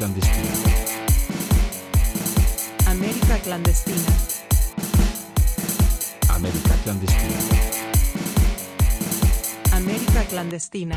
clandestina. 0.00 0.50
América 2.86 3.38
clandestina. 3.42 4.12
América 6.28 6.74
clandestina. 6.82 7.38
América 9.72 10.24
clandestina. 10.24 10.96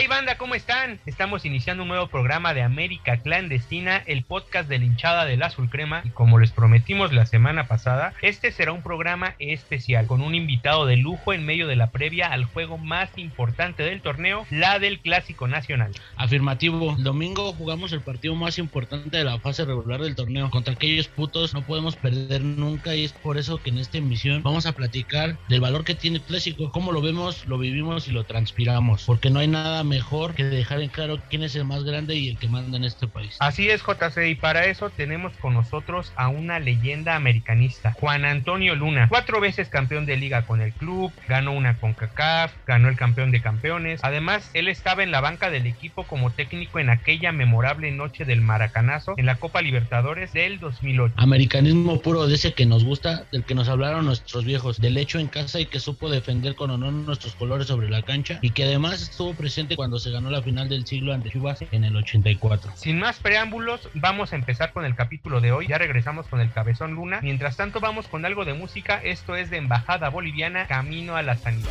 Hey 0.00 0.06
banda, 0.06 0.38
¿cómo 0.38 0.54
están? 0.54 1.00
Estamos 1.06 1.44
iniciando 1.44 1.82
un 1.82 1.88
nuevo 1.88 2.06
programa 2.06 2.54
de 2.54 2.62
América 2.62 3.16
Clandestina, 3.16 3.96
el 4.06 4.22
podcast 4.22 4.68
de 4.68 4.78
la 4.78 4.84
hinchada 4.84 5.24
del 5.24 5.42
azul 5.42 5.68
crema. 5.68 6.02
Y 6.04 6.10
como 6.10 6.38
les 6.38 6.52
prometimos 6.52 7.12
la 7.12 7.26
semana 7.26 7.66
pasada, 7.66 8.14
este 8.22 8.52
será 8.52 8.70
un 8.70 8.84
programa 8.84 9.34
especial 9.40 10.06
con 10.06 10.20
un 10.20 10.36
invitado 10.36 10.86
de 10.86 10.98
lujo 10.98 11.32
en 11.32 11.44
medio 11.44 11.66
de 11.66 11.74
la 11.74 11.90
previa 11.90 12.28
al 12.28 12.44
juego 12.44 12.78
más 12.78 13.10
importante 13.16 13.82
del 13.82 14.00
torneo, 14.00 14.46
la 14.50 14.78
del 14.78 15.00
Clásico 15.00 15.48
Nacional. 15.48 15.90
Afirmativo, 16.14 16.94
el 16.96 17.02
domingo 17.02 17.52
jugamos 17.54 17.92
el 17.92 18.00
partido 18.00 18.36
más 18.36 18.58
importante 18.58 19.16
de 19.18 19.24
la 19.24 19.40
fase 19.40 19.64
regular 19.64 20.00
del 20.00 20.14
torneo. 20.14 20.48
Contra 20.50 20.74
aquellos 20.74 21.08
putos 21.08 21.54
no 21.54 21.62
podemos 21.62 21.96
perder 21.96 22.42
nunca 22.42 22.94
y 22.94 23.02
es 23.04 23.12
por 23.14 23.36
eso 23.36 23.60
que 23.60 23.70
en 23.70 23.78
esta 23.78 23.98
emisión 23.98 24.44
vamos 24.44 24.64
a 24.66 24.76
platicar 24.76 25.36
del 25.48 25.60
valor 25.60 25.82
que 25.82 25.96
tiene 25.96 26.18
el 26.18 26.22
clásico, 26.22 26.70
cómo 26.70 26.92
lo 26.92 27.02
vemos, 27.02 27.46
lo 27.48 27.58
vivimos 27.58 28.06
y 28.06 28.12
lo 28.12 28.22
transpiramos. 28.22 29.02
Porque 29.04 29.30
no 29.30 29.40
hay 29.40 29.48
nada 29.48 29.82
mejor 29.88 30.34
que 30.34 30.44
dejar 30.44 30.80
en 30.80 30.88
claro 30.88 31.18
quién 31.28 31.42
es 31.42 31.56
el 31.56 31.64
más 31.64 31.84
grande 31.84 32.14
y 32.14 32.28
el 32.28 32.38
que 32.38 32.48
manda 32.48 32.76
en 32.76 32.84
este 32.84 33.08
país. 33.08 33.36
Así 33.40 33.68
es, 33.68 33.82
JC, 33.82 34.28
y 34.28 34.34
para 34.34 34.66
eso 34.66 34.90
tenemos 34.90 35.32
con 35.38 35.54
nosotros 35.54 36.12
a 36.16 36.28
una 36.28 36.60
leyenda 36.60 37.16
americanista, 37.16 37.92
Juan 37.92 38.24
Antonio 38.24 38.74
Luna, 38.74 39.08
cuatro 39.08 39.40
veces 39.40 39.68
campeón 39.68 40.06
de 40.06 40.16
liga 40.16 40.42
con 40.42 40.60
el 40.60 40.72
club, 40.72 41.12
ganó 41.28 41.52
una 41.52 41.78
con 41.78 41.94
CACAF, 41.94 42.52
ganó 42.66 42.88
el 42.88 42.96
campeón 42.96 43.30
de 43.30 43.40
campeones. 43.40 44.00
Además, 44.02 44.50
él 44.54 44.68
estaba 44.68 45.02
en 45.02 45.10
la 45.10 45.20
banca 45.20 45.50
del 45.50 45.66
equipo 45.66 46.04
como 46.04 46.30
técnico 46.30 46.78
en 46.78 46.90
aquella 46.90 47.32
memorable 47.32 47.90
noche 47.90 48.24
del 48.24 48.40
Maracanazo 48.40 49.14
en 49.16 49.26
la 49.26 49.36
Copa 49.36 49.62
Libertadores 49.62 50.32
del 50.32 50.60
2008. 50.60 51.14
Americanismo 51.16 52.00
puro 52.00 52.26
de 52.26 52.34
ese 52.34 52.52
que 52.52 52.66
nos 52.66 52.84
gusta, 52.84 53.24
del 53.32 53.44
que 53.44 53.54
nos 53.54 53.68
hablaron 53.68 54.06
nuestros 54.06 54.44
viejos, 54.44 54.80
del 54.80 54.96
hecho 54.96 55.18
en 55.18 55.28
casa 55.28 55.60
y 55.60 55.66
que 55.66 55.80
supo 55.80 56.10
defender 56.10 56.54
con 56.54 56.70
honor 56.70 56.92
nuestros 56.92 57.34
colores 57.34 57.66
sobre 57.68 57.88
la 57.88 58.02
cancha 58.02 58.38
y 58.42 58.50
que 58.50 58.64
además 58.64 59.02
estuvo 59.02 59.34
presente 59.34 59.76
cuando 59.78 60.00
se 60.00 60.10
ganó 60.10 60.28
la 60.28 60.42
final 60.42 60.68
del 60.68 60.86
siglo 60.86 61.12
ante 61.14 61.30
Chivas 61.30 61.62
en 61.70 61.84
el 61.84 61.94
84. 61.94 62.72
Sin 62.74 62.98
más 62.98 63.20
preámbulos, 63.20 63.88
vamos 63.94 64.32
a 64.32 64.34
empezar 64.34 64.72
con 64.72 64.84
el 64.84 64.96
capítulo 64.96 65.40
de 65.40 65.52
hoy. 65.52 65.68
Ya 65.68 65.78
regresamos 65.78 66.26
con 66.26 66.40
el 66.40 66.50
Cabezón 66.50 66.94
Luna. 66.94 67.20
Mientras 67.22 67.56
tanto, 67.56 67.78
vamos 67.78 68.08
con 68.08 68.26
algo 68.26 68.44
de 68.44 68.54
música. 68.54 69.00
Esto 69.04 69.36
es 69.36 69.50
de 69.50 69.58
Embajada 69.58 70.08
Boliviana, 70.08 70.66
Camino 70.66 71.14
a 71.14 71.22
la 71.22 71.36
Sanidad. 71.36 71.70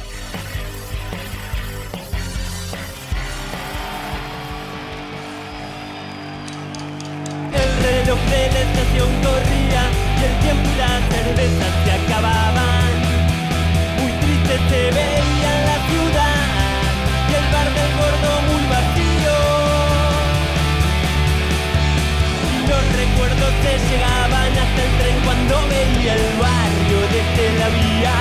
Llegaban 23.90 24.52
hasta 24.64 24.82
el 24.84 24.92
tren 25.00 25.18
cuando 25.26 25.56
veía 25.70 26.14
el 26.16 26.28
barrio 26.42 27.00
desde 27.16 27.46
la 27.60 27.68
vía. 27.70 28.16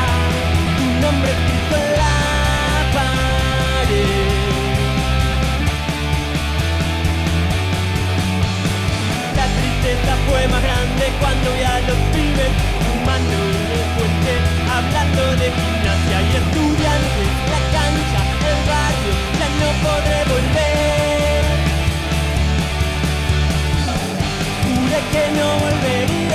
Tu 0.76 0.86
nombre 1.04 1.30
escrito 1.36 1.74
en 1.76 1.88
la 2.00 2.16
pared. 2.96 4.36
La 9.38 9.46
tristeza 9.56 10.12
fue 10.28 10.40
más 10.48 10.62
grande 10.62 11.04
cuando 11.20 11.46
vi 11.54 11.62
a 11.62 11.80
los 11.88 12.00
pibes 12.12 12.52
fumando 12.84 13.36
en 13.64 13.70
el 13.78 13.86
puente, 13.96 14.32
hablando 14.76 15.22
de 15.40 15.46
gimnasia 15.58 16.18
y 16.28 16.32
estudiantes, 16.42 17.28
la 17.52 17.60
cancha, 17.74 18.20
el 18.50 18.60
barrio, 18.70 19.12
ya 19.38 19.48
no 19.60 19.68
podré 19.84 20.18
volver. 20.32 20.65
Que 25.12 25.30
no 25.38 25.58
volvería 25.58 26.25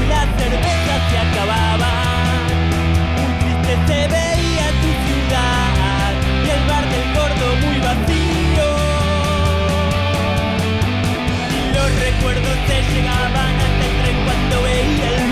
y 0.00 0.06
la 0.06 0.22
cerveza 0.38 0.94
se 1.08 1.16
acababan. 1.26 2.42
Un 3.24 3.32
triste 3.40 3.72
se 3.86 4.00
veía 4.16 4.66
tu 4.82 4.90
ciudad 5.06 6.10
y 6.44 6.48
el 6.56 6.62
bar 6.68 6.84
del 6.92 7.06
gordo 7.16 7.46
muy 7.64 7.78
vacío. 7.88 8.68
Y 11.58 11.62
los 11.76 11.90
recuerdos 12.06 12.56
te 12.68 12.76
llegaban 12.92 13.54
hasta 13.64 13.84
el 13.88 13.94
tren 14.02 14.18
cuando 14.26 14.62
veía 14.62 15.08
el 15.16 15.31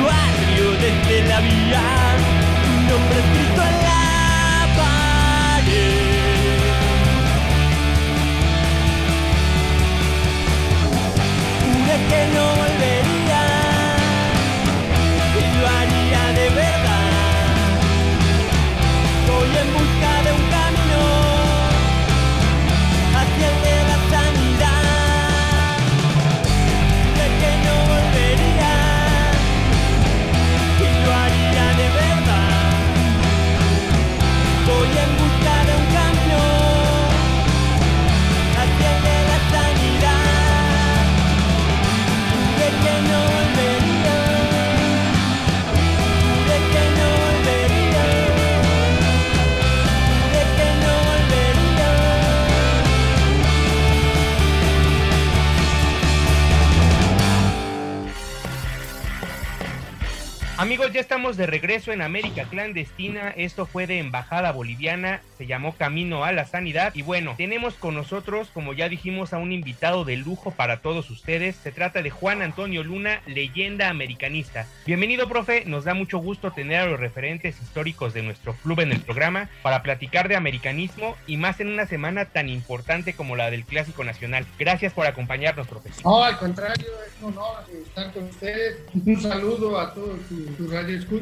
de 61.40 61.46
regreso 61.46 61.90
en 61.90 62.02
América 62.02 62.44
Clandestina. 62.44 63.30
Esto 63.30 63.64
fue 63.64 63.86
de 63.86 63.98
Embajada 63.98 64.52
Boliviana. 64.52 65.22
Se 65.38 65.46
llamó 65.46 65.74
Camino 65.74 66.22
a 66.22 66.32
la 66.32 66.44
Sanidad. 66.44 66.94
Y 66.94 67.00
bueno, 67.00 67.34
tenemos 67.38 67.74
con 67.74 67.94
nosotros, 67.94 68.50
como 68.52 68.74
ya 68.74 68.90
dijimos, 68.90 69.32
a 69.32 69.38
un 69.38 69.50
invitado 69.50 70.04
de 70.04 70.18
lujo 70.18 70.50
para 70.50 70.82
todos 70.82 71.08
ustedes. 71.08 71.56
Se 71.56 71.72
trata 71.72 72.02
de 72.02 72.10
Juan 72.10 72.42
Antonio 72.42 72.84
Luna, 72.84 73.22
leyenda 73.26 73.88
americanista. 73.88 74.66
Bienvenido, 74.84 75.28
profe. 75.30 75.64
Nos 75.64 75.84
da 75.84 75.94
mucho 75.94 76.18
gusto 76.18 76.50
tener 76.50 76.80
a 76.80 76.86
los 76.86 77.00
referentes 77.00 77.58
históricos 77.62 78.12
de 78.12 78.22
nuestro 78.22 78.52
club 78.56 78.80
en 78.80 78.92
el 78.92 79.00
programa 79.00 79.48
para 79.62 79.82
platicar 79.82 80.28
de 80.28 80.36
americanismo 80.36 81.16
y 81.26 81.38
más 81.38 81.58
en 81.60 81.68
una 81.68 81.86
semana 81.86 82.26
tan 82.26 82.50
importante 82.50 83.14
como 83.14 83.34
la 83.34 83.50
del 83.50 83.64
Clásico 83.64 84.04
Nacional. 84.04 84.44
Gracias 84.58 84.92
por 84.92 85.06
acompañarnos, 85.06 85.66
profesor. 85.66 86.04
No, 86.04 86.22
al 86.22 86.36
contrario, 86.36 86.88
es 87.06 87.22
un 87.22 87.32
honor 87.32 87.64
estar 87.82 88.12
con 88.12 88.24
ustedes. 88.24 88.80
Un 88.92 89.22
saludo 89.22 89.80
a 89.80 89.94
todos 89.94 90.18
sus 90.28 90.50
tu 90.58 90.68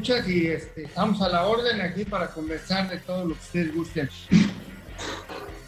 radioescuchas 0.08 0.28
y 0.28 0.46
este, 0.46 0.84
estamos 0.84 1.20
a 1.22 1.28
la 1.28 1.46
orden 1.46 1.80
aquí 1.80 2.04
para 2.04 2.28
conversar 2.28 2.88
de 2.88 2.98
todo 2.98 3.24
lo 3.24 3.34
que 3.34 3.40
ustedes 3.40 3.74
gusten. 3.74 4.08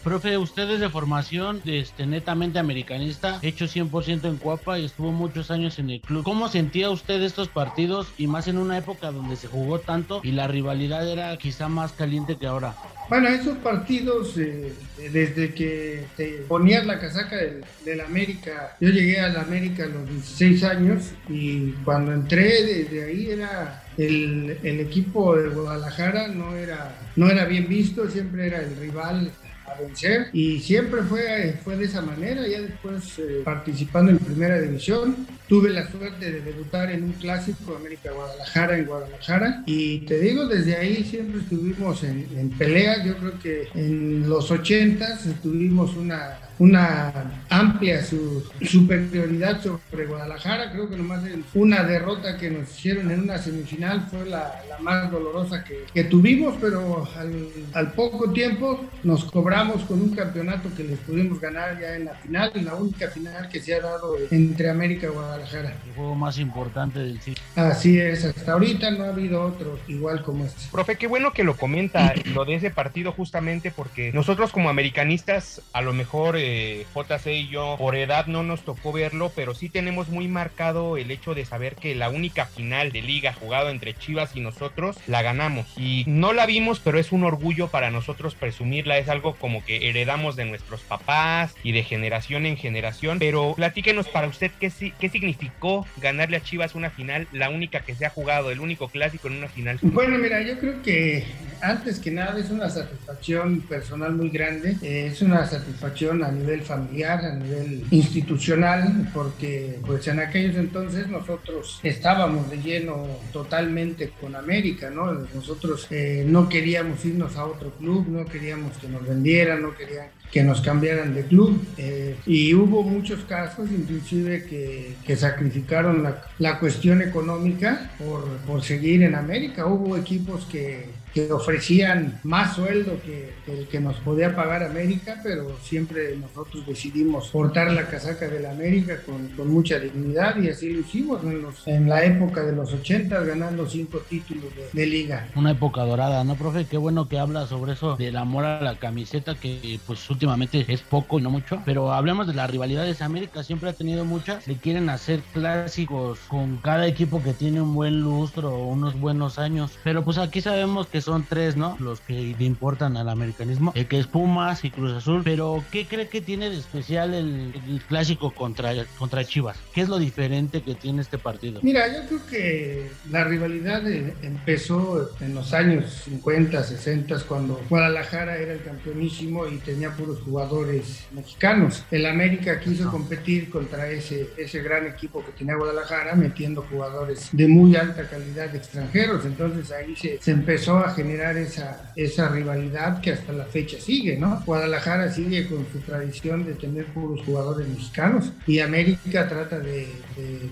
Profe, 0.03 0.35
usted 0.35 0.67
es 0.67 0.79
de 0.79 0.89
formación 0.89 1.61
este, 1.63 2.07
netamente 2.07 2.57
americanista, 2.57 3.37
hecho 3.43 3.65
100% 3.65 4.25
en 4.25 4.37
Cuapa 4.37 4.79
y 4.79 4.85
estuvo 4.85 5.11
muchos 5.11 5.51
años 5.51 5.77
en 5.77 5.91
el 5.91 6.01
club. 6.01 6.23
¿Cómo 6.23 6.49
sentía 6.49 6.89
usted 6.89 7.21
estos 7.21 7.49
partidos 7.49 8.07
y 8.17 8.25
más 8.25 8.47
en 8.47 8.57
una 8.57 8.79
época 8.79 9.11
donde 9.11 9.35
se 9.35 9.47
jugó 9.47 9.77
tanto 9.77 10.19
y 10.23 10.31
la 10.31 10.47
rivalidad 10.47 11.07
era 11.07 11.37
quizá 11.37 11.67
más 11.67 11.91
caliente 11.91 12.35
que 12.35 12.47
ahora? 12.47 12.73
Bueno, 13.09 13.27
esos 13.27 13.59
partidos, 13.59 14.35
eh, 14.39 14.73
desde 15.11 15.53
que 15.53 16.05
te 16.17 16.45
ponías 16.47 16.83
la 16.87 16.99
casaca 16.99 17.35
del, 17.35 17.63
del, 17.85 18.01
América, 18.01 18.75
yo 18.79 18.89
llegué 18.89 19.19
al 19.19 19.37
América 19.37 19.83
a 19.83 19.87
los 19.87 20.09
16 20.09 20.63
años 20.63 21.11
y 21.29 21.73
cuando 21.83 22.11
entré 22.11 22.63
desde 22.63 23.05
ahí 23.05 23.29
era 23.29 23.80
el, 23.97 24.57
el, 24.63 24.79
equipo 24.79 25.35
de 25.35 25.49
Guadalajara, 25.49 26.27
no 26.27 26.55
era, 26.55 26.95
no 27.15 27.29
era 27.29 27.45
bien 27.45 27.67
visto, 27.67 28.09
siempre 28.09 28.47
era 28.47 28.59
el 28.59 28.75
rival 28.77 29.31
a 29.65 29.79
vencer 29.79 30.27
y 30.33 30.59
siempre 30.59 31.03
fue, 31.03 31.59
fue 31.63 31.77
de 31.77 31.85
esa 31.85 32.01
manera, 32.01 32.47
ya 32.47 32.61
después 32.61 33.19
eh, 33.19 33.41
participando 33.43 34.11
en 34.11 34.17
primera 34.17 34.59
división, 34.59 35.27
tuve 35.47 35.69
la 35.69 35.89
suerte 35.89 36.31
de 36.31 36.41
debutar 36.41 36.91
en 36.91 37.03
un 37.03 37.13
clásico 37.13 37.75
América 37.75 38.11
Guadalajara 38.11 38.77
en 38.77 38.85
Guadalajara 38.85 39.63
y 39.65 39.99
te 39.99 40.19
digo, 40.19 40.47
desde 40.47 40.75
ahí 40.75 41.03
siempre 41.03 41.41
estuvimos 41.41 42.03
en, 42.03 42.27
en 42.35 42.49
pelea, 42.49 43.03
yo 43.05 43.17
creo 43.17 43.39
que 43.39 43.67
en 43.75 44.27
los 44.27 44.49
80 44.49 45.19
tuvimos 45.41 45.95
una 45.95 46.37
una 46.61 47.11
amplia 47.49 48.03
su, 48.03 48.43
superioridad 48.61 49.63
sobre 49.63 50.05
Guadalajara. 50.05 50.71
Creo 50.71 50.87
que 50.87 50.95
nomás 50.95 51.23
una 51.55 51.81
derrota 51.83 52.37
que 52.37 52.51
nos 52.51 52.69
hicieron 52.69 53.09
en 53.09 53.21
una 53.21 53.39
semifinal 53.39 54.05
fue 54.11 54.27
la, 54.27 54.61
la 54.69 54.77
más 54.77 55.09
dolorosa 55.09 55.63
que, 55.63 55.85
que, 55.91 56.03
tuvimos, 56.03 56.55
pero 56.61 57.09
al, 57.17 57.47
al, 57.73 57.93
poco 57.93 58.31
tiempo 58.31 58.85
nos 59.01 59.25
cobramos 59.25 59.81
con 59.85 60.03
un 60.03 60.13
campeonato 60.13 60.69
que 60.77 60.83
les 60.83 60.99
pudimos 60.99 61.41
ganar 61.41 61.79
ya 61.81 61.95
en 61.95 62.05
la 62.05 62.13
final, 62.13 62.51
en 62.53 62.65
la 62.65 62.75
única 62.75 63.09
final 63.09 63.49
que 63.49 63.59
se 63.59 63.73
ha 63.73 63.81
dado 63.81 64.15
entre 64.29 64.69
América 64.69 65.07
y 65.07 65.09
Guadalajara. 65.09 65.73
El 65.87 65.95
juego 65.95 66.13
más 66.13 66.37
importante 66.37 66.99
del 66.99 67.19
ciclo. 67.21 67.43
Así 67.55 67.99
es, 67.99 68.23
hasta 68.23 68.53
ahorita 68.53 68.91
no 68.91 69.05
ha 69.05 69.09
habido 69.09 69.43
otro 69.43 69.79
igual 69.87 70.21
como 70.21 70.45
este. 70.45 70.61
Profe, 70.71 70.95
qué 70.95 71.07
bueno 71.07 71.33
que 71.33 71.43
lo 71.43 71.57
comenta, 71.57 72.13
lo 72.35 72.45
de 72.45 72.53
ese 72.53 72.69
partido 72.69 73.11
justamente 73.13 73.71
porque 73.71 74.11
nosotros 74.13 74.51
como 74.51 74.69
americanistas 74.69 75.63
a 75.73 75.81
lo 75.81 75.91
mejor... 75.93 76.37
Eh, 76.37 76.50
JC 76.93 77.27
y 77.27 77.47
yo 77.47 77.75
por 77.77 77.95
edad 77.95 78.27
no 78.27 78.43
nos 78.43 78.63
tocó 78.63 78.91
verlo, 78.91 79.31
pero 79.35 79.53
sí 79.53 79.69
tenemos 79.69 80.09
muy 80.09 80.27
marcado 80.27 80.97
el 80.97 81.11
hecho 81.11 81.33
de 81.33 81.45
saber 81.45 81.75
que 81.75 81.95
la 81.95 82.09
única 82.09 82.45
final 82.45 82.91
de 82.91 83.01
liga 83.01 83.33
jugado 83.33 83.69
entre 83.69 83.93
Chivas 83.93 84.35
y 84.35 84.41
nosotros 84.41 84.97
la 85.07 85.21
ganamos. 85.21 85.67
Y 85.77 86.03
no 86.07 86.33
la 86.33 86.45
vimos, 86.45 86.79
pero 86.79 86.99
es 86.99 87.11
un 87.11 87.23
orgullo 87.23 87.67
para 87.69 87.91
nosotros 87.91 88.35
presumirla. 88.35 88.97
Es 88.97 89.09
algo 89.09 89.35
como 89.35 89.63
que 89.65 89.89
heredamos 89.89 90.35
de 90.35 90.45
nuestros 90.45 90.81
papás 90.81 91.55
y 91.63 91.71
de 91.71 91.83
generación 91.83 92.45
en 92.45 92.57
generación. 92.57 93.19
Pero 93.19 93.53
platíquenos 93.55 94.07
para 94.07 94.27
usted 94.27 94.51
qué, 94.59 94.71
qué 94.99 95.09
significó 95.09 95.85
ganarle 95.97 96.37
a 96.37 96.43
Chivas 96.43 96.75
una 96.75 96.89
final, 96.89 97.27
la 97.31 97.49
única 97.49 97.81
que 97.81 97.95
se 97.95 98.05
ha 98.05 98.09
jugado, 98.09 98.51
el 98.51 98.59
único 98.59 98.89
clásico 98.89 99.27
en 99.27 99.37
una 99.37 99.47
final. 99.47 99.79
Bueno, 99.81 100.17
mira, 100.17 100.41
yo 100.41 100.57
creo 100.59 100.81
que 100.81 101.25
antes 101.61 101.99
que 101.99 102.11
nada 102.11 102.39
es 102.39 102.49
una 102.49 102.69
satisfacción 102.69 103.61
personal 103.61 104.13
muy 104.13 104.29
grande. 104.29 104.75
es 104.81 105.21
una 105.21 105.45
satisfacción 105.45 106.23
a 106.23 106.31
familiar, 106.63 107.25
a 107.25 107.35
nivel 107.35 107.85
institucional, 107.91 109.09
porque 109.13 109.79
pues 109.85 110.07
en 110.07 110.19
aquellos 110.19 110.55
entonces 110.55 111.07
nosotros 111.07 111.79
estábamos 111.83 112.49
de 112.49 112.57
lleno 112.57 113.07
totalmente 113.31 114.11
con 114.19 114.35
América, 114.35 114.89
¿no? 114.89 115.11
Nosotros 115.33 115.87
eh, 115.89 116.23
no 116.27 116.49
queríamos 116.49 117.03
irnos 117.05 117.35
a 117.35 117.45
otro 117.45 117.71
club, 117.71 118.07
no 118.07 118.25
queríamos 118.25 118.77
que 118.77 118.87
nos 118.87 119.07
vendieran, 119.07 119.61
no 119.61 119.75
querían 119.75 120.07
que 120.31 120.43
nos 120.43 120.61
cambiaran 120.61 121.13
de 121.13 121.23
club 121.23 121.61
eh, 121.77 122.15
y 122.25 122.53
hubo 122.53 122.83
muchos 122.83 123.25
casos 123.25 123.69
inclusive 123.69 124.45
que, 124.45 124.95
que 125.05 125.15
sacrificaron 125.17 126.03
la, 126.03 126.23
la, 126.39 126.57
cuestión 126.57 127.01
económica 127.01 127.91
por, 127.97 128.25
por 128.47 128.63
seguir 128.63 129.03
en 129.03 129.15
América. 129.15 129.65
Hubo 129.65 129.97
equipos 129.97 130.45
que, 130.45 130.85
que 131.13 131.31
ofrecían 131.31 132.19
más 132.23 132.55
sueldo 132.55 132.99
que, 133.03 133.33
que, 133.45 133.59
el 133.59 133.67
que 133.67 133.79
nos 133.79 133.97
podía 133.97 134.35
pagar 134.35 134.63
América, 134.63 135.19
pero 135.23 135.57
siempre 135.61 136.15
nosotros 136.17 136.65
decidimos 136.65 137.29
portar 137.29 137.71
la 137.71 137.87
casaca 137.87 138.27
del 138.27 138.45
América 138.45 139.01
con, 139.05 139.27
con 139.29 139.51
mucha 139.51 139.79
dignidad 139.79 140.37
y 140.37 140.49
así 140.49 140.71
lo 140.71 140.79
hicimos 140.81 141.23
en, 141.23 141.41
los, 141.41 141.67
en, 141.67 141.89
la 141.89 142.03
época 142.03 142.43
de 142.43 142.53
los 142.53 142.73
80 142.73 143.21
ganando 143.23 143.67
cinco 143.67 143.99
títulos 144.09 144.45
de, 144.55 144.69
de, 144.71 144.85
liga. 144.87 145.27
Una 145.35 145.51
época 145.51 145.83
dorada, 145.83 146.23
¿no, 146.23 146.35
profe? 146.35 146.65
Qué 146.65 146.77
bueno 146.77 147.09
que 147.09 147.19
habla 147.19 147.47
sobre 147.47 147.73
eso 147.73 147.95
del 147.97 148.17
amor 148.17 148.45
a 148.45 148.61
la 148.61 148.75
camiseta, 148.75 149.35
que 149.35 149.79
pues 149.85 150.09
últimamente 150.09 150.65
es 150.67 150.81
poco 150.81 151.19
y 151.19 151.21
no 151.21 151.29
mucho, 151.29 151.61
pero 151.65 151.93
hablemos 151.93 152.27
de 152.27 152.33
las 152.33 152.49
rivalidades. 152.49 153.01
América 153.01 153.43
siempre 153.43 153.69
ha 153.69 153.73
tenido 153.73 154.05
muchas, 154.05 154.47
le 154.47 154.55
quieren 154.55 154.89
hacer 154.89 155.21
clásicos 155.33 156.19
con 156.27 156.57
cada 156.57 156.87
equipo 156.87 157.21
que 157.21 157.33
tiene 157.33 157.61
un 157.61 157.73
buen 157.73 158.01
lustro, 158.01 158.57
unos 158.57 158.99
buenos 158.99 159.39
años, 159.39 159.71
pero 159.83 160.03
pues 160.03 160.17
aquí 160.17 160.41
sabemos 160.41 160.87
que 160.87 161.00
son 161.01 161.25
tres, 161.27 161.55
¿no? 161.55 161.77
Los 161.79 162.01
que 162.01 162.35
le 162.37 162.45
importan 162.45 162.97
al 162.97 163.09
americanismo, 163.09 163.71
el 163.75 163.87
que 163.87 163.99
es 163.99 164.07
Pumas 164.07 164.63
y 164.63 164.71
Cruz 164.71 164.93
Azul. 164.93 165.21
Pero, 165.23 165.63
¿qué 165.71 165.85
cree 165.85 166.07
que 166.07 166.21
tiene 166.21 166.49
de 166.49 166.57
especial 166.57 167.13
el, 167.13 167.53
el, 167.67 167.81
clásico 167.87 168.31
contra, 168.31 168.73
contra 168.97 169.25
Chivas? 169.25 169.57
¿Qué 169.73 169.81
es 169.81 169.89
lo 169.89 169.99
diferente 169.99 170.61
que 170.61 170.75
tiene 170.75 171.01
este 171.01 171.17
partido? 171.17 171.59
Mira, 171.63 171.87
yo 171.87 172.07
creo 172.07 172.25
que 172.27 172.91
la 173.09 173.23
rivalidad 173.23 173.85
empezó 173.87 175.11
en 175.19 175.35
los 175.35 175.53
años 175.53 176.03
50, 176.05 176.63
60, 176.63 177.19
cuando 177.27 177.61
Guadalajara 177.69 178.37
era 178.37 178.53
el 178.53 178.63
campeonísimo 178.63 179.47
y 179.47 179.57
tenía 179.57 179.91
puros 179.91 180.21
jugadores 180.21 181.05
mexicanos. 181.11 181.83
El 181.91 182.05
América 182.05 182.59
quiso 182.59 182.89
competir 182.89 183.49
contra 183.49 183.89
ese, 183.89 184.29
ese 184.37 184.61
gran 184.61 184.87
equipo 184.87 185.23
que 185.25 185.31
tenía 185.31 185.55
Guadalajara, 185.55 186.15
metiendo 186.15 186.63
jugadores 186.63 187.29
de 187.31 187.47
muy 187.47 187.75
alta 187.75 188.07
calidad 188.07 188.53
extranjeros. 188.55 189.25
Entonces 189.25 189.71
ahí 189.71 189.95
se, 189.95 190.19
se 190.21 190.31
empezó 190.31 190.77
a 190.77 190.90
generar 190.93 191.37
esa, 191.37 191.91
esa 191.95 192.29
rivalidad 192.29 193.01
que 193.01 193.11
hasta 193.11 193.33
la 193.33 193.45
fecha 193.45 193.79
sigue, 193.79 194.17
¿no? 194.17 194.41
Guadalajara 194.45 195.11
sigue 195.11 195.47
con 195.47 195.65
su 195.71 195.79
tradición 195.79 196.45
de 196.45 196.53
tener 196.53 196.85
puros 196.87 197.25
jugadores 197.25 197.67
mexicanos 197.67 198.31
y 198.47 198.59
América 198.59 199.27
trata 199.27 199.59
de, 199.59 199.87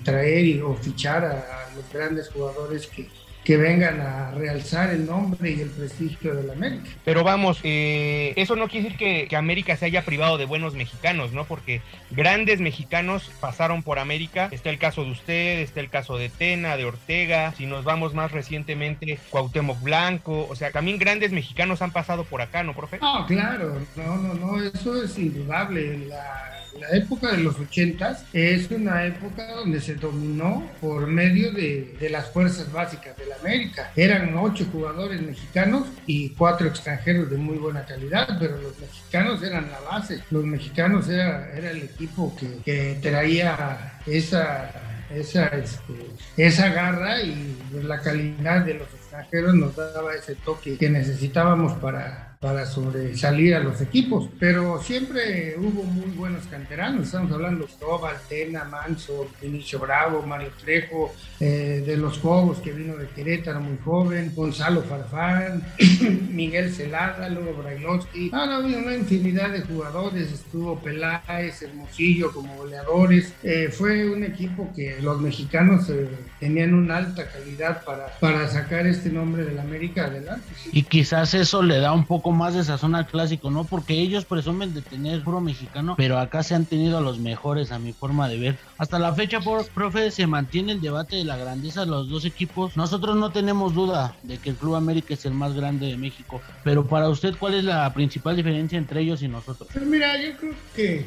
traer 0.04 0.46
y, 0.46 0.62
o 0.62 0.76
fichar 0.76 1.26
a 1.26 1.70
los 1.76 1.92
grandes 1.94 2.30
jugadores 2.30 2.88
que, 2.88 3.08
que 3.44 3.58
vengan 3.58 4.00
a 4.02 4.32
realzar 4.32 4.92
el 4.92 5.06
nombre 5.06 5.52
y 5.52 5.62
el 5.62 5.70
prestigio 5.70 6.36
de 6.36 6.44
la 6.44 6.54
América. 6.54 6.90
Pero 7.06 7.24
vamos, 7.24 7.60
eh, 7.64 8.34
eso 8.36 8.56
no 8.56 8.68
quiere 8.68 8.90
decir 8.90 8.98
que, 8.98 9.28
que, 9.28 9.36
América 9.36 9.76
se 9.78 9.86
haya 9.86 10.04
privado 10.04 10.38
de 10.38 10.46
buenos 10.46 10.76
mexicanos, 10.76 11.32
¿no? 11.32 11.46
Porque 11.46 11.82
grandes 12.12 12.60
mexicanos 12.60 13.32
pasaron 13.40 13.82
por 13.82 13.98
América. 13.98 14.50
Está 14.52 14.70
el 14.70 14.78
caso 14.78 15.04
de 15.04 15.12
usted, 15.12 15.60
está 15.60 15.80
el 15.80 15.90
caso 15.90 16.18
de 16.18 16.30
Tena, 16.30 16.78
de 16.78 16.86
Ortega. 16.86 17.54
Si 17.58 17.66
nos 17.66 17.86
vamos 17.86 18.14
más 18.14 18.32
recientemente, 18.32 19.20
Cuauhtémoc 19.30 19.82
Blanco. 19.82 20.48
O 20.50 20.56
sea, 20.56 20.72
también 20.72 21.00
grandes 21.00 21.32
mexicanos 21.32 21.82
han 21.82 21.92
pasado 21.92 22.26
por 22.26 22.42
acá, 22.42 22.64
¿no, 22.64 22.76
profe? 22.76 23.00
No, 23.00 23.26
claro, 23.26 23.80
no, 23.96 24.18
no, 24.18 24.34
no, 24.34 24.64
eso 24.64 25.04
es 25.04 25.18
indudable. 25.18 25.98
La 26.08 26.59
la 26.80 26.90
época 26.90 27.32
de 27.32 27.38
los 27.40 27.60
ochentas 27.60 28.26
es 28.34 28.70
una 28.72 29.06
época 29.06 29.56
donde 29.56 29.82
se 29.82 29.96
dominó 29.96 30.70
por 30.82 31.08
medio 31.08 31.52
de, 31.52 31.96
de, 32.00 32.10
las 32.10 32.30
fuerzas 32.32 32.72
básicas 32.72 33.16
de 33.18 33.26
la 33.26 33.36
América. 33.38 33.92
Eran 33.96 34.38
ocho 34.38 34.66
jugadores 34.72 35.22
mexicanos 35.22 35.88
y 36.06 36.30
cuatro 36.32 36.68
extranjeros 36.68 37.30
de 37.30 37.38
muy 37.38 37.58
buena 37.58 37.86
calidad, 37.86 38.28
pero 38.40 38.58
los 38.58 38.78
mexicanos 38.80 39.42
eran 39.44 39.70
la 39.72 39.80
base. 39.82 40.22
Los 40.32 40.44
mexicanos 40.46 41.10
era, 41.10 41.52
era 41.56 41.72
el 41.72 41.84
equipo 41.84 42.36
que, 42.38 42.58
que 42.64 43.00
traía 43.02 44.00
esa, 44.06 44.72
esa, 45.10 45.48
este, 45.48 45.94
esa 46.38 46.70
garra 46.70 47.22
y 47.22 47.58
la 47.84 48.00
calidad 48.00 48.66
de 48.66 48.76
los 48.76 48.88
extranjeros 48.94 49.56
nos 49.56 49.76
daba 49.76 50.14
ese 50.14 50.36
toque 50.36 50.78
que 50.78 50.90
necesitábamos 50.90 51.74
para 51.80 52.29
para 52.40 52.66
sobresalir 52.66 53.54
a 53.54 53.60
los 53.60 53.82
equipos, 53.82 54.30
pero 54.40 54.82
siempre 54.82 55.58
hubo 55.58 55.84
muy 55.84 56.10
buenos 56.16 56.48
canteranos, 56.48 57.08
estamos 57.08 57.34
hablando 57.34 57.66
de 57.66 57.74
Tobal, 57.78 58.16
Tena, 58.30 58.64
Manso, 58.64 59.30
Vinicio 59.42 59.78
Bravo, 59.78 60.22
Mario 60.22 60.50
Trejo, 60.58 61.14
eh, 61.42 61.84
de 61.86 61.98
los 61.98 62.18
Cobos 62.20 62.60
que 62.60 62.72
vino 62.72 62.96
de 62.96 63.10
Querétaro 63.10 63.60
muy 63.60 63.78
joven, 63.84 64.32
Gonzalo 64.34 64.84
Farfán, 64.84 65.64
Miguel 66.32 66.72
Celada, 66.72 67.28
luego 67.28 67.62
Brailovsky, 67.62 68.30
ah, 68.32 68.56
había 68.56 68.78
una 68.78 68.96
infinidad 68.96 69.50
de 69.52 69.60
jugadores, 69.60 70.32
estuvo 70.32 70.80
Peláez, 70.80 71.62
Hermosillo 71.62 72.32
como 72.32 72.56
goleadores, 72.56 73.34
eh, 73.44 73.68
fue 73.70 74.10
un 74.10 74.24
equipo 74.24 74.72
que 74.74 75.02
los 75.02 75.20
mexicanos 75.20 75.90
eh, 75.90 76.08
tenían 76.40 76.74
una 76.74 76.98
alta 76.98 77.28
calidad 77.28 77.84
para, 77.84 78.08
para 78.20 78.48
sacar 78.48 78.88
este 78.88 79.10
nombre 79.10 79.44
del 79.44 79.60
América 79.60 80.06
adelante. 80.06 80.46
Y 80.72 80.84
quizás 80.84 81.34
eso 81.34 81.62
le 81.62 81.80
da 81.80 81.92
un 81.92 82.06
poco 82.06 82.32
más 82.32 82.54
de 82.54 82.64
sazón 82.64 82.96
al 82.96 83.08
clásico, 83.08 83.52
¿no? 83.52 83.66
Porque 83.66 83.94
ellos 83.94 84.26
presumen 84.26 84.74
de 84.74 84.82
tener 84.82 85.24
puro 85.24 85.42
mexicano, 85.42 85.96
pero 85.98 86.18
acá 86.18 86.44
se 86.44 86.56
han 86.56 86.66
tenido 86.66 86.98
a 86.98 87.02
los 87.02 87.20
mejores 87.20 87.72
a 87.72 87.80
mi 87.80 87.94
forma 87.94 88.30
de 88.30 88.40
ver. 88.40 88.58
Hasta 88.78 89.00
la 89.00 89.14
fecha, 89.14 89.42
por, 89.42 89.68
profe, 89.68 90.12
se 90.12 90.28
mantiene 90.28 90.74
el 90.74 90.82
debate 90.82 91.18
de 91.18 91.26
la 91.26 91.38
grandeza 91.38 91.82
de 91.82 91.88
los 91.88 92.10
dos 92.10 92.26
equipos. 92.26 92.78
Nosotros 92.78 93.16
no 93.18 93.32
tenemos 93.32 93.74
duda 93.74 94.16
de 94.24 94.38
que 94.38 94.52
el 94.52 94.56
Club 94.56 94.76
América 94.76 95.14
es 95.14 95.26
el 95.26 95.34
más 95.34 95.54
grande 95.54 95.88
de 95.88 95.98
México, 95.98 96.42
pero 96.64 96.86
para 96.86 97.10
usted, 97.10 97.36
¿cuál 97.38 97.56
es 97.56 97.64
la 97.64 97.94
principal 97.94 98.36
diferencia 98.36 98.78
entre 98.78 99.02
ellos 99.02 99.22
y 99.22 99.28
nosotros? 99.28 99.70
Pues 99.72 99.86
mira, 99.86 100.16
yo 100.22 100.38
creo 100.38 100.54
que 100.76 101.06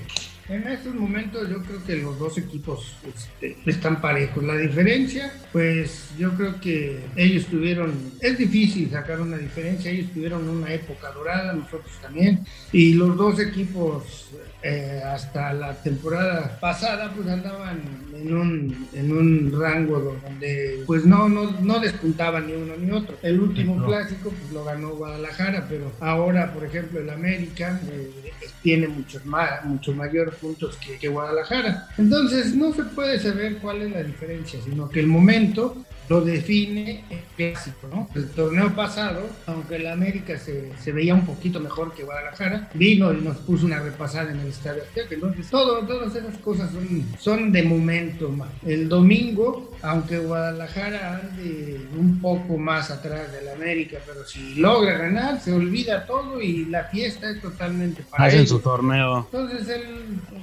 en 0.52 0.68
estos 0.68 0.94
momentos 0.94 1.48
yo 1.48 1.62
creo 1.62 1.82
que 1.84 1.96
los 1.96 2.18
dos 2.18 2.36
equipos 2.36 2.94
este, 3.06 3.56
están 3.64 4.00
parejos. 4.00 4.44
La 4.44 4.56
diferencia, 4.56 5.32
pues 5.52 6.10
yo 6.18 6.32
creo 6.34 6.60
que 6.60 7.00
ellos 7.16 7.46
tuvieron, 7.46 7.94
es 8.20 8.36
difícil 8.36 8.90
sacar 8.90 9.20
una 9.20 9.38
diferencia, 9.38 9.90
ellos 9.90 10.10
tuvieron 10.12 10.48
una 10.48 10.72
época 10.72 11.10
dorada, 11.12 11.52
nosotros 11.52 11.92
también, 12.00 12.44
y 12.72 12.94
los 12.94 13.16
dos 13.16 13.40
equipos 13.40 14.30
eh, 14.64 15.02
hasta 15.04 15.52
la 15.52 15.74
temporada 15.74 16.56
pasada 16.60 17.12
pues 17.12 17.26
andaban 17.26 17.80
en 18.14 18.32
un, 18.32 18.88
en 18.92 19.10
un 19.10 19.60
rango 19.60 20.18
donde 20.22 20.84
pues 20.86 21.04
no, 21.04 21.28
no, 21.28 21.50
no 21.60 21.80
despuntaban 21.80 22.46
ni 22.46 22.52
uno 22.52 22.76
ni 22.76 22.90
otro. 22.92 23.16
El 23.22 23.40
último 23.40 23.84
clásico 23.84 24.30
pues 24.30 24.52
lo 24.52 24.64
ganó 24.64 24.90
Guadalajara, 24.90 25.66
pero 25.68 25.90
ahora 25.98 26.52
por 26.52 26.64
ejemplo 26.64 27.00
el 27.00 27.10
América 27.10 27.80
eh, 27.90 28.10
tiene 28.62 28.86
muchos 28.86 29.26
más, 29.26 29.64
mucho 29.64 29.92
mayor 29.94 30.32
puntos 30.42 30.76
que, 30.76 30.98
que 30.98 31.08
Guadalajara. 31.08 31.88
Entonces 31.96 32.54
no 32.54 32.74
se 32.74 32.82
puede 32.82 33.18
saber 33.20 33.58
cuál 33.58 33.82
es 33.82 33.92
la 33.92 34.02
diferencia, 34.02 34.60
sino 34.62 34.90
que 34.90 35.00
el 35.00 35.06
momento 35.06 35.76
lo 36.08 36.20
define 36.20 37.04
el 37.10 37.20
clásico, 37.36 37.88
¿no? 37.88 38.08
El 38.14 38.28
torneo 38.30 38.74
pasado, 38.74 39.22
aunque 39.46 39.76
el 39.76 39.86
América 39.86 40.38
se, 40.38 40.72
se, 40.78 40.92
veía 40.92 41.14
un 41.14 41.24
poquito 41.24 41.60
mejor 41.60 41.94
que 41.94 42.04
Guadalajara, 42.04 42.70
vino 42.74 43.12
y 43.12 43.20
nos 43.20 43.38
puso 43.38 43.66
una 43.66 43.80
repasada 43.80 44.32
en 44.32 44.40
el 44.40 44.48
Estadio 44.48 44.82
Azteca. 44.82 45.14
Entonces, 45.14 45.48
todo, 45.48 45.86
todas 45.86 46.14
esas 46.14 46.36
cosas 46.38 46.70
son, 46.72 47.06
son 47.18 47.52
de 47.52 47.62
momento. 47.62 48.28
más. 48.28 48.48
El 48.64 48.88
domingo, 48.88 49.72
aunque 49.82 50.18
Guadalajara 50.18 51.20
ande 51.22 51.80
un 51.96 52.20
poco 52.20 52.58
más 52.58 52.90
atrás 52.90 53.32
del 53.32 53.48
América, 53.48 53.98
pero 54.06 54.26
si 54.26 54.56
logra 54.56 54.98
ganar, 54.98 55.40
se 55.40 55.52
olvida 55.52 56.04
todo 56.06 56.40
y 56.40 56.66
la 56.66 56.84
fiesta 56.84 57.30
es 57.30 57.40
totalmente 57.40 58.02
para 58.02 58.24
Hacen 58.24 58.46
su 58.46 58.58
torneo. 58.58 59.28
Entonces, 59.32 59.68
el, 59.68 59.84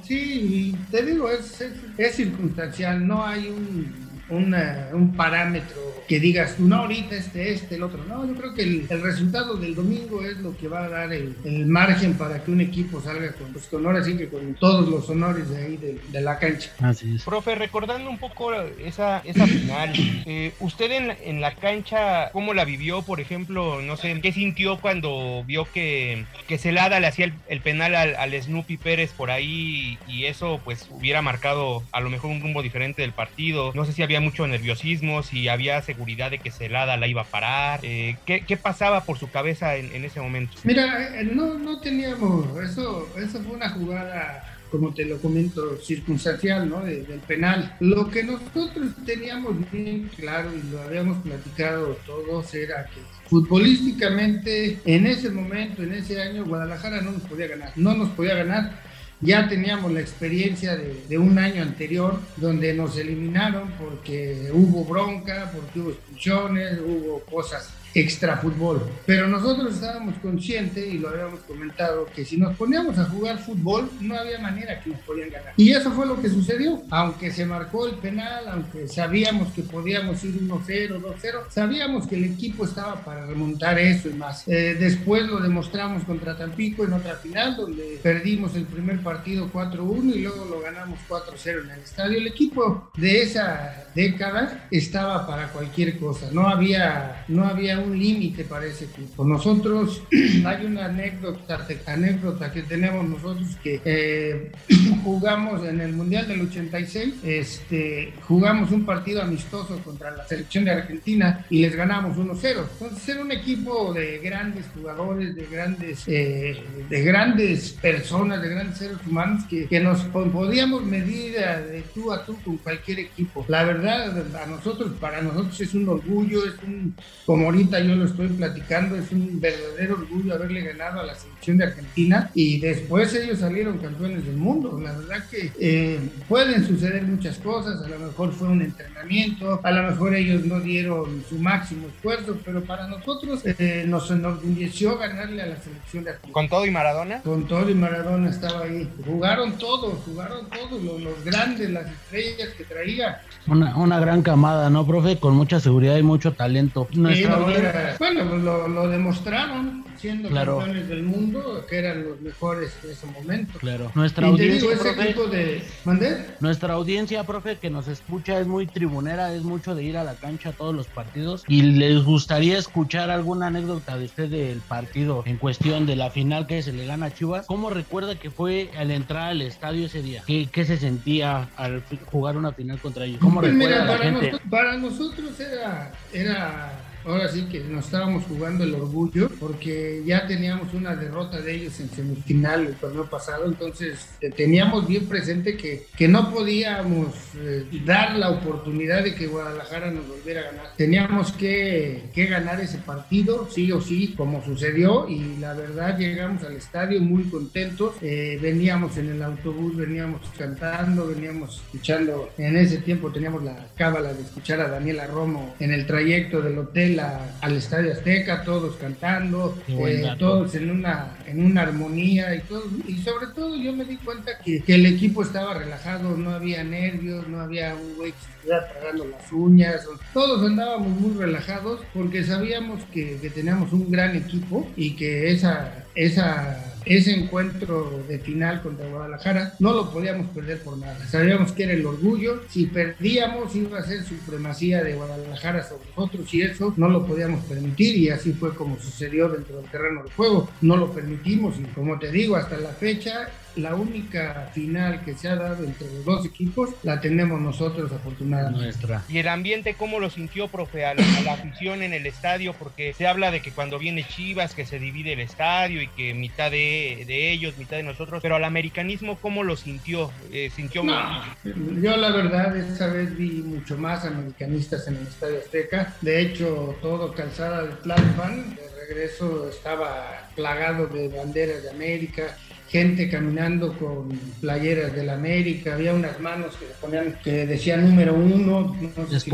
sí, 0.02 0.74
te 0.90 1.02
digo, 1.04 1.30
es, 1.30 1.60
es, 1.60 1.72
es 1.96 2.16
circunstancial, 2.16 3.06
no 3.06 3.24
hay 3.24 3.48
un 3.48 4.09
una, 4.30 4.88
un 4.92 5.14
parámetro 5.14 5.90
que 6.08 6.18
digas 6.18 6.56
tú, 6.56 6.66
no, 6.66 6.76
ahorita 6.76 7.14
este, 7.14 7.52
este, 7.52 7.76
el 7.76 7.84
otro. 7.84 8.02
No, 8.04 8.26
yo 8.26 8.34
creo 8.34 8.52
que 8.52 8.62
el, 8.62 8.86
el 8.88 9.00
resultado 9.00 9.56
del 9.56 9.76
domingo 9.76 10.24
es 10.24 10.38
lo 10.38 10.56
que 10.56 10.66
va 10.66 10.84
a 10.84 10.88
dar 10.88 11.12
el, 11.12 11.36
el 11.44 11.66
margen 11.66 12.14
para 12.14 12.42
que 12.42 12.50
un 12.50 12.60
equipo 12.60 13.00
salga 13.00 13.32
con, 13.32 13.52
pues, 13.52 13.66
con 13.66 13.86
ahora 13.86 14.02
sí 14.02 14.16
que 14.16 14.28
con 14.28 14.54
todos 14.54 14.88
los 14.88 15.08
honores 15.08 15.48
de 15.48 15.56
ahí 15.64 15.76
de, 15.76 16.00
de 16.10 16.20
la 16.20 16.38
cancha. 16.38 16.72
Así 16.80 17.14
es. 17.14 17.22
Profe, 17.22 17.54
recordando 17.54 18.10
un 18.10 18.18
poco 18.18 18.52
esa, 18.52 19.18
esa 19.24 19.46
final, 19.46 19.92
eh, 20.26 20.52
¿usted 20.58 20.90
en, 20.90 21.16
en 21.24 21.40
la 21.40 21.54
cancha 21.54 22.30
cómo 22.32 22.54
la 22.54 22.64
vivió? 22.64 23.02
Por 23.02 23.20
ejemplo, 23.20 23.80
no 23.80 23.96
sé, 23.96 24.20
¿qué 24.20 24.32
sintió 24.32 24.80
cuando 24.80 25.44
vio 25.46 25.64
que, 25.72 26.24
que 26.48 26.58
Celada 26.58 26.98
le 26.98 27.06
hacía 27.06 27.26
el, 27.26 27.34
el 27.48 27.60
penal 27.60 27.94
al, 27.94 28.16
al 28.16 28.42
Snoopy 28.42 28.78
Pérez 28.78 29.12
por 29.12 29.30
ahí 29.30 29.98
y 30.08 30.24
eso 30.24 30.60
pues 30.64 30.88
hubiera 30.90 31.22
marcado 31.22 31.84
a 31.92 32.00
lo 32.00 32.10
mejor 32.10 32.30
un 32.30 32.40
rumbo 32.40 32.62
diferente 32.62 33.02
del 33.02 33.12
partido? 33.12 33.70
No 33.74 33.84
sé 33.84 33.92
si 33.92 34.02
había 34.02 34.19
mucho 34.20 34.46
nerviosismo, 34.46 35.22
si 35.22 35.48
había 35.48 35.82
seguridad 35.82 36.30
de 36.30 36.38
que 36.38 36.50
Celada 36.50 36.96
la 36.96 37.06
iba 37.06 37.22
a 37.22 37.26
parar. 37.26 37.80
Eh, 37.82 38.16
¿qué, 38.26 38.44
¿qué, 38.46 38.56
pasaba 38.56 39.04
por 39.04 39.18
su 39.18 39.30
cabeza 39.30 39.76
en, 39.76 39.92
en 39.92 40.04
ese 40.04 40.20
momento? 40.20 40.52
Mira, 40.64 41.20
eh, 41.20 41.24
no, 41.24 41.58
no 41.58 41.80
teníamos, 41.80 42.46
eso, 42.62 43.08
eso 43.18 43.40
fue 43.42 43.56
una 43.56 43.70
jugada 43.70 44.56
como 44.70 44.94
te 44.94 45.04
lo 45.04 45.18
comento, 45.18 45.76
circunstancial, 45.78 46.68
¿no? 46.68 46.82
De, 46.82 47.02
del 47.02 47.20
penal. 47.20 47.74
Lo 47.80 48.08
que 48.10 48.22
nosotros 48.22 48.92
teníamos 49.04 49.54
bien 49.72 50.08
claro 50.16 50.50
y 50.54 50.70
lo 50.70 50.80
habíamos 50.82 51.18
platicado 51.22 51.98
todos 52.06 52.54
era 52.54 52.86
que 52.86 53.00
futbolísticamente 53.28 54.78
en 54.84 55.06
ese 55.06 55.30
momento, 55.30 55.82
en 55.82 55.94
ese 55.94 56.22
año, 56.22 56.44
Guadalajara 56.44 57.00
no 57.00 57.12
nos 57.12 57.22
podía 57.22 57.48
ganar, 57.48 57.72
no 57.76 57.94
nos 57.94 58.10
podía 58.10 58.34
ganar 58.34 58.89
ya 59.20 59.48
teníamos 59.48 59.92
la 59.92 60.00
experiencia 60.00 60.76
de, 60.76 61.18
un 61.18 61.38
año 61.38 61.62
anterior 61.62 62.18
donde 62.36 62.72
nos 62.72 62.96
eliminaron 62.96 63.70
porque 63.78 64.50
hubo 64.52 64.84
bronca, 64.84 65.52
porque 65.54 65.80
hubo 65.80 65.90
expulsiones, 65.90 66.78
hubo 66.80 67.20
cosas 67.20 67.70
extra 67.94 68.36
fútbol. 68.36 68.82
Pero 69.06 69.26
nosotros 69.26 69.74
estábamos 69.74 70.14
conscientes 70.22 70.92
y 70.92 70.98
lo 70.98 71.08
habíamos 71.08 71.40
comentado 71.40 72.06
que 72.14 72.24
si 72.24 72.36
nos 72.36 72.56
poníamos 72.56 72.98
a 72.98 73.04
jugar 73.04 73.38
fútbol 73.38 73.90
no 74.00 74.16
había 74.16 74.38
manera 74.38 74.80
que 74.80 74.90
nos 74.90 75.00
podían 75.00 75.30
ganar. 75.30 75.52
Y 75.56 75.70
eso 75.70 75.90
fue 75.92 76.06
lo 76.06 76.20
que 76.20 76.28
sucedió. 76.28 76.82
Aunque 76.90 77.30
se 77.30 77.44
marcó 77.44 77.86
el 77.86 77.96
penal, 77.96 78.44
aunque 78.48 78.88
sabíamos 78.88 79.52
que 79.52 79.62
podíamos 79.62 80.22
ir 80.24 80.40
1-0, 80.40 81.00
2-0, 81.00 81.50
sabíamos 81.50 82.06
que 82.06 82.16
el 82.16 82.24
equipo 82.24 82.64
estaba 82.64 83.04
para 83.04 83.26
remontar 83.26 83.78
eso 83.78 84.08
y 84.08 84.14
más. 84.14 84.46
Eh, 84.46 84.76
después 84.78 85.26
lo 85.26 85.40
demostramos 85.40 86.04
contra 86.04 86.36
Tampico 86.36 86.84
en 86.84 86.92
otra 86.92 87.16
final 87.16 87.56
donde 87.56 87.98
perdimos 88.02 88.54
el 88.54 88.64
primer 88.64 89.02
partido 89.02 89.50
4-1 89.52 90.14
y 90.14 90.20
luego 90.20 90.44
lo 90.44 90.60
ganamos 90.60 90.98
4-0 91.08 91.64
en 91.64 91.70
el 91.70 91.80
estadio. 91.80 92.18
El 92.18 92.26
equipo 92.26 92.90
de 92.96 93.22
esa 93.22 93.84
década 93.94 94.68
estaba 94.70 95.26
para 95.26 95.48
cualquier 95.48 95.98
cosa. 95.98 96.28
No 96.32 96.48
había, 96.48 97.24
no 97.28 97.44
había 97.44 97.79
un 97.80 97.98
límite 97.98 98.44
para 98.44 98.66
ese 98.66 98.84
equipo. 98.84 99.24
Nosotros, 99.24 100.02
hay 100.44 100.66
una 100.66 100.86
anécdota, 100.86 101.66
anécdota 101.86 102.52
que 102.52 102.62
tenemos 102.62 103.08
nosotros 103.08 103.48
que 103.62 103.80
eh, 103.84 104.52
jugamos 105.04 105.64
en 105.66 105.80
el 105.80 105.92
Mundial 105.92 106.28
del 106.28 106.42
86, 106.42 107.14
este, 107.22 108.12
jugamos 108.26 108.70
un 108.70 108.84
partido 108.84 109.22
amistoso 109.22 109.78
contra 109.78 110.10
la 110.10 110.26
selección 110.26 110.64
de 110.64 110.72
Argentina 110.72 111.46
y 111.50 111.60
les 111.62 111.74
ganamos 111.74 112.16
1-0. 112.16 112.64
Entonces 112.72 113.08
era 113.08 113.22
un 113.22 113.32
equipo 113.32 113.92
de 113.92 114.18
grandes 114.18 114.66
jugadores, 114.74 115.34
de 115.34 115.46
grandes, 115.46 116.04
eh, 116.06 116.62
de 116.88 117.02
grandes 117.02 117.70
personas, 117.72 118.42
de 118.42 118.48
grandes 118.48 118.78
seres 118.78 118.98
humanos 119.06 119.44
que, 119.48 119.66
que 119.66 119.80
nos 119.80 120.00
podíamos 120.04 120.84
medir 120.84 121.34
de 121.34 121.82
tú 121.94 122.12
a 122.12 122.24
tú 122.24 122.36
con 122.44 122.56
cualquier 122.58 123.00
equipo. 123.00 123.44
La 123.48 123.64
verdad, 123.64 124.24
a 124.36 124.46
nosotros, 124.46 124.92
para 125.00 125.22
nosotros 125.22 125.60
es 125.60 125.74
un 125.74 125.88
orgullo, 125.88 126.44
es 126.44 126.54
un, 126.66 126.94
como 127.26 127.46
ahorita 127.46 127.69
yo 127.78 127.94
lo 127.94 128.06
estoy 128.06 128.28
platicando, 128.28 128.96
es 128.96 129.12
un 129.12 129.40
verdadero 129.40 129.94
orgullo 129.94 130.34
haberle 130.34 130.62
ganado 130.62 131.00
a 131.00 131.04
la 131.04 131.14
selección 131.40 131.58
de 131.58 131.64
Argentina 131.64 132.30
y 132.34 132.60
después 132.60 133.14
ellos 133.14 133.38
salieron 133.38 133.78
campeones 133.78 134.24
del 134.26 134.36
mundo. 134.36 134.78
La 134.80 134.92
verdad 134.92 135.24
que 135.30 135.52
eh, 135.58 135.98
pueden 136.28 136.66
suceder 136.66 137.02
muchas 137.02 137.38
cosas, 137.38 137.82
a 137.82 137.88
lo 137.88 137.98
mejor 137.98 138.32
fue 138.32 138.48
un 138.48 138.62
entrenamiento, 138.62 139.60
a 139.62 139.70
lo 139.70 139.90
mejor 139.90 140.14
ellos 140.14 140.44
no 140.44 140.60
dieron 140.60 141.24
su 141.28 141.38
máximo 141.38 141.88
esfuerzo, 141.88 142.38
pero 142.44 142.62
para 142.62 142.86
nosotros 142.86 143.40
eh, 143.44 143.84
nos 143.86 144.10
enorgulleció 144.10 144.98
ganarle 144.98 145.42
a 145.42 145.46
la 145.46 145.56
selección 145.56 146.04
de 146.04 146.10
Argentina. 146.10 146.32
¿Con 146.32 146.48
todo 146.48 146.66
y 146.66 146.70
Maradona? 146.70 147.20
Con 147.22 147.46
todo 147.46 147.68
y 147.70 147.74
Maradona 147.74 148.30
estaba 148.30 148.64
ahí. 148.64 148.88
Jugaron 149.04 149.58
todos, 149.58 149.98
jugaron 150.04 150.48
todos, 150.50 150.82
los, 150.82 151.00
los 151.00 151.24
grandes, 151.24 151.70
las 151.70 151.86
estrellas 151.86 152.50
que 152.56 152.64
traía. 152.64 153.22
Una, 153.46 153.76
una 153.76 153.98
gran 153.98 154.22
camada, 154.22 154.68
¿no, 154.68 154.86
profe? 154.86 155.18
Con 155.18 155.34
mucha 155.34 155.60
seguridad 155.60 155.96
y 155.96 156.02
mucho 156.02 156.32
talento. 156.32 156.86
Nuestra 156.92 157.36
sí, 157.36 157.40
no, 157.40 157.50
era, 157.50 157.96
bueno, 157.98 158.24
lo, 158.36 158.68
lo, 158.68 158.88
demostraron 158.88 159.84
siendo 159.96 160.28
claro. 160.28 160.58
campeones 160.58 160.88
del 160.88 161.02
mundo, 161.02 161.29
que 161.68 161.78
eran 161.78 162.04
los 162.04 162.20
mejores 162.20 162.72
en 162.84 162.90
ese 162.90 163.06
momento. 163.06 163.58
Claro. 163.58 163.90
Nuestra 163.94 164.26
y 164.26 164.30
audiencia, 164.30 164.60
digo, 164.60 164.72
ese 164.72 164.92
profe, 164.92 165.08
tipo 165.08 165.26
de... 165.26 165.62
¿Mandé? 165.84 166.26
Nuestra 166.40 166.74
audiencia, 166.74 167.24
profe, 167.24 167.58
que 167.58 167.70
nos 167.70 167.88
escucha 167.88 168.38
es 168.40 168.46
muy 168.46 168.66
tribunera, 168.66 169.34
es 169.34 169.42
mucho 169.42 169.74
de 169.74 169.84
ir 169.84 169.96
a 169.96 170.04
la 170.04 170.14
cancha 170.14 170.50
a 170.50 170.52
todos 170.52 170.74
los 170.74 170.86
partidos 170.86 171.44
y 171.48 171.62
les 171.62 172.02
gustaría 172.04 172.58
escuchar 172.58 173.10
alguna 173.10 173.48
anécdota 173.48 173.96
de 173.96 174.06
usted 174.06 174.28
del 174.28 174.60
partido 174.60 175.22
en 175.26 175.36
cuestión 175.36 175.86
de 175.86 175.96
la 175.96 176.10
final 176.10 176.46
que 176.46 176.62
se 176.62 176.72
le 176.72 176.86
gana 176.86 177.06
a 177.06 177.14
Chivas. 177.14 177.46
¿Cómo 177.46 177.70
recuerda 177.70 178.14
que 178.16 178.30
fue 178.30 178.70
al 178.76 178.90
entrar 178.90 179.30
al 179.30 179.42
estadio 179.42 179.86
ese 179.86 180.02
día? 180.02 180.22
¿Qué, 180.26 180.48
qué 180.50 180.64
se 180.64 180.76
sentía 180.76 181.48
al 181.56 181.82
jugar 182.06 182.36
una 182.36 182.52
final 182.52 182.78
contra 182.78 183.04
ellos? 183.04 183.20
¿Cómo 183.20 183.40
pues 183.40 183.52
recuerda 183.52 183.82
mira, 183.82 183.84
la 183.84 183.98
para, 183.98 184.10
gente? 184.10 184.32
Nos, 184.32 184.40
para 184.42 184.76
nosotros 184.76 185.38
era, 185.40 185.92
era 186.12 186.72
ahora 187.04 187.28
sí 187.28 187.46
que 187.50 187.60
nos 187.60 187.86
estábamos 187.86 188.24
jugando 188.24 188.64
el 188.64 188.74
orgullo 188.74 189.30
porque 189.38 190.02
ya 190.04 190.26
teníamos 190.26 190.72
una 190.74 190.96
derrota 190.96 191.40
de 191.40 191.54
ellos 191.54 191.80
en 191.80 191.90
semifinal 191.90 192.66
el 192.66 192.74
torneo 192.74 193.08
pasado, 193.08 193.46
entonces 193.46 194.08
eh, 194.20 194.30
teníamos 194.30 194.86
bien 194.86 195.06
presente 195.06 195.56
que, 195.56 195.86
que 195.96 196.08
no 196.08 196.32
podíamos 196.32 197.08
eh, 197.36 197.66
dar 197.84 198.16
la 198.16 198.30
oportunidad 198.30 199.04
de 199.04 199.14
que 199.14 199.26
Guadalajara 199.26 199.90
nos 199.90 200.06
volviera 200.06 200.40
a 200.40 200.44
ganar. 200.44 200.66
Teníamos 200.76 201.32
que, 201.32 202.10
que, 202.14 202.26
ganar 202.26 202.60
ese 202.60 202.78
partido, 202.78 203.48
sí 203.50 203.72
o 203.72 203.80
sí, 203.80 204.14
como 204.16 204.44
sucedió, 204.44 205.08
y 205.08 205.36
la 205.38 205.54
verdad 205.54 205.98
llegamos 205.98 206.42
al 206.44 206.56
estadio 206.56 207.00
muy 207.00 207.24
contentos, 207.24 207.94
eh, 208.02 208.38
veníamos 208.40 208.96
en 208.96 209.10
el 209.10 209.22
autobús, 209.22 209.76
veníamos 209.76 210.20
cantando, 210.36 211.06
veníamos 211.06 211.62
escuchando, 211.64 212.30
en 212.38 212.56
ese 212.56 212.78
tiempo 212.78 213.10
teníamos 213.10 213.42
la 213.42 213.68
cábala 213.76 214.12
de 214.12 214.22
escuchar 214.22 214.60
a 214.60 214.68
Daniela 214.68 215.06
Romo 215.06 215.54
en 215.58 215.72
el 215.72 215.86
trayecto 215.86 216.40
del 216.40 216.58
hotel 216.58 216.89
hotel 216.98 217.00
al 217.40 217.56
Estadio 217.56 217.92
Azteca, 217.92 218.42
todos 218.44 218.76
cantando, 218.76 219.56
eh, 219.68 220.04
todos 220.18 220.54
en 220.54 220.70
una, 220.70 221.16
en 221.26 221.44
una 221.44 221.62
armonía 221.62 222.34
y 222.34 222.40
todo. 222.40 222.64
Y 222.86 222.98
sobre 222.98 223.28
todo 223.34 223.56
yo 223.56 223.72
me 223.72 223.84
di 223.84 223.96
cuenta 223.96 224.38
que, 224.44 224.62
que 224.62 224.74
el 224.74 224.86
equipo 224.86 225.22
estaba 225.22 225.54
relajado, 225.54 226.16
no 226.16 226.30
había 226.30 226.64
nervios, 226.64 227.26
no 227.28 227.40
había 227.40 227.74
un 227.74 227.96
güey 227.96 228.12
que 228.12 228.18
se 228.18 228.30
estuviera 228.32 228.68
tragando 228.68 229.04
las 229.06 229.32
uñas, 229.32 229.86
todos 230.12 230.46
andábamos 230.46 231.00
muy 231.00 231.16
relajados 231.16 231.80
porque 231.92 232.24
sabíamos 232.24 232.82
que, 232.92 233.18
que 233.20 233.30
teníamos 233.30 233.72
un 233.72 233.90
gran 233.90 234.16
equipo 234.16 234.68
y 234.76 234.96
que 234.96 235.30
esa, 235.30 235.84
esa 235.94 236.69
ese 236.84 237.12
encuentro 237.12 238.02
de 238.08 238.18
final 238.18 238.62
contra 238.62 238.88
Guadalajara 238.88 239.54
no 239.58 239.72
lo 239.72 239.90
podíamos 239.90 240.28
perder 240.28 240.62
por 240.62 240.78
nada. 240.78 241.06
Sabíamos 241.06 241.52
que 241.52 241.64
era 241.64 241.72
el 241.72 241.84
orgullo. 241.84 242.42
Si 242.48 242.66
perdíamos 242.66 243.54
iba 243.54 243.78
a 243.78 243.82
ser 243.82 244.04
supremacía 244.04 244.82
de 244.82 244.94
Guadalajara 244.94 245.62
sobre 245.62 245.88
nosotros 245.96 246.32
y 246.34 246.42
eso 246.42 246.74
no 246.76 246.88
lo 246.88 247.06
podíamos 247.06 247.44
permitir 247.44 247.96
y 247.96 248.08
así 248.10 248.32
fue 248.32 248.54
como 248.54 248.78
sucedió 248.78 249.28
dentro 249.28 249.56
del 249.56 249.70
terreno 249.70 250.02
de 250.02 250.10
juego. 250.10 250.48
No 250.60 250.76
lo 250.76 250.92
permitimos 250.92 251.58
y 251.58 251.64
como 251.74 251.98
te 251.98 252.10
digo, 252.10 252.36
hasta 252.36 252.56
la 252.56 252.70
fecha 252.70 253.28
la 253.56 253.74
única 253.74 254.50
final 254.52 255.04
que 255.04 255.14
se 255.14 255.28
ha 255.28 255.36
dado 255.36 255.64
entre 255.64 255.86
los 255.92 256.04
dos 256.04 256.26
equipos 256.26 256.70
la 256.82 257.00
tenemos 257.00 257.40
nosotros 257.40 257.90
afortunadamente. 257.92 258.64
Nuestra. 258.64 259.02
¿Y 259.08 259.18
el 259.18 259.28
ambiente 259.28 259.74
cómo 259.74 260.00
lo 260.00 260.10
sintió, 260.10 260.48
profe, 260.48 260.84
a 260.84 260.94
la, 260.94 261.02
afición 261.32 261.82
en 261.82 261.92
el 261.92 262.06
estadio? 262.06 262.54
Porque 262.54 262.92
se 262.94 263.06
habla 263.06 263.30
de 263.30 263.40
que 263.40 263.52
cuando 263.52 263.78
viene 263.78 264.04
Chivas 264.04 264.54
que 264.54 264.66
se 264.66 264.78
divide 264.78 265.12
el 265.12 265.20
estadio 265.20 265.82
y 265.82 265.88
que 265.88 266.14
mitad 266.14 266.50
de, 266.50 267.32
ellos, 267.32 267.58
mitad 267.58 267.76
de 267.76 267.82
nosotros, 267.82 268.22
pero 268.22 268.36
al 268.36 268.44
americanismo, 268.44 269.16
¿cómo 269.16 269.42
lo 269.42 269.56
sintió? 269.56 270.10
Eh, 270.32 270.50
¿Sintió 270.54 270.84
Yo 270.84 271.96
la 271.96 272.10
verdad 272.10 272.56
esa 272.56 272.88
vez 272.88 273.16
vi 273.16 273.42
mucho 273.42 273.76
más 273.76 274.04
americanistas 274.04 274.86
en 274.88 274.96
el 274.96 275.06
Estadio 275.06 275.38
Azteca. 275.38 275.94
De 276.00 276.20
hecho, 276.20 276.76
todo 276.80 277.12
calzada 277.12 277.62
de 277.62 277.74
Tlalpan, 277.76 278.56
de 278.56 278.62
regreso 278.88 279.48
estaba 279.48 280.28
plagado 280.34 280.86
de 280.86 281.08
banderas 281.08 281.62
de 281.62 281.70
América 281.70 282.36
gente 282.70 283.10
caminando 283.10 283.76
con 283.76 284.08
playeras 284.40 284.94
del 284.94 285.10
América, 285.10 285.74
había 285.74 285.92
unas 285.92 286.20
manos 286.20 286.54
que 286.56 286.66
ponían 286.80 287.18
que 287.22 287.46
decían 287.46 287.88
número 287.88 288.14
uno, 288.14 288.76
no 288.96 289.06
sé 289.08 289.20
si 289.20 289.30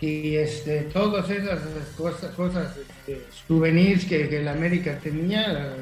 y 0.00 0.36
este, 0.36 0.82
todas 0.92 1.30
esas 1.30 1.60
cosas, 1.96 2.30
cosas 2.34 2.76
este, 2.76 3.22
souvenirs 3.46 4.04
que, 4.04 4.28
que, 4.28 4.40
el 4.40 4.48
América 4.48 4.98
tenía 5.02 5.74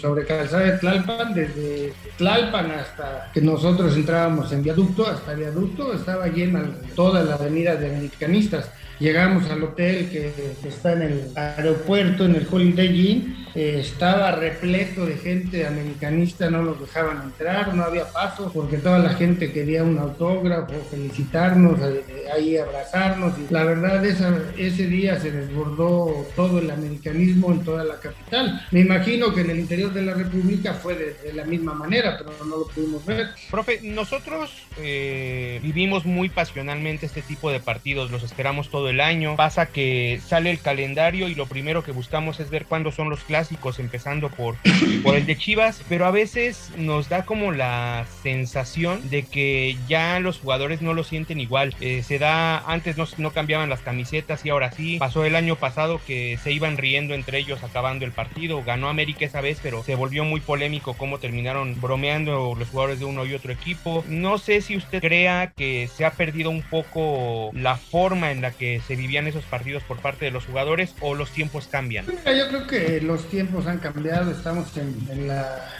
sobre 0.00 0.24
calzada 0.24 0.64
de 0.64 0.78
Tlalpan, 0.78 1.34
desde 1.34 1.92
Tlalpan 2.16 2.70
hasta 2.70 3.30
que 3.32 3.42
nosotros 3.42 3.94
entrábamos 3.94 4.50
en 4.52 4.62
viaducto, 4.62 5.06
hasta 5.06 5.34
viaducto, 5.34 5.92
estaba 5.92 6.28
llena 6.28 6.64
toda 6.94 7.22
la 7.22 7.34
avenida 7.34 7.76
de 7.76 7.94
americanistas. 7.94 8.70
Llegamos 9.00 9.48
al 9.50 9.62
hotel 9.62 10.08
que, 10.10 10.32
está 10.66 10.92
en 10.94 11.02
el 11.02 11.30
aeropuerto, 11.36 12.24
en 12.24 12.34
el 12.34 12.46
Holiday 12.50 13.10
Inn, 13.10 13.46
eh, 13.54 13.78
estaba 13.80 14.32
repleto 14.32 15.06
de 15.06 15.16
gente 15.16 15.66
americanista, 15.66 16.50
no 16.50 16.62
los 16.62 16.80
dejaban 16.80 17.22
entrar, 17.22 17.74
no 17.74 17.84
había 17.84 18.10
paso, 18.10 18.50
porque 18.52 18.78
toda 18.78 18.98
la 18.98 19.10
gente 19.10 19.52
quería 19.52 19.84
un 19.84 19.98
autógrafo, 19.98 20.74
felicitarnos, 20.90 21.78
eh, 21.80 22.24
ahí 22.34 22.56
abrazarnos. 22.56 23.34
Y 23.38 23.52
la 23.52 23.64
verdad, 23.64 24.04
esa, 24.04 24.36
ese 24.56 24.86
día 24.86 25.18
se 25.18 25.30
desbordó 25.30 26.26
todo 26.34 26.58
el 26.58 26.70
americanismo 26.70 27.52
en 27.52 27.64
toda 27.64 27.84
la 27.84 28.00
capital. 28.00 28.66
Me 28.70 28.80
imagino 28.80 29.32
que 29.32 29.42
en 29.42 29.50
el 29.50 29.60
interior 29.60 29.92
de 29.92 30.02
la 30.02 30.14
República 30.14 30.74
fue 30.74 30.94
de, 30.94 31.32
la 31.32 31.44
misma 31.44 31.72
manera, 31.72 32.18
pero 32.18 32.32
no 32.44 32.58
lo 32.58 32.66
pudimos 32.66 33.04
ver. 33.06 33.28
Profe, 33.50 33.80
nosotros 33.82 34.50
eh, 34.78 35.60
vivimos 35.62 36.04
muy 36.04 36.28
pasionalmente 36.28 37.06
este 37.06 37.22
tipo 37.22 37.50
de 37.50 37.60
partidos, 37.60 38.10
los 38.10 38.22
esperamos 38.22 38.70
todo 38.70 38.87
el 38.88 39.00
año. 39.00 39.36
Pasa 39.36 39.66
que 39.66 40.20
sale 40.26 40.50
el 40.50 40.60
calendario 40.60 41.28
y 41.28 41.34
lo 41.34 41.46
primero 41.46 41.82
que 41.82 41.92
buscamos 41.92 42.40
es 42.40 42.50
ver 42.50 42.66
cuándo 42.66 42.92
son 42.92 43.10
los 43.10 43.20
clásicos, 43.20 43.78
empezando 43.78 44.28
por, 44.30 44.56
por 45.02 45.16
el 45.16 45.26
de 45.26 45.36
Chivas, 45.36 45.82
pero 45.88 46.06
a 46.06 46.10
veces 46.10 46.70
nos 46.76 47.08
da 47.08 47.24
como 47.24 47.52
la 47.52 48.06
sensación 48.22 49.08
de 49.10 49.22
que 49.24 49.76
ya 49.88 50.20
los 50.20 50.38
jugadores 50.38 50.82
no 50.82 50.94
lo 50.94 51.04
sienten 51.04 51.40
igual. 51.40 51.74
Eh, 51.80 52.02
se 52.02 52.18
da, 52.18 52.58
antes 52.58 52.96
no, 52.96 53.06
no 53.18 53.32
cambiaban 53.32 53.68
las 53.68 53.80
camisetas 53.80 54.44
y 54.44 54.50
ahora 54.50 54.72
sí. 54.72 54.98
Pasó 54.98 55.24
el 55.24 55.36
año 55.36 55.56
pasado 55.56 56.00
que 56.06 56.38
se 56.42 56.52
iban 56.52 56.76
riendo 56.76 57.14
entre 57.14 57.38
ellos 57.38 57.62
acabando 57.62 58.04
el 58.04 58.12
partido. 58.12 58.62
Ganó 58.62 58.88
América 58.88 59.24
esa 59.24 59.40
vez, 59.40 59.58
pero 59.62 59.82
se 59.82 59.94
volvió 59.94 60.24
muy 60.24 60.40
polémico 60.40 60.94
cómo 60.94 61.18
terminaron 61.18 61.80
bromeando 61.80 62.54
los 62.58 62.68
jugadores 62.68 62.98
de 62.98 63.04
uno 63.04 63.26
y 63.26 63.34
otro 63.34 63.52
equipo. 63.52 64.04
No 64.08 64.38
sé 64.38 64.60
si 64.60 64.76
usted 64.76 65.00
crea 65.00 65.52
que 65.56 65.88
se 65.88 66.04
ha 66.04 66.12
perdido 66.12 66.50
un 66.50 66.62
poco 66.62 67.50
la 67.52 67.76
forma 67.76 68.30
en 68.30 68.40
la 68.40 68.50
que 68.50 68.77
se 68.80 68.96
vivían 68.96 69.26
esos 69.26 69.44
partidos 69.44 69.82
por 69.82 69.98
parte 69.98 70.24
de 70.24 70.30
los 70.30 70.46
jugadores 70.46 70.94
o 71.00 71.14
los 71.14 71.30
tiempos 71.30 71.68
cambian? 71.70 72.06
yo 72.06 72.48
creo 72.48 72.66
que 72.66 73.00
los 73.00 73.28
tiempos 73.28 73.66
han 73.66 73.78
cambiado, 73.78 74.30
estamos 74.30 74.76
en, 74.76 74.94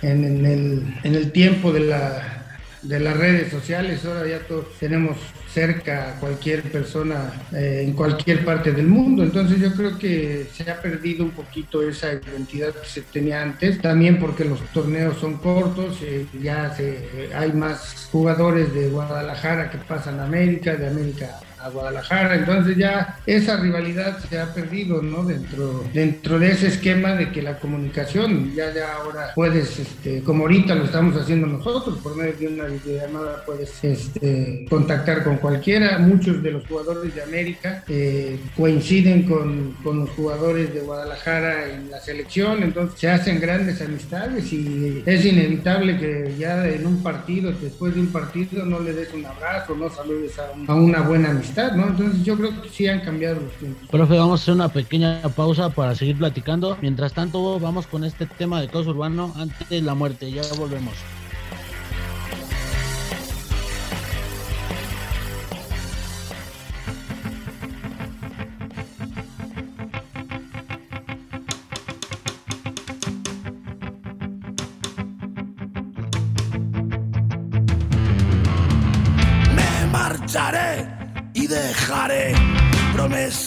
en, 0.02 0.46
el, 0.46 0.94
en 1.02 1.14
el 1.14 1.32
tiempo 1.32 1.72
de 1.72 1.80
la 1.80 2.48
de 2.82 3.00
las 3.00 3.16
redes 3.16 3.50
sociales, 3.50 4.04
ahora 4.04 4.26
ya 4.26 4.38
todos 4.40 4.66
tenemos 4.78 5.16
cerca 5.52 6.10
a 6.10 6.20
cualquier 6.20 6.62
persona 6.62 7.32
eh, 7.52 7.82
en 7.84 7.92
cualquier 7.92 8.44
parte 8.44 8.72
del 8.72 8.86
mundo, 8.86 9.24
entonces 9.24 9.58
yo 9.60 9.72
creo 9.72 9.98
que 9.98 10.46
se 10.52 10.70
ha 10.70 10.80
perdido 10.80 11.24
un 11.24 11.32
poquito 11.32 11.82
esa 11.82 12.12
identidad 12.12 12.72
que 12.74 12.86
se 12.86 13.02
tenía 13.02 13.42
antes, 13.42 13.80
también 13.80 14.18
porque 14.18 14.44
los 14.44 14.60
torneos 14.72 15.18
son 15.18 15.38
cortos, 15.38 15.98
eh, 16.02 16.26
ya 16.40 16.74
se, 16.74 17.30
hay 17.34 17.52
más 17.52 18.08
jugadores 18.12 18.72
de 18.72 18.88
Guadalajara 18.88 19.70
que 19.70 19.78
pasan 19.78 20.20
a 20.20 20.24
América, 20.24 20.76
de 20.76 20.86
América 20.86 21.40
a 21.60 21.68
Guadalajara, 21.70 22.36
entonces 22.36 22.76
ya 22.76 23.18
esa 23.26 23.56
rivalidad 23.56 24.18
se 24.28 24.38
ha 24.38 24.54
perdido, 24.54 25.02
¿no? 25.02 25.24
Dentro, 25.24 25.84
dentro 25.92 26.38
de 26.38 26.52
ese 26.52 26.68
esquema 26.68 27.14
de 27.14 27.30
que 27.32 27.42
la 27.42 27.58
comunicación, 27.58 28.54
ya, 28.54 28.72
ya 28.72 28.94
ahora 28.94 29.32
puedes, 29.34 29.78
este, 29.78 30.22
como 30.22 30.44
ahorita 30.44 30.74
lo 30.74 30.84
estamos 30.84 31.16
haciendo 31.16 31.46
nosotros, 31.46 31.98
por 31.98 32.16
medio 32.16 32.34
de 32.36 32.46
una 32.48 32.64
videollamada 32.64 33.44
puedes 33.44 33.82
este, 33.82 34.66
contactar 34.68 35.24
con 35.24 35.38
cualquiera, 35.38 35.98
muchos 35.98 36.42
de 36.42 36.52
los 36.52 36.66
jugadores 36.66 37.14
de 37.14 37.22
América 37.22 37.84
eh, 37.88 38.38
coinciden 38.56 39.24
con, 39.24 39.72
con 39.82 40.00
los 40.00 40.10
jugadores 40.10 40.72
de 40.72 40.80
Guadalajara 40.80 41.70
en 41.70 41.90
la 41.90 42.00
selección, 42.00 42.62
entonces 42.62 43.00
se 43.00 43.10
hacen 43.10 43.40
grandes 43.40 43.80
amistades 43.80 44.52
y 44.52 45.02
es 45.04 45.24
inevitable 45.24 45.98
que 45.98 46.34
ya 46.38 46.66
en 46.66 46.86
un 46.86 47.02
partido, 47.02 47.52
después 47.52 47.94
de 47.94 48.00
un 48.00 48.08
partido, 48.08 48.64
no 48.64 48.80
le 48.80 48.92
des 48.92 49.12
un 49.12 49.26
abrazo, 49.26 49.74
no 49.74 49.90
saludes 49.90 50.38
a, 50.38 50.72
a 50.72 50.74
una 50.74 51.02
buena 51.02 51.30
amistad 51.30 51.47
¿no? 51.74 51.88
Entonces 51.88 52.24
yo 52.24 52.36
creo 52.36 52.62
que 52.62 52.68
sí 52.68 52.86
han 52.86 53.00
cambiado 53.00 53.40
los. 53.40 53.52
Profe, 53.90 54.18
vamos 54.18 54.40
a 54.40 54.42
hacer 54.42 54.54
una 54.54 54.68
pequeña 54.68 55.22
pausa 55.34 55.70
para 55.70 55.94
seguir 55.94 56.18
platicando. 56.18 56.76
Mientras 56.80 57.12
tanto, 57.12 57.58
vamos 57.58 57.86
con 57.86 58.04
este 58.04 58.26
tema 58.26 58.60
de 58.60 58.68
caos 58.68 58.86
urbano 58.86 59.32
antes 59.36 59.68
de 59.68 59.82
la 59.82 59.94
muerte. 59.94 60.30
Ya 60.30 60.42
volvemos. 60.58 60.94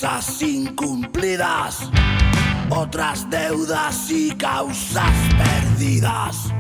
Promesas 0.02 0.42
incumplidas, 0.42 1.90
otras 2.70 3.30
deudas 3.30 4.10
y 4.10 4.32
causas 4.32 5.14
perdidas. 5.38 6.52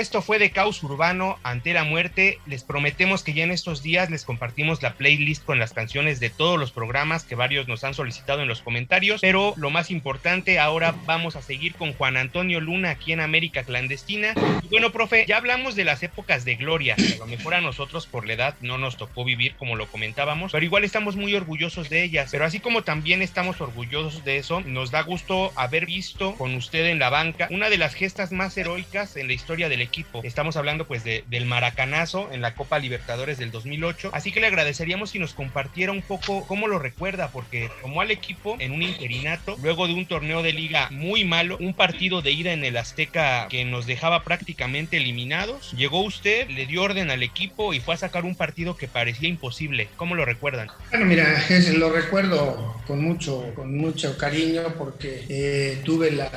Esto 0.00 0.22
fue 0.22 0.38
de 0.38 0.50
Caos 0.50 0.82
Urbano 0.82 1.38
ante 1.42 1.74
la 1.74 1.84
muerte. 1.84 2.38
Les 2.46 2.64
prometemos 2.64 3.22
que 3.22 3.34
ya 3.34 3.44
en 3.44 3.50
estos 3.50 3.82
días 3.82 4.08
les 4.08 4.24
compartimos 4.24 4.82
la 4.82 4.94
playlist 4.94 5.44
con 5.44 5.58
las 5.58 5.74
canciones 5.74 6.20
de 6.20 6.30
todos 6.30 6.58
los 6.58 6.72
programas 6.72 7.24
que 7.24 7.34
varios 7.34 7.68
nos 7.68 7.84
han 7.84 7.92
solicitado 7.92 8.40
en 8.40 8.48
los 8.48 8.62
comentarios. 8.62 9.20
Pero 9.20 9.52
lo 9.58 9.68
más 9.68 9.90
importante, 9.90 10.58
ahora 10.58 10.94
vamos 11.04 11.36
a 11.36 11.42
seguir 11.42 11.74
con 11.74 11.92
Juan 11.92 12.16
Antonio 12.16 12.60
Luna 12.60 12.90
aquí 12.90 13.12
en 13.12 13.20
América 13.20 13.62
Clandestina. 13.62 14.32
Y 14.62 14.68
bueno, 14.68 14.90
profe, 14.90 15.26
ya 15.28 15.36
hablamos 15.36 15.76
de 15.76 15.84
las 15.84 16.02
épocas 16.02 16.46
de 16.46 16.56
gloria. 16.56 16.96
A 16.96 17.18
lo 17.18 17.26
mejor 17.26 17.52
a 17.52 17.60
nosotros 17.60 18.06
por 18.06 18.26
la 18.26 18.32
edad 18.32 18.54
no 18.62 18.78
nos 18.78 18.96
tocó 18.96 19.22
vivir 19.24 19.54
como 19.56 19.76
lo 19.76 19.86
comentábamos, 19.86 20.52
pero 20.52 20.64
igual 20.64 20.84
estamos 20.84 21.16
muy 21.16 21.34
orgullosos 21.34 21.90
de 21.90 22.04
ellas. 22.04 22.30
Pero 22.32 22.46
así 22.46 22.58
como 22.58 22.84
también 22.84 23.20
estamos 23.20 23.60
orgullosos 23.60 24.24
de 24.24 24.38
eso, 24.38 24.62
nos 24.62 24.90
da 24.90 25.02
gusto 25.02 25.52
haber 25.56 25.84
visto 25.84 26.34
con 26.36 26.54
usted 26.54 26.86
en 26.86 26.98
la 26.98 27.10
banca 27.10 27.48
una 27.50 27.68
de 27.68 27.76
las 27.76 27.94
gestas 27.94 28.32
más 28.32 28.56
heroicas 28.56 29.16
en 29.16 29.26
la 29.26 29.34
historia 29.34 29.68
del 29.68 29.82
equipo. 29.90 30.20
Estamos 30.22 30.56
hablando 30.56 30.86
pues 30.86 31.02
de, 31.02 31.24
del 31.28 31.46
maracanazo 31.46 32.30
en 32.32 32.40
la 32.40 32.54
Copa 32.54 32.78
Libertadores 32.78 33.38
del 33.38 33.50
2008. 33.50 34.10
Así 34.12 34.30
que 34.30 34.40
le 34.40 34.46
agradeceríamos 34.46 35.10
si 35.10 35.18
nos 35.18 35.34
compartiera 35.34 35.90
un 35.90 36.02
poco 36.02 36.46
cómo 36.46 36.68
lo 36.68 36.78
recuerda, 36.78 37.30
porque 37.32 37.70
tomó 37.82 38.00
al 38.00 38.12
equipo 38.12 38.56
en 38.60 38.72
un 38.72 38.82
interinato, 38.82 39.56
luego 39.62 39.88
de 39.88 39.94
un 39.94 40.06
torneo 40.06 40.42
de 40.42 40.52
liga 40.52 40.88
muy 40.90 41.24
malo, 41.24 41.56
un 41.60 41.74
partido 41.74 42.22
de 42.22 42.30
ida 42.30 42.52
en 42.52 42.64
el 42.64 42.76
Azteca 42.76 43.48
que 43.48 43.64
nos 43.64 43.86
dejaba 43.86 44.22
prácticamente 44.22 44.96
eliminados. 44.96 45.72
Llegó 45.72 46.02
usted, 46.02 46.48
le 46.48 46.66
dio 46.66 46.82
orden 46.82 47.10
al 47.10 47.24
equipo 47.24 47.74
y 47.74 47.80
fue 47.80 47.94
a 47.94 47.98
sacar 47.98 48.24
un 48.24 48.36
partido 48.36 48.76
que 48.76 48.86
parecía 48.86 49.28
imposible. 49.28 49.88
¿Cómo 49.96 50.14
lo 50.14 50.24
recuerdan? 50.24 50.68
Bueno, 50.90 51.06
mira, 51.06 51.44
lo 51.74 51.90
recuerdo 51.90 52.80
con 52.86 53.02
mucho, 53.02 53.52
con 53.56 53.76
mucho 53.76 54.16
cariño 54.16 54.62
porque 54.78 55.24
eh, 55.28 55.80
tuve 55.84 56.12
la, 56.12 56.30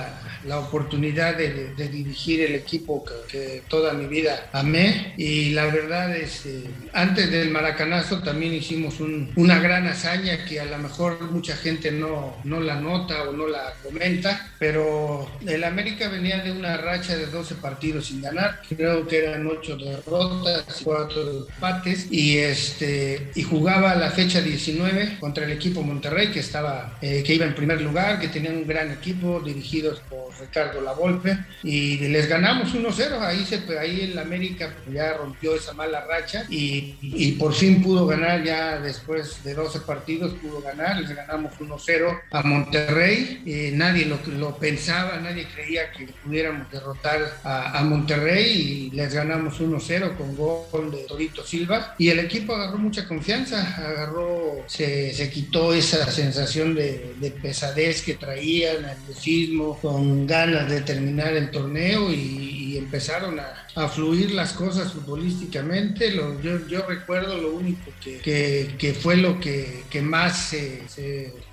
la 0.46 0.60
oportunidad 0.60 1.38
de, 1.38 1.74
dirigir 1.76 2.42
el 2.42 2.56
equipo 2.56 3.04
que, 3.30 3.64
toda 3.68 3.94
mi 3.94 4.08
vida 4.08 4.50
amé. 4.52 5.14
Y 5.18 5.52
la 5.52 5.66
verdad 5.66 6.16
es, 6.16 6.46
eh, 6.46 6.64
antes 6.94 7.32
del 7.32 7.50
maracanazo 7.52 8.22
también 8.22 8.54
hicimos 8.54 9.00
un, 9.00 9.32
una 9.36 9.60
gran 9.60 9.88
hazaña 9.88 10.46
que 10.46 10.60
a 10.60 10.66
lo 10.66 10.78
mejor 10.78 11.22
mucha 11.32 11.56
gente 11.56 11.92
no, 11.92 12.36
no 12.44 12.60
la 12.60 12.80
nota 12.80 13.24
o 13.30 13.34
no 13.34 13.48
la 13.48 13.74
comenta, 13.84 14.52
pero 14.60 15.30
el 15.48 15.64
América 15.64 16.10
venía 16.10 16.44
de 16.44 16.52
una 16.52 16.78
racha 16.78 17.16
de 17.16 17.28
12 17.28 17.56
partidos 17.56 18.08
sin 18.08 18.22
ganar, 18.22 18.62
creo 18.68 19.08
que 19.08 19.20
eran 19.20 19.46
8 19.46 19.78
derrotas, 19.78 20.82
4 20.84 21.48
empates 21.48 22.08
y, 22.12 22.38
este, 22.38 23.32
y 23.36 23.44
jugaba 23.44 23.96
la 23.96 24.12
fecha 24.12 24.42
19 24.42 25.18
contra 25.20 25.46
el 25.46 25.52
equipo 25.52 25.84
Monterrey 25.84 26.32
que, 26.32 26.40
estaba, 26.40 26.98
eh, 27.02 27.24
que 27.26 27.36
iba 27.36 27.46
en 27.46 27.56
primer 27.56 27.82
lugar, 27.82 28.20
que 28.20 28.28
tenían 28.28 28.58
un 28.58 28.68
gran 28.68 28.92
equipo 28.92 29.42
dirigidos 29.42 30.00
por 30.10 30.33
Ricardo 30.40 30.82
Lavolpe 30.82 31.38
y 31.64 31.98
les 32.08 32.28
ganamos 32.28 32.74
1-0, 32.74 33.20
ahí, 33.22 33.46
se, 33.46 33.62
ahí 33.80 34.02
el 34.12 34.18
América 34.18 34.74
ya 34.92 35.14
rompió 35.14 35.56
esa 35.56 35.74
mala 35.74 36.06
racha 36.06 36.46
y, 36.50 36.96
y, 37.02 37.34
por 37.34 37.54
fin 37.54 37.82
pudo 37.82 38.06
ganar 38.06 38.44
ya 38.44 38.80
después 38.80 39.44
de 39.44 39.54
12 39.54 39.82
partidos, 39.82 40.34
pudo 40.36 40.62
ganar, 40.62 41.00
les 41.00 41.16
ganamos 41.16 41.54
1-0 41.60 42.22
a 42.32 42.44
Monterrey, 42.44 43.44
eh, 43.46 43.72
nadie 43.74 44.06
lo, 44.06 44.20
lo, 44.38 44.58
pensaba, 44.58 45.18
nadie 45.18 45.48
creía 45.54 45.92
que 45.92 46.08
pudiéramos 46.24 46.70
derrotar 46.72 47.22
a, 47.44 47.80
a 47.80 47.84
Monterrey 47.84 48.90
y 48.92 48.96
les 48.96 49.14
ganamos 49.14 49.60
1-0 49.60 50.18
con 50.18 50.36
gol 50.36 50.92
de 50.92 51.04
Torito 51.04 51.46
Silva. 51.46 51.96
Y 51.98 52.10
el 52.10 52.20
equipo 52.20 52.56
agarró 52.56 52.78
mucha 52.78 53.08
confianza, 53.08 53.76
agarró, 53.78 54.64
se, 54.68 55.14
se 55.14 55.30
quitó 55.30 55.74
esa 55.74 56.10
sensación 56.12 56.76
de, 56.76 57.16
de 57.20 57.32
pesadez 57.32 58.02
que 58.02 58.16
traían, 58.16 58.82
nerviosismo, 58.84 59.78
con 59.82 60.23
ganas 60.28 60.70
de 60.70 60.82
terminar 60.82 61.34
el 61.34 61.52
torneo 61.52 62.12
y, 62.12 62.52
empezaron 62.76 63.40
a, 63.40 63.88
fluir 63.88 64.32
las 64.32 64.54
cosas 64.54 64.92
futbolísticamente. 64.92 66.12
Lo, 66.12 66.42
yo, 66.42 66.68
yo, 66.68 66.86
recuerdo 66.88 67.38
lo 67.38 67.54
único 67.54 67.92
que, 68.04 68.76
que, 68.78 68.94
fue 68.94 69.16
lo 69.16 69.40
que, 69.40 69.84
que 69.90 70.02
más 70.02 70.50
se, 70.50 70.84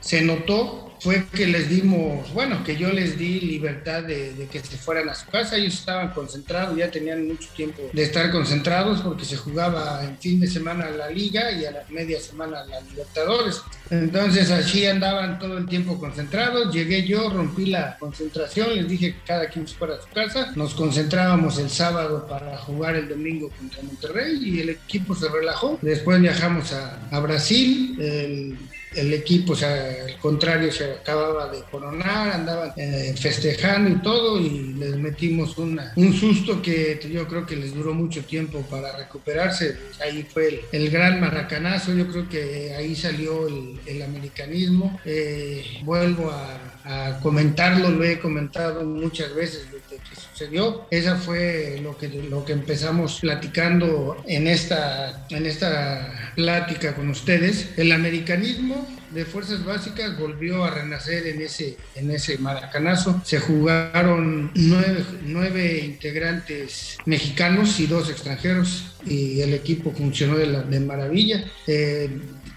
se, 0.01 0.23
notó 0.23 0.89
fue 1.01 1.27
que 1.33 1.47
les 1.47 1.69
dimos, 1.69 2.33
bueno, 2.33 2.63
que 2.63 2.77
yo 2.77 2.91
les 2.91 3.19
di 3.19 3.41
libertad 3.41 4.03
de, 4.03 4.35
de, 4.35 4.47
que 4.47 4.61
se 4.61 4.77
fueran 4.77 5.09
a 5.09 5.15
su 5.15 5.27
casa. 5.27 5.57
Ellos 5.57 5.75
estaban 5.75 6.11
concentrados, 6.11 6.77
ya 6.77 6.91
tenían 6.91 7.27
mucho 7.27 7.49
tiempo 7.57 7.83
de 7.93 8.03
estar 8.03 8.31
concentrados 8.31 9.01
porque 9.01 9.25
se 9.25 9.37
jugaba 9.37 10.05
en 10.05 10.19
fin 10.19 10.41
de 10.41 10.47
semana 10.47 10.91
la 10.91 11.09
liga 11.09 11.53
y 11.53 11.65
a 11.65 11.71
la 11.71 11.85
media 11.89 12.21
semana 12.21 12.65
la 12.67 12.81
Libertadores. 12.81 13.63
Entonces 13.91 14.51
así 14.51 14.87
andaban 14.87 15.39
todo 15.39 15.59
el 15.59 15.67
tiempo 15.67 15.99
concentrados. 15.99 16.73
Llegué 16.73 17.07
yo, 17.07 17.31
rompí 17.31 17.67
la 17.67 17.97
concentración, 17.99 18.75
les 18.75 18.89
dije 18.89 19.15
que 19.15 19.21
cada 19.27 19.49
quien 19.49 19.67
se 19.67 19.75
fuera 19.77 19.95
a 19.95 20.01
su 20.01 20.09
casa. 20.09 20.53
Nos 20.57 20.75
concentrábamos 20.75 21.59
el 21.59 21.71
sábado 21.71 22.27
para 22.27 22.57
jugar 22.59 22.97
el 22.97 23.09
domingo 23.09 23.51
contra 23.51 23.83
Monterrey 23.83 24.39
y 24.43 24.61
el 24.61 24.71
equipo 24.71 25.15
se 25.15 25.29
relajó. 25.29 25.79
Después 25.83 26.21
viajamos 26.21 26.73
a, 26.73 26.99
a 27.11 27.21
Brasil. 27.21 27.97
El, 28.01 28.59
el 28.94 29.12
equipo, 29.14 29.53
o 29.53 29.57
sea, 29.57 30.05
al 30.07 30.18
contrario, 30.18 30.72
se 30.72 30.85
acababa 30.92 31.48
de 31.48 31.62
coronar, 31.70 32.33
andaban 32.33 32.72
eh, 32.76 33.14
festejando 33.16 33.90
y 33.90 34.03
todo, 34.03 34.40
y 34.40 34.74
les 34.74 34.96
metimos 34.96 35.57
una, 35.59 35.92
un 35.96 36.12
susto 36.12 36.61
que 36.61 37.00
yo 37.11 37.26
creo 37.29 37.46
que 37.46 37.57
les 37.57 37.74
duró 37.74 37.94
mucho 37.94 38.24
tiempo 38.24 38.62
para 38.62 38.96
recuperarse. 38.96 39.76
Ahí 40.03 40.26
fue 40.33 40.64
el, 40.72 40.90
gran 40.90 41.20
maracanazo, 41.20 41.94
yo 41.94 42.09
creo 42.09 42.29
que 42.29 42.74
ahí 42.74 42.96
salió 42.96 43.46
el, 43.46 44.00
americanismo. 44.03 44.98
Eh, 45.05 45.62
vuelvo 45.85 46.31
a, 46.31 46.59
a, 46.85 47.20
comentarlo, 47.20 47.90
lo 47.90 48.03
he 48.03 48.18
comentado 48.18 48.85
muchas 48.85 49.35
veces 49.35 49.66
que 50.09 50.17
sucedió. 50.17 50.87
Esa 50.91 51.17
fue 51.17 51.81
lo 51.83 51.97
que, 51.97 52.09
lo 52.09 52.45
que 52.45 52.53
empezamos 52.53 53.21
platicando 53.21 54.23
en 54.27 54.47
esta, 54.47 55.27
en 55.31 55.47
esta 55.47 56.33
plática 56.35 56.95
con 56.95 57.11
ustedes. 57.11 57.71
El 57.77 57.93
americanismo 57.93 58.87
de 59.11 59.25
fuerzas 59.25 59.65
básicas 59.65 60.19
volvió 60.19 60.65
a 60.65 60.71
renacer 60.71 61.27
en 61.27 61.43
ese, 61.43 61.77
en 61.97 62.11
ese 62.11 62.39
maracanazo. 62.39 63.21
Se 63.25 63.41
jugaron 63.41 64.51
nueve, 64.55 65.05
nueve 65.25 65.83
integrantes 65.85 66.97
mexicanos 67.07 67.81
y 67.81 67.87
dos 67.87 68.09
extranjeros 68.11 68.95
y 69.05 69.41
el 69.41 69.55
equipo 69.55 69.93
funcionó 69.93 70.37
de, 70.37 70.47
la, 70.47 70.63
de 70.63 70.81
maravilla. 70.81 71.45
Eh, 71.67 72.09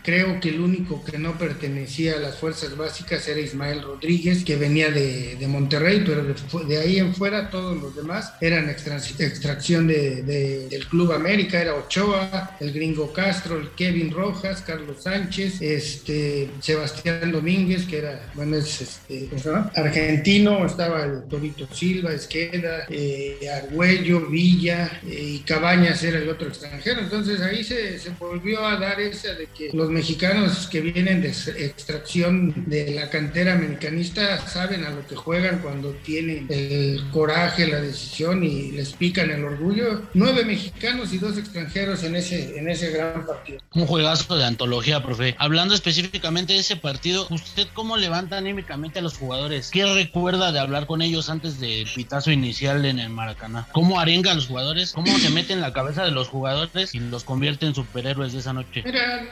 Creo 0.03 0.39
que 0.39 0.49
el 0.49 0.59
único 0.59 1.03
que 1.03 1.17
no 1.17 1.37
pertenecía 1.37 2.15
a 2.15 2.19
las 2.19 2.37
fuerzas 2.37 2.75
básicas 2.75 3.27
era 3.27 3.39
Ismael 3.39 3.81
Rodríguez, 3.81 4.43
que 4.43 4.55
venía 4.55 4.91
de, 4.91 5.35
de 5.35 5.47
Monterrey, 5.47 6.03
pero 6.05 6.23
de, 6.23 6.35
de, 6.67 6.77
ahí 6.77 6.99
en 6.99 7.15
fuera 7.15 7.49
todos 7.49 7.81
los 7.81 7.95
demás 7.95 8.33
eran 8.41 8.69
extra, 8.69 8.97
extracción 8.97 9.87
de, 9.87 10.23
de, 10.23 10.67
del 10.67 10.87
Club 10.87 11.13
América, 11.13 11.61
era 11.61 11.75
Ochoa, 11.75 12.57
el 12.59 12.73
Gringo 12.73 13.13
Castro, 13.13 13.57
el 13.57 13.69
Kevin 13.71 14.11
Rojas, 14.11 14.61
Carlos 14.61 15.03
Sánchez, 15.03 15.61
este, 15.61 16.49
Sebastián 16.59 17.31
Domínguez, 17.31 17.85
que 17.85 17.99
era, 17.99 18.31
bueno, 18.35 18.57
es 18.57 18.81
este, 18.81 19.29
argentino, 19.75 20.65
estaba 20.65 21.03
el 21.03 21.23
Torito 21.29 21.67
Silva, 21.73 22.11
Esqueda, 22.13 22.85
eh, 22.89 23.39
Argüello, 23.63 24.27
Villa 24.27 24.99
eh, 25.05 25.35
y 25.35 25.39
Cabañas 25.39 26.03
era 26.03 26.19
el 26.19 26.29
otro 26.29 26.47
extranjero. 26.47 27.01
Entonces 27.01 27.41
ahí 27.41 27.63
se, 27.63 27.99
se 27.99 28.09
volvió 28.11 28.65
a 28.65 28.77
dar 28.77 28.99
esa 28.99 29.33
de 29.33 29.47
que 29.47 29.69
los 29.73 29.89
mexicanos 29.93 30.67
que 30.67 30.81
vienen 30.81 31.21
de 31.21 31.29
extracción 31.29 32.65
de 32.67 32.91
la 32.95 33.09
cantera 33.09 33.53
americanista 33.53 34.45
saben 34.47 34.83
a 34.83 34.89
lo 34.89 35.05
que 35.07 35.15
juegan 35.15 35.59
cuando 35.59 35.91
tienen 35.91 36.47
el 36.49 37.03
coraje, 37.11 37.67
la 37.67 37.79
decisión 37.79 38.43
y 38.43 38.71
les 38.71 38.93
pican 38.93 39.31
el 39.31 39.43
orgullo. 39.43 40.01
Nueve 40.13 40.43
mexicanos 40.45 41.13
y 41.13 41.17
dos 41.17 41.37
extranjeros 41.37 42.03
en 42.03 42.15
ese, 42.15 42.57
en 42.57 42.69
ese 42.69 42.91
gran 42.91 43.25
partido. 43.25 43.59
Un 43.73 43.85
juegazo 43.85 44.35
de 44.35 44.45
antología, 44.45 45.03
profe. 45.03 45.35
Hablando 45.39 45.73
específicamente 45.73 46.53
de 46.53 46.59
ese 46.59 46.75
partido, 46.75 47.27
¿usted 47.29 47.67
cómo 47.73 47.97
levanta 47.97 48.37
anímicamente 48.37 48.99
a 48.99 49.01
los 49.01 49.17
jugadores? 49.17 49.69
¿Qué 49.71 49.85
recuerda 49.85 50.51
de 50.51 50.59
hablar 50.59 50.85
con 50.85 51.01
ellos 51.01 51.29
antes 51.29 51.59
del 51.59 51.87
pitazo 51.93 52.31
inicial 52.31 52.85
en 52.85 52.99
el 52.99 53.09
Maracaná? 53.09 53.67
¿Cómo 53.71 53.99
arenga 53.99 54.31
a 54.31 54.35
los 54.35 54.47
jugadores? 54.47 54.93
¿Cómo 54.93 55.17
se 55.19 55.29
mete 55.29 55.53
en 55.53 55.61
la 55.61 55.73
cabeza 55.73 56.03
de 56.03 56.11
los 56.11 56.27
jugadores 56.27 56.95
y 56.95 56.99
los 56.99 57.23
convierte 57.23 57.65
en 57.65 57.75
superhéroes 57.75 58.33
de 58.33 58.39
esa 58.39 58.53
noche? 58.53 58.83
Mira, 58.85 59.27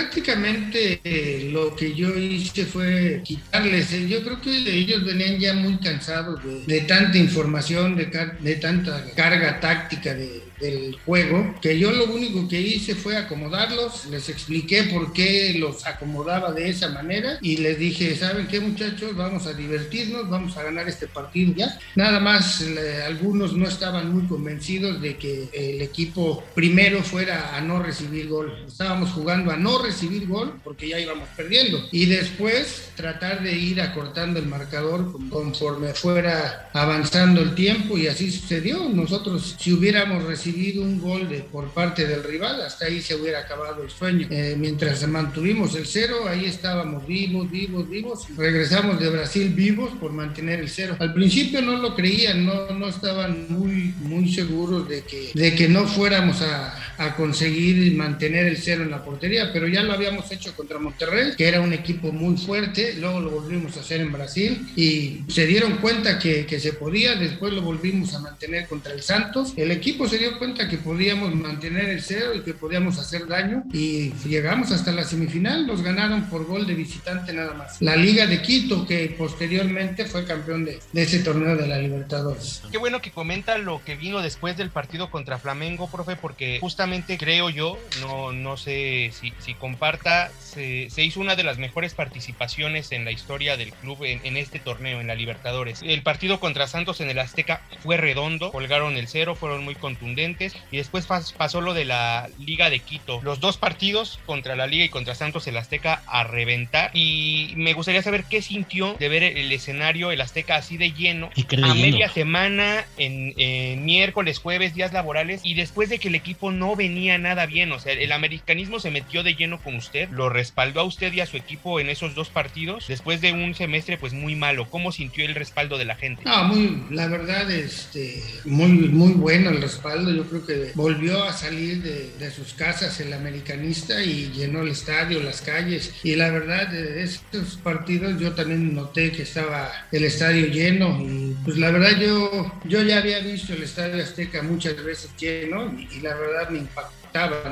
prácticamente 0.00 1.00
eh, 1.04 1.50
lo 1.52 1.76
que 1.76 1.94
yo 1.94 2.16
hice 2.16 2.64
fue 2.64 3.20
quitarles. 3.24 3.92
Eh, 3.92 4.08
yo 4.08 4.22
creo 4.22 4.40
que 4.40 4.50
ellos 4.50 5.04
venían 5.04 5.38
ya 5.38 5.54
muy 5.54 5.76
cansados 5.78 6.40
de, 6.66 6.80
tanta 6.82 7.18
información, 7.18 7.96
de, 7.96 8.06
de, 8.40 8.56
tanta 8.56 9.04
carga 9.14 9.60
táctica 9.60 10.14
de, 10.14 10.49
del 10.60 10.96
juego, 11.04 11.54
que 11.60 11.78
yo 11.78 11.90
lo 11.90 12.06
único 12.06 12.46
que 12.48 12.60
hice 12.60 12.94
fue 12.94 13.16
acomodarlos, 13.16 14.06
les 14.06 14.28
expliqué 14.28 14.84
por 14.84 15.12
qué 15.12 15.54
los 15.58 15.86
acomodaba 15.86 16.52
de 16.52 16.68
esa 16.68 16.88
manera 16.88 17.38
y 17.40 17.56
les 17.56 17.78
dije, 17.78 18.14
¿saben 18.16 18.46
qué 18.46 18.60
muchachos? 18.60 19.16
Vamos 19.16 19.46
a 19.46 19.54
divertirnos, 19.54 20.28
vamos 20.28 20.56
a 20.56 20.62
ganar 20.62 20.88
este 20.88 21.06
partido 21.06 21.54
ya. 21.56 21.78
Nada 21.94 22.20
más, 22.20 22.62
algunos 23.06 23.54
no 23.54 23.66
estaban 23.66 24.12
muy 24.12 24.26
convencidos 24.26 25.00
de 25.00 25.16
que 25.16 25.48
el 25.52 25.80
equipo 25.80 26.44
primero 26.54 27.02
fuera 27.02 27.56
a 27.56 27.60
no 27.60 27.82
recibir 27.82 28.28
gol. 28.28 28.64
Estábamos 28.66 29.10
jugando 29.10 29.50
a 29.50 29.56
no 29.56 29.82
recibir 29.82 30.26
gol 30.26 30.60
porque 30.62 30.88
ya 30.88 31.00
íbamos 31.00 31.28
perdiendo. 31.36 31.82
Y 31.92 32.06
después 32.06 32.90
tratar 32.96 33.42
de 33.42 33.56
ir 33.56 33.80
acortando 33.80 34.38
el 34.38 34.46
marcador 34.46 35.12
conforme 35.30 35.94
fuera 35.94 36.70
avanzando 36.72 37.40
el 37.40 37.54
tiempo 37.54 37.96
y 37.96 38.06
así 38.06 38.30
sucedió. 38.30 38.88
Nosotros, 38.88 39.56
si 39.58 39.72
hubiéramos 39.72 40.24
recibido 40.24 40.49
un 40.78 41.00
gol 41.00 41.28
de, 41.28 41.40
por 41.40 41.68
parte 41.70 42.06
del 42.06 42.22
rival, 42.22 42.60
hasta 42.62 42.86
ahí 42.86 43.00
se 43.00 43.14
hubiera 43.14 43.40
acabado 43.40 43.82
el 43.82 43.90
sueño. 43.90 44.26
Eh, 44.30 44.54
mientras 44.58 45.06
mantuvimos 45.08 45.74
el 45.74 45.86
cero, 45.86 46.28
ahí 46.28 46.44
estábamos 46.44 47.06
vivos, 47.06 47.50
vivos, 47.50 47.88
vivos. 47.88 48.26
Regresamos 48.36 49.00
de 49.00 49.08
Brasil 49.08 49.48
vivos 49.50 49.90
por 50.00 50.12
mantener 50.12 50.60
el 50.60 50.68
cero. 50.68 50.96
Al 50.98 51.14
principio 51.14 51.62
no 51.62 51.76
lo 51.76 51.94
creían, 51.94 52.44
no, 52.44 52.70
no 52.70 52.88
estaban 52.88 53.46
muy, 53.48 53.94
muy 54.00 54.32
seguros 54.32 54.88
de 54.88 55.02
que, 55.02 55.30
de 55.34 55.54
que 55.54 55.68
no 55.68 55.86
fuéramos 55.86 56.42
a, 56.42 56.90
a 57.00 57.16
conseguir 57.16 57.94
mantener 57.94 58.46
el 58.46 58.58
cero 58.58 58.82
en 58.82 58.90
la 58.90 59.02
portería, 59.02 59.54
pero 59.54 59.66
ya 59.66 59.82
lo 59.82 59.94
habíamos 59.94 60.30
hecho 60.32 60.54
contra 60.54 60.78
Monterrey, 60.78 61.32
que 61.34 61.48
era 61.48 61.62
un 61.62 61.72
equipo 61.72 62.12
muy 62.12 62.36
fuerte, 62.36 62.94
luego 62.98 63.20
lo 63.20 63.30
volvimos 63.30 63.74
a 63.78 63.80
hacer 63.80 64.02
en 64.02 64.12
Brasil 64.12 64.66
y 64.76 65.20
se 65.28 65.46
dieron 65.46 65.78
cuenta 65.78 66.18
que, 66.18 66.44
que 66.44 66.60
se 66.60 66.74
podía, 66.74 67.14
después 67.14 67.54
lo 67.54 67.62
volvimos 67.62 68.12
a 68.14 68.18
mantener 68.18 68.68
contra 68.68 68.92
el 68.92 69.00
Santos, 69.00 69.54
el 69.56 69.70
equipo 69.70 70.06
se 70.06 70.18
dio 70.18 70.38
cuenta 70.40 70.68
que 70.68 70.78
podíamos 70.78 71.34
mantener 71.34 71.90
el 71.90 72.00
cero 72.00 72.34
y 72.34 72.40
que 72.40 72.54
podíamos 72.54 72.98
hacer 72.98 73.26
daño 73.26 73.62
y 73.74 74.10
llegamos 74.26 74.72
hasta 74.72 74.90
la 74.90 75.04
semifinal, 75.04 75.66
nos 75.66 75.82
ganaron 75.82 76.30
por 76.30 76.46
gol 76.46 76.66
de 76.66 76.72
visitante 76.72 77.34
nada 77.34 77.52
más. 77.52 77.76
La 77.82 77.94
Liga 77.94 78.26
de 78.26 78.40
Quito, 78.40 78.86
que 78.86 79.14
posteriormente 79.18 80.06
fue 80.06 80.24
campeón 80.24 80.64
de, 80.64 80.80
de 80.94 81.02
ese 81.02 81.18
torneo 81.18 81.56
de 81.56 81.68
la 81.68 81.76
Libertadores. 81.76 82.62
Qué 82.72 82.78
bueno 82.78 83.02
que 83.02 83.10
comenta 83.10 83.58
lo 83.58 83.84
que 83.84 83.96
vino 83.96 84.22
después 84.22 84.56
del 84.56 84.70
partido 84.70 85.10
contra 85.10 85.38
Flamengo, 85.38 85.90
profe, 85.90 86.16
porque 86.16 86.58
justamente 86.58 87.18
creo 87.18 87.50
yo, 87.50 87.78
no, 88.00 88.32
no 88.32 88.56
sé 88.56 89.12
si, 89.12 89.34
si 89.40 89.52
comparta, 89.52 90.30
se, 90.38 90.88
hizo 91.04 91.20
una 91.20 91.36
de 91.36 91.44
las 91.44 91.58
mejores 91.58 91.92
participaciones 91.92 92.92
en 92.92 93.04
la 93.04 93.10
historia 93.10 93.58
del 93.58 93.72
club 93.72 93.98
en, 94.04 94.36
este 94.38 94.58
torneo, 94.58 95.02
en 95.02 95.06
la 95.06 95.14
Libertadores. 95.14 95.80
El 95.82 96.02
partido 96.02 96.40
contra 96.40 96.66
Santos 96.66 97.02
en 97.02 97.10
el 97.10 97.18
Azteca 97.18 97.60
fue 97.82 97.98
redondo, 97.98 98.52
colgaron 98.52 98.96
el 98.96 99.06
cero, 99.06 99.34
fueron 99.34 99.64
muy 99.64 99.74
contundentes 99.74 100.29
y 100.70 100.76
después 100.76 101.06
pasó 101.06 101.60
lo 101.60 101.74
de 101.74 101.84
la 101.84 102.28
Liga 102.38 102.70
de 102.70 102.80
Quito. 102.80 103.20
Los 103.22 103.40
dos 103.40 103.56
partidos 103.56 104.18
contra 104.26 104.56
la 104.56 104.66
Liga 104.66 104.84
y 104.84 104.88
contra 104.88 105.14
Santos 105.14 105.46
el 105.46 105.56
Azteca 105.56 106.02
a 106.06 106.24
reventar 106.24 106.90
y 106.94 107.52
me 107.56 107.72
gustaría 107.72 108.02
saber 108.02 108.24
qué 108.24 108.42
sintió 108.42 108.94
de 108.98 109.08
ver 109.08 109.22
el 109.22 109.50
escenario, 109.52 110.12
el 110.12 110.20
Azteca 110.20 110.56
así 110.56 110.76
de 110.76 110.92
lleno, 110.92 111.30
a 111.62 111.74
media 111.74 112.08
semana, 112.08 112.84
en, 112.96 113.34
en 113.36 113.84
miércoles, 113.84 114.38
jueves, 114.38 114.74
días 114.74 114.92
laborales 114.92 115.40
y 115.44 115.54
después 115.54 115.88
de 115.88 115.98
que 115.98 116.08
el 116.08 116.14
equipo 116.14 116.50
no 116.50 116.76
venía 116.76 117.18
nada 117.18 117.46
bien, 117.46 117.72
o 117.72 117.78
sea, 117.78 117.92
el 117.92 118.12
americanismo 118.12 118.80
se 118.80 118.90
metió 118.90 119.22
de 119.22 119.34
lleno 119.34 119.60
con 119.60 119.76
usted, 119.76 120.08
lo 120.10 120.28
respaldó 120.28 120.80
a 120.80 120.84
usted 120.84 121.12
y 121.12 121.20
a 121.20 121.26
su 121.26 121.36
equipo 121.36 121.80
en 121.80 121.88
esos 121.88 122.14
dos 122.14 122.28
partidos 122.28 122.86
después 122.88 123.20
de 123.20 123.32
un 123.32 123.54
semestre 123.54 123.96
pues 123.98 124.12
muy 124.12 124.34
malo. 124.34 124.68
¿Cómo 124.68 124.92
sintió 124.92 125.24
el 125.24 125.34
respaldo 125.34 125.78
de 125.78 125.84
la 125.84 125.96
gente? 125.96 126.22
No, 126.24 126.44
muy, 126.44 126.82
la 126.90 127.06
verdad, 127.08 127.50
este, 127.50 128.22
muy, 128.44 128.68
muy 128.68 129.12
bueno 129.12 129.50
el 129.50 129.60
respaldo. 129.60 130.12
Yo 130.12 130.19
creo 130.28 130.46
que 130.46 130.72
volvió 130.74 131.22
a 131.24 131.32
salir 131.32 131.82
de, 131.82 132.12
de 132.18 132.30
sus 132.30 132.54
casas 132.54 133.00
el 133.00 133.12
americanista 133.12 134.02
y 134.02 134.30
llenó 134.32 134.62
el 134.62 134.68
estadio, 134.68 135.22
las 135.22 135.40
calles. 135.40 135.92
Y 136.02 136.16
la 136.16 136.30
verdad, 136.30 136.68
de 136.68 137.02
estos 137.02 137.56
partidos 137.56 138.20
yo 138.20 138.32
también 138.32 138.74
noté 138.74 139.12
que 139.12 139.22
estaba 139.22 139.70
el 139.92 140.04
estadio 140.04 140.46
lleno 140.46 140.98
y 141.00 141.36
pues 141.44 141.58
la 141.58 141.70
verdad 141.70 141.98
yo, 141.98 142.52
yo 142.64 142.82
ya 142.82 142.98
había 142.98 143.20
visto 143.20 143.52
el 143.52 143.62
estadio 143.62 144.02
Azteca 144.02 144.42
muchas 144.42 144.82
veces 144.82 145.10
lleno 145.18 145.72
y, 145.78 145.88
y 145.96 146.00
la 146.00 146.14
verdad 146.14 146.50
me 146.50 146.58
impactó 146.58 147.00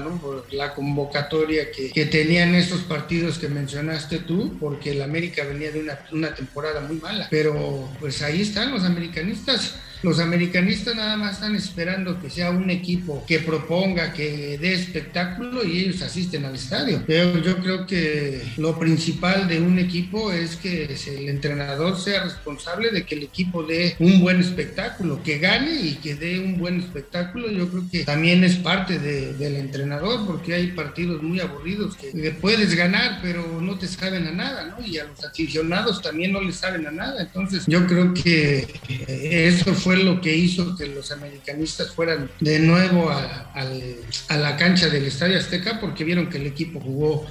¿no? 0.04 0.18
por 0.20 0.52
la 0.52 0.74
convocatoria 0.74 1.70
que, 1.70 1.90
que, 1.90 2.06
tenían 2.06 2.54
estos 2.54 2.82
partidos 2.82 3.38
que 3.38 3.48
mencionaste 3.48 4.20
tú, 4.20 4.56
porque 4.58 4.92
el 4.92 5.02
América 5.02 5.44
venía 5.44 5.70
de 5.70 5.80
una, 5.80 5.98
una 6.12 6.34
temporada 6.34 6.80
muy 6.80 6.96
mala. 6.98 7.26
Pero 7.30 7.88
pues 7.98 8.22
ahí 8.22 8.42
están 8.42 8.70
los 8.70 8.84
americanistas. 8.84 9.74
Los 10.02 10.20
americanistas 10.20 10.94
nada 10.94 11.16
más 11.16 11.34
están 11.34 11.54
esperando 11.54 12.20
que 12.20 12.30
sea 12.30 12.50
un 12.50 12.70
equipo 12.70 13.24
que 13.26 13.40
proponga, 13.40 14.12
que 14.12 14.58
dé 14.58 14.74
espectáculo 14.74 15.64
y 15.64 15.80
ellos 15.80 16.02
asisten 16.02 16.44
al 16.44 16.54
estadio. 16.54 17.02
Pero 17.06 17.38
yo 17.38 17.58
creo 17.58 17.86
que 17.86 18.42
lo 18.56 18.78
principal 18.78 19.48
de 19.48 19.60
un 19.60 19.78
equipo 19.78 20.32
es 20.32 20.56
que 20.56 20.84
el 21.06 21.28
entrenador 21.28 21.98
sea 21.98 22.24
responsable 22.24 22.90
de 22.90 23.04
que 23.04 23.14
el 23.14 23.22
equipo 23.24 23.62
dé 23.62 23.96
un 23.98 24.20
buen 24.20 24.40
espectáculo, 24.40 25.22
que 25.22 25.38
gane 25.38 25.74
y 25.74 25.94
que 25.96 26.14
dé 26.14 26.38
un 26.40 26.58
buen 26.58 26.80
espectáculo. 26.80 27.50
Yo 27.50 27.68
creo 27.68 27.84
que 27.90 28.04
también 28.04 28.44
es 28.44 28.56
parte 28.56 28.98
de, 28.98 29.34
del 29.34 29.56
entrenador 29.56 30.26
porque 30.26 30.54
hay 30.54 30.68
partidos 30.68 31.22
muy 31.22 31.40
aburridos 31.40 31.96
que 31.96 32.36
puedes 32.40 32.74
ganar 32.74 33.18
pero 33.22 33.60
no 33.60 33.78
te 33.78 33.86
saben 33.86 34.26
a 34.26 34.32
nada, 34.32 34.64
¿no? 34.64 34.84
Y 34.84 34.98
a 34.98 35.04
los 35.04 35.24
aficionados 35.24 36.02
también 36.02 36.32
no 36.32 36.40
les 36.40 36.56
saben 36.56 36.86
a 36.86 36.90
nada. 36.90 37.22
Entonces 37.22 37.64
yo 37.66 37.86
creo 37.86 38.14
que 38.14 38.66
eso 39.08 39.74
fue 39.74 39.87
fue 39.88 40.04
lo 40.04 40.20
que 40.20 40.36
hizo 40.36 40.76
que 40.76 40.84
los 40.84 41.10
americanistas 41.12 41.92
fueran 41.92 42.30
de 42.40 42.58
nuevo 42.58 43.08
a, 43.08 43.50
a, 43.54 44.36
la 44.36 44.54
cancha 44.58 44.90
del 44.90 45.06
Estadio 45.06 45.38
Azteca 45.38 45.80
porque 45.80 46.04
vieron 46.04 46.28
que 46.28 46.36
el 46.36 46.46
equipo 46.46 46.78
jugó 46.78 47.26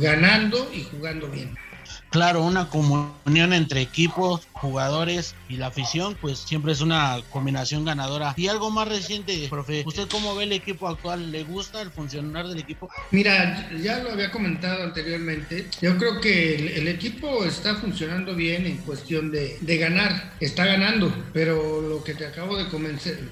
ganando 0.00 0.70
y 0.74 0.82
jugando 0.84 1.28
bien 1.28 1.54
claro, 2.10 2.42
una 2.42 2.68
comunión 2.68 3.52
entre 3.52 3.80
equipos, 3.80 4.46
jugadores 4.52 5.34
y 5.48 5.56
la 5.56 5.68
afición, 5.68 6.16
pues 6.20 6.38
siempre 6.38 6.72
es 6.72 6.80
una 6.80 7.20
combinación 7.30 7.84
ganadora. 7.84 8.34
Y 8.36 8.48
algo 8.48 8.70
más 8.70 8.88
reciente, 8.88 9.46
profe, 9.48 9.84
¿usted 9.86 10.08
cómo 10.08 10.34
ve 10.34 10.44
el 10.44 10.52
equipo 10.52 10.88
actual? 10.88 11.30
¿Le 11.32 11.44
gusta 11.44 11.80
el 11.80 11.90
funcionar 11.90 12.46
del 12.48 12.58
equipo? 12.58 12.90
Mira, 13.10 13.70
ya 13.80 13.98
lo 14.00 14.12
había 14.12 14.30
comentado 14.30 14.82
anteriormente, 14.82 15.68
yo 15.80 15.96
creo 15.96 16.20
que 16.20 16.76
el, 16.76 16.90
equipo 16.90 17.44
está 17.44 17.76
funcionando 17.76 18.34
bien 18.34 18.66
en 18.66 18.78
cuestión 18.78 19.30
de, 19.30 19.56
de, 19.60 19.76
ganar, 19.78 20.34
está 20.40 20.66
ganando, 20.66 21.14
pero 21.32 21.80
lo 21.80 22.02
que 22.02 22.14
te 22.14 22.26
acabo 22.26 22.56
de, 22.56 22.64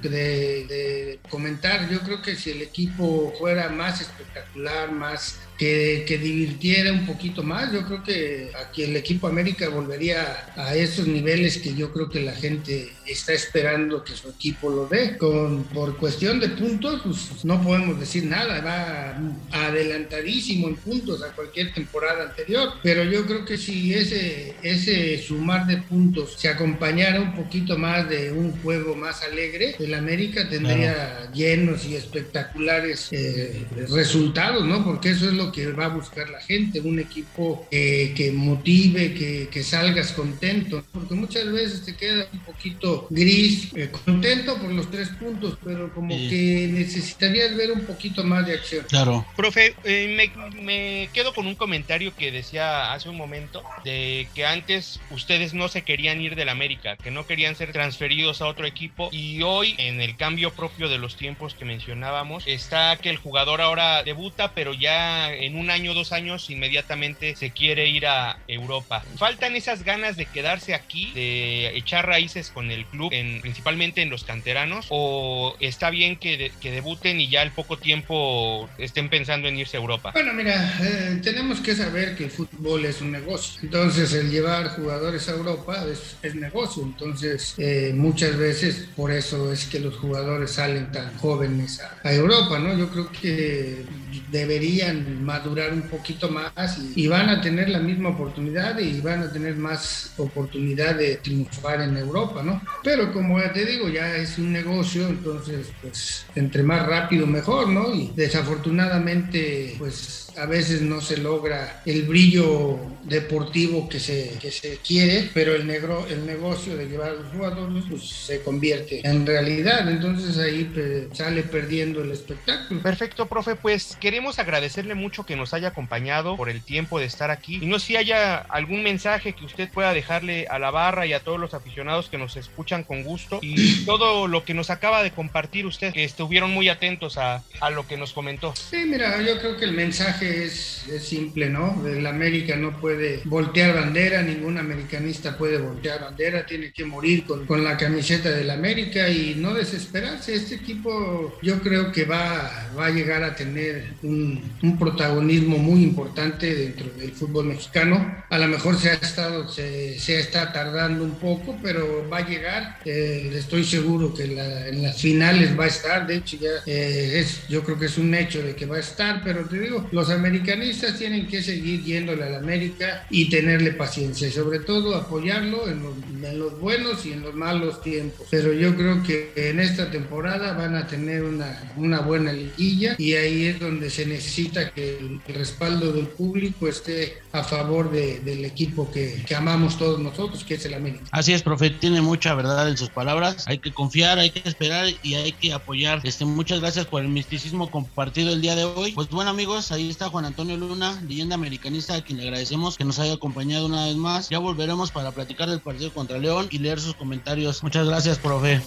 de 0.03 1.19
comentar, 1.29 1.91
yo 1.91 2.01
creo 2.01 2.23
que 2.23 2.37
si 2.37 2.53
el 2.53 2.63
equipo 2.63 3.33
fuera 3.39 3.69
más 3.69 4.01
espectacular, 4.01 4.93
más 4.93 5.41
que, 5.59 6.05
que, 6.07 6.17
divirtiera 6.19 6.93
un 6.93 7.05
poquito 7.05 7.43
más. 7.43 7.73
Yo 7.73 7.85
creo 7.85 8.03
que 8.03 8.51
aquí 8.69 8.83
el 8.83 8.97
equipo 8.97 9.27
América 9.27 9.69
volvería 9.69 10.53
a 10.57 10.75
esos 10.75 11.07
niveles 11.07 11.59
que 11.59 11.75
yo 11.75 11.93
creo 11.93 12.09
que 12.09 12.21
la 12.21 12.33
gente 12.33 12.93
está 13.07 13.33
esperando 13.33 14.05
que 14.05 14.15
su 14.15 14.29
equipo 14.29 14.71
lo 14.71 14.87
dé. 14.87 15.17
Con, 15.17 15.65
por 15.65 15.97
cuestión 15.97 16.41
de 16.41 16.49
puntos, 16.51 17.03
pues 17.03 17.45
no 17.45 17.63
podemos 17.63 17.99
decir 17.99 18.25
nada, 18.25 18.61
va 18.61 19.67
adelantadísimo 19.67 20.69
en 20.69 20.77
puntos 20.77 21.23
a 21.23 21.33
cualquier 21.33 21.73
temporada 21.73 22.25
anterior, 22.25 22.75
pero 22.83 23.05
yo 23.05 23.27
creo 23.27 23.45
que 23.45 23.57
si 23.57 23.95
ese, 23.95 24.55
ese 24.63 25.19
sumar 25.19 25.67
de 25.67 25.79
puntos 25.79 26.35
se 26.37 26.49
acompañara 26.49 27.21
un 27.21 27.35
poquito 27.35 27.79
más 27.79 28.09
de 28.09 28.33
un 28.33 28.53
juego 28.63 28.95
más 28.95 29.23
alegre, 29.23 29.77
el 29.79 29.95
América 29.95 30.49
tendría 30.49 31.31
llenos 31.33 31.87
y 31.87 31.97
espectaculares 31.97 33.09
eh, 33.13 33.67
resultados, 33.89 34.65
¿no? 34.65 34.85
Porque 34.85 35.11
eso 35.11 35.27
es 35.27 35.35
lo 35.35 35.53
que 35.53 35.73
va 35.73 35.87
a 35.87 35.89
buscar 35.89 36.29
la 36.31 36.41
gente, 36.41 36.81
un 36.81 36.99
equipo 36.99 37.67
eh, 37.71 38.13
que 38.17 38.33
motive, 38.59 39.15
que, 39.15 39.49
que, 39.51 39.63
salgas 39.63 40.13
contento, 40.13 40.85
porque 40.93 41.15
muchas 41.15 41.51
veces 41.51 41.85
te 41.85 41.97
queda 41.97 42.27
un 42.33 42.41
poquito 42.41 43.07
gris, 43.11 43.71
eh, 43.75 43.91
contento 44.05 44.57
por 44.59 44.71
los 44.71 44.91
tres 44.91 45.09
puntos, 45.11 45.59
pero 45.65 45.93
como 45.95 46.15
sí. 46.15 46.29
que 46.29 46.69
necesitarías 46.73 47.57
ver 47.57 47.73
un 47.73 47.83
poquito 47.83 48.25
más 48.25 48.47
de 48.47 48.55
acción. 48.55 48.87
Claro. 48.89 49.27
Profe, 49.37 49.75
eh, 49.85 50.15
me, 50.17 50.63
me, 50.63 51.09
quedo 51.13 51.33
con 51.35 51.47
un 51.47 51.55
comentario 51.55 52.15
que 52.15 52.31
decía 52.31 52.93
hace 52.93 53.09
un 53.09 53.17
momento, 53.17 53.63
de 53.85 54.29
que 54.35 54.45
antes 54.45 55.01
ustedes 55.11 55.55
no 55.55 55.69
se 55.69 55.83
querían 55.83 56.21
ir 56.21 56.35
del 56.35 56.49
América, 56.49 56.97
que 56.97 57.11
no 57.11 57.27
querían 57.27 57.57
ser 57.57 57.73
transferidos 57.73 58.43
a 58.43 58.47
otro 58.47 58.67
equipo, 58.67 59.09
y 59.13 59.43
hoy 59.43 59.75
en 59.79 60.01
el 60.01 60.17
cambio 60.17 60.53
propio 60.53 60.89
de 60.89 60.99
los 60.99 61.17
tiempos 61.17 61.55
que 61.55 61.65
mencionábamos, 61.65 62.45
está 62.47 62.97
que 62.97 63.11
el 63.11 63.17
jugador 63.17 63.61
ahora 63.61 64.03
debuta, 64.03 64.53
pero 64.53 64.75
ya 64.75 65.33
en 65.33 65.57
un 65.57 65.71
año, 65.71 65.95
dos 65.95 66.13
años, 66.13 66.51
inmediatamente 66.51 67.37
se 67.37 67.51
quiere 67.51 67.89
ir 67.89 68.07
a 68.07 68.39
Europa. 68.49 69.05
¿Faltan 69.17 69.55
esas 69.55 69.85
ganas 69.85 70.17
de 70.17 70.27
quedarse 70.27 70.75
aquí, 70.75 71.13
de 71.15 71.77
echar 71.77 72.07
raíces 72.07 72.51
con 72.51 72.71
el 72.71 72.87
club, 72.87 73.11
en, 73.13 73.41
principalmente 73.41 74.03
en 74.03 74.11
los 74.11 74.25
canteranos? 74.25 74.87
¿O 74.89 75.55
está 75.61 75.91
bien 75.91 76.17
que, 76.17 76.51
que, 76.61 76.71
debuten 76.71 77.21
y 77.21 77.29
ya 77.29 77.43
al 77.43 77.53
poco 77.53 77.79
tiempo 77.79 78.69
estén 78.79 79.09
pensando 79.09 79.49
en 79.49 79.59
irse 79.59 79.77
a 79.77 79.81
Europa? 79.81 80.11
Bueno, 80.13 80.33
mira, 80.33 80.79
eh, 80.83 81.21
tenemos 81.23 81.61
que 81.61 81.75
saber 81.75 82.17
que 82.17 82.25
el 82.25 82.31
fútbol 82.31 82.85
es 82.85 83.01
un 83.01 83.13
negocio. 83.13 83.61
Entonces, 83.63 84.13
el 84.15 84.31
llevar 84.31 84.69
jugadores 84.71 85.29
a 85.29 85.33
Europa 85.33 85.85
es, 85.91 86.17
es 86.23 86.35
negocio. 86.35 86.83
Entonces, 86.83 87.55
eh, 87.59 87.93
muchas 87.95 88.37
veces 88.37 88.89
por 88.97 89.13
eso 89.13 89.53
es 89.53 89.67
que 89.67 89.81
los 89.81 89.97
jugadores 89.97 90.53
salen 90.53 90.91
tan 90.91 91.17
jóvenes 91.19 91.81
a 92.03 92.13
Europa, 92.13 92.59
¿no? 92.59 92.77
Yo 92.77 92.89
creo 92.89 93.13
que 93.13 93.85
deberían 94.31 95.25
madurar 95.25 95.73
un 95.73 95.83
poquito 95.83 96.29
más 96.31 96.79
y, 96.95 97.09
van 97.09 97.29
a 97.31 97.41
tener 97.41 97.69
la 97.69 97.79
misma 97.79 98.11
oportunidad 98.11 98.79
y 98.79 99.01
van 99.01 99.23
a 99.23 99.33
tener 99.33 99.57
más 99.57 100.13
oportunidad 100.19 100.97
de 100.97 101.17
triunfar 101.17 101.81
en 101.81 101.97
Europa, 101.97 102.43
¿no? 102.43 102.61
Pero 102.85 103.13
como 103.13 103.39
ya 103.39 103.53
te 103.53 103.65
digo, 103.65 103.89
ya 103.89 104.17
es 104.17 104.39
un 104.39 104.53
negocio, 104.53 105.09
entonces 105.09 105.69
pues 105.81 106.27
entre 106.35 106.63
más 106.63 106.87
rápido 106.87 107.27
mejor, 107.27 107.69
¿no? 107.69 107.95
Y 107.95 108.13
desafortunadamente 108.15 109.75
pues 109.79 110.28
a 110.39 110.47
veces 110.47 110.83
no 110.83 111.01
se 111.01 111.17
logra 111.17 111.83
el 111.85 112.03
brillo 112.03 112.79
deportivo 113.05 113.89
que 113.89 113.99
se, 113.99 114.39
que 114.41 114.51
se 114.51 114.79
quiere, 114.79 115.31
pero 115.35 115.55
el, 115.55 115.67
negro, 115.67 116.07
el 116.09 116.27
negocio 116.27 116.77
de 116.77 116.87
llevar 116.87 117.11
a 117.11 117.15
los 117.15 117.33
jugadores 117.33 117.85
pues, 117.89 118.09
se 118.09 118.43
convierte 118.43 119.01
en 119.03 119.27
realidad, 119.27 119.89
entonces 119.89 120.39
ahí 120.39 120.71
pues, 120.73 121.17
sale 121.17 121.43
perdiendo 121.43 122.03
el 122.03 122.13
espectáculo. 122.13 122.83
Perfecto, 122.83 123.27
profe, 123.27 123.57
pues 123.57 123.97
queremos 124.01 124.39
agradecerle 124.39 124.95
mucho 124.95 125.25
que 125.25 125.37
nos 125.37 125.55
haya 125.55 125.69
acompañado 125.69 126.37
por 126.37 126.51
el 126.51 126.63
tiempo 126.63 126.99
de 126.99 127.07
estar 127.07 127.31
aquí 127.31 127.59
y 127.61 127.67
no 127.67 127.79
sé 127.79 127.89
si 127.89 127.97
haya 127.97 128.37
algún 128.37 128.83
mensaje 128.83 129.33
que 129.33 129.47
usted 129.47 129.71
pueda 129.71 129.95
dejarle 129.95 130.47
a 130.49 130.59
la 130.59 130.71
barra 130.71 131.07
y 131.07 131.15
a 131.15 131.21
todos 131.21 131.41
los 131.41 131.55
aficionados 131.55 132.11
que 132.11 132.19
nos 132.19 132.37
escuchan 132.37 132.85
con 132.85 133.03
gusto 133.03 133.39
y 133.43 133.85
todo 133.87 134.29
lo 134.29 134.45
que 134.45 134.53
nos 134.53 134.69
acaba 134.69 135.03
de 135.03 135.11
compartir 135.11 135.65
usted, 135.65 135.93
que 135.93 136.05
estuvieron 136.05 136.51
muy 136.51 136.69
atentos 136.69 137.17
a, 137.17 137.43
a 137.61 137.71
lo 137.71 137.87
que 137.89 137.97
nos 137.97 138.13
comentó. 138.13 138.55
Sí, 138.55 138.85
mira, 138.87 139.23
yo 139.23 139.39
creo 139.39 139.57
que 139.57 139.65
el 139.65 139.73
mensaje 139.73 140.28
es, 140.29 140.85
es, 140.89 141.03
simple, 141.05 141.49
¿no? 141.49 141.87
El 141.87 142.07
América 142.07 142.57
no 142.57 142.79
puede 142.81 143.21
voltear 143.25 143.75
bandera, 143.75 144.23
ningún 144.23 144.59
americanista 144.59 145.37
puede 145.37 145.59
voltear 145.59 146.01
bandera, 146.01 146.47
tiene 146.47 146.73
que 146.73 146.85
morir 146.85 147.25
con, 147.25 147.47
con 147.47 147.65
la 147.65 147.77
camiseta 147.77 148.31
del 148.31 148.51
América 148.51 149.09
y 149.09 149.35
no 149.37 149.55
desesperarse. 149.55 150.35
Este 150.35 150.57
equipo 150.57 151.39
yo 151.43 151.61
creo 151.61 151.93
que 151.93 152.05
va, 152.05 152.71
va 152.79 152.87
a 152.87 152.91
llegar 152.91 153.23
a 153.23 153.35
tener 153.35 153.95
un, 154.03 154.43
un 154.63 154.79
protagonismo 154.79 155.59
muy 155.59 155.83
importante 155.83 156.55
dentro 156.55 156.89
del 156.99 157.13
fútbol 157.13 157.47
mexicano. 157.47 158.25
A 158.31 158.39
lo 158.39 158.49
mejor 158.49 158.79
se 158.79 158.91
ha 158.91 158.95
estado, 158.95 159.49
se, 159.49 159.99
se 159.99 160.19
está 160.21 160.53
tardando 160.53 161.05
un 161.05 161.17
poco, 161.17 161.59
pero 161.63 162.09
va 162.09 162.19
a 162.19 162.29
llegar. 162.29 162.79
Eh, 162.85 163.31
estoy 163.35 163.65
seguro 163.65 164.15
que 164.15 164.27
la, 164.27 164.69
en 164.69 164.83
las 164.83 165.01
finales 165.01 165.59
va 165.59 165.65
a 165.65 165.69
estar. 165.69 166.07
De 166.07 166.17
hecho, 166.17 166.37
ya 166.37 166.51
eh, 166.67 167.21
es, 167.21 167.47
yo 167.49 167.63
creo 167.63 167.79
que 167.79 167.87
es 167.87 167.99
un 167.99 168.15
hecho 168.15 168.43
de 168.43 168.55
que 168.55 168.67
va 168.67 168.77
a 168.77 168.81
estar, 168.81 169.23
pero 169.25 169.45
te 169.47 169.59
digo, 169.59 169.89
los 169.93 170.11
americanistas 170.19 170.99
tienen 170.99 171.27
que 171.27 171.43
seguir 171.43 171.83
yéndole 171.85 172.25
a 172.25 172.31
la 172.31 172.39
América 172.39 173.07
y 173.11 173.31
tenerle 173.31 173.73
paciencia 173.73 174.29
y 174.29 174.33
sobre 174.33 174.61
todo 174.61 174.97
apoyarlo 174.97 175.69
en 175.69 175.83
los, 175.83 175.95
en 176.23 176.39
los, 176.39 176.59
buenos 176.61 177.07
y 177.07 177.13
en 177.13 177.23
los 177.23 177.35
malos 177.35 177.81
tiempos. 177.83 178.27
Pero 178.31 178.53
yo 178.53 178.75
creo 178.77 179.03
que 179.03 179.33
en 179.37 179.61
esta 179.61 179.91
temporada 179.91 180.53
van 180.55 180.75
a 180.75 180.87
tener 180.87 181.23
una, 181.23 181.73
una 181.77 182.01
buena 182.01 182.33
liguilla 182.33 182.97
y 182.99 183.15
ahí 183.15 183.47
es 183.47 183.61
donde 183.61 183.91
se 183.91 184.07
necesita 184.07 184.71
que 184.71 184.99
el, 184.99 185.21
respaldo 185.29 185.93
del 185.93 186.07
público 186.07 186.67
esté 186.67 187.19
a 187.33 187.45
favor 187.45 187.91
de, 187.91 188.21
del 188.21 188.45
equipo 188.45 188.91
que, 188.91 189.23
que, 189.27 189.35
amamos 189.35 189.79
todos 189.79 190.01
nosotros, 190.01 190.43
que 190.43 190.55
es 190.55 190.65
el 190.65 190.75
América. 190.75 191.05
Así 191.13 191.33
es, 191.33 191.43
profe, 191.43 191.71
tiene 191.71 192.01
mucha 192.01 192.35
verdad 192.35 192.69
en 192.69 192.77
sus 192.77 192.89
palabras. 192.89 193.47
Hay 193.47 193.59
que 193.59 193.73
confiar, 193.73 194.19
hay 194.19 194.31
que 194.31 194.49
esperar 194.49 194.87
y 195.03 195.15
hay 195.15 195.33
que 195.33 195.53
apoyar. 195.53 196.01
Este, 196.03 196.25
muchas 196.25 196.61
gracias 196.61 196.87
por 196.87 197.03
el 197.03 197.09
misticismo 197.09 197.71
compartido 197.71 198.33
el 198.33 198.41
día 198.41 198.57
de 198.57 198.65
hoy. 198.65 198.93
Pues 198.93 199.09
bueno, 199.11 199.31
amigos, 199.31 199.71
ahí 199.71 199.91
está 199.99 200.11
Juan 200.11 200.27
Antonio 200.27 200.57
Luna, 200.57 200.97
leyenda 201.09 201.35
americanista, 201.35 201.97
a 201.97 202.03
quien 202.03 202.19
le 202.19 202.25
agradecemos 202.25 202.77
que 202.77 202.85
nos 202.85 203.01
haya 203.01 203.15
acompañado 203.15 203.67
una 203.67 203.87
vez 203.87 203.97
más. 203.97 204.29
Ya 204.29 204.39
volveremos 204.39 204.93
para 204.93 205.11
platicar 205.11 205.51
del 205.51 205.59
partido 205.59 205.93
contra 205.93 206.19
León 206.19 206.47
y 206.53 206.61
leer 206.61 206.79
sus 206.79 206.95
comentarios. 206.95 207.65
Muchas 207.65 207.85
gracias, 207.85 208.17
profe. 208.17 208.63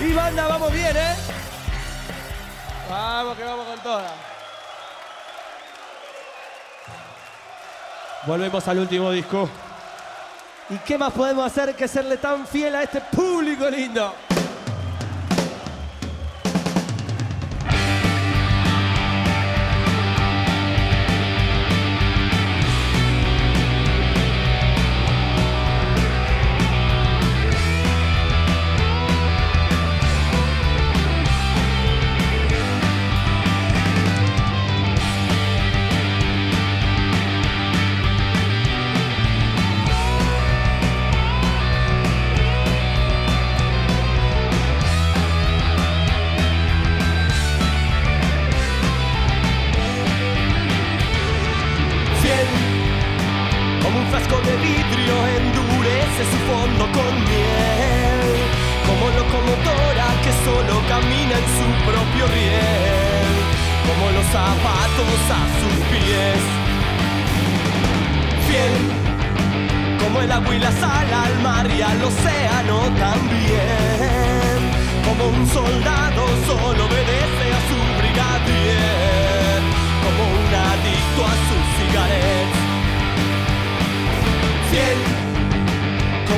Y 0.00 0.12
banda, 0.12 0.46
vamos 0.46 0.72
bien, 0.72 0.96
¿eh? 0.96 1.14
Vamos, 2.88 3.36
que 3.36 3.42
vamos 3.42 3.66
con 3.66 3.80
todas. 3.80 4.12
Volvemos 8.28 8.68
al 8.68 8.78
último 8.78 9.10
disco. 9.10 9.50
¿Y 10.70 10.76
qué 10.86 10.96
más 10.96 11.12
podemos 11.12 11.44
hacer 11.44 11.74
que 11.74 11.88
serle 11.88 12.18
tan 12.18 12.46
fiel 12.46 12.76
a 12.76 12.84
este 12.84 13.00
público 13.00 13.68
lindo? 13.68 14.14
su 56.24 56.38
fondo 56.50 56.84
con 56.90 57.14
miel, 57.30 58.34
como 58.86 59.06
locomotora 59.18 60.06
que 60.24 60.32
solo 60.44 60.74
camina 60.88 61.34
en 61.38 61.46
su 61.56 61.66
propio 61.86 62.26
riel, 62.34 63.34
como 63.86 64.10
los 64.10 64.26
zapatos 64.26 65.20
a 65.30 65.42
sus 65.60 65.76
pies. 65.92 66.42
Fiel, 68.48 68.74
como 70.02 70.22
el 70.22 70.32
agua 70.32 70.54
y 70.56 70.58
la 70.58 70.72
sal 70.72 71.08
al 71.12 71.38
mar 71.40 71.66
y 71.70 71.82
al 71.82 72.02
océano 72.02 72.78
también, 72.98 74.58
como 75.06 75.28
un 75.28 75.46
soldado 75.46 76.22
solo 76.46 76.86
obedece 76.86 77.46
a 77.58 77.60
su 77.68 77.78
brigadier, 77.98 79.60
como 80.02 80.22
un 80.40 80.50
adicto 80.66 81.20
a 81.32 81.34
sus 81.46 81.64
cigarettes. 81.76 82.58
Fiel 84.70 85.18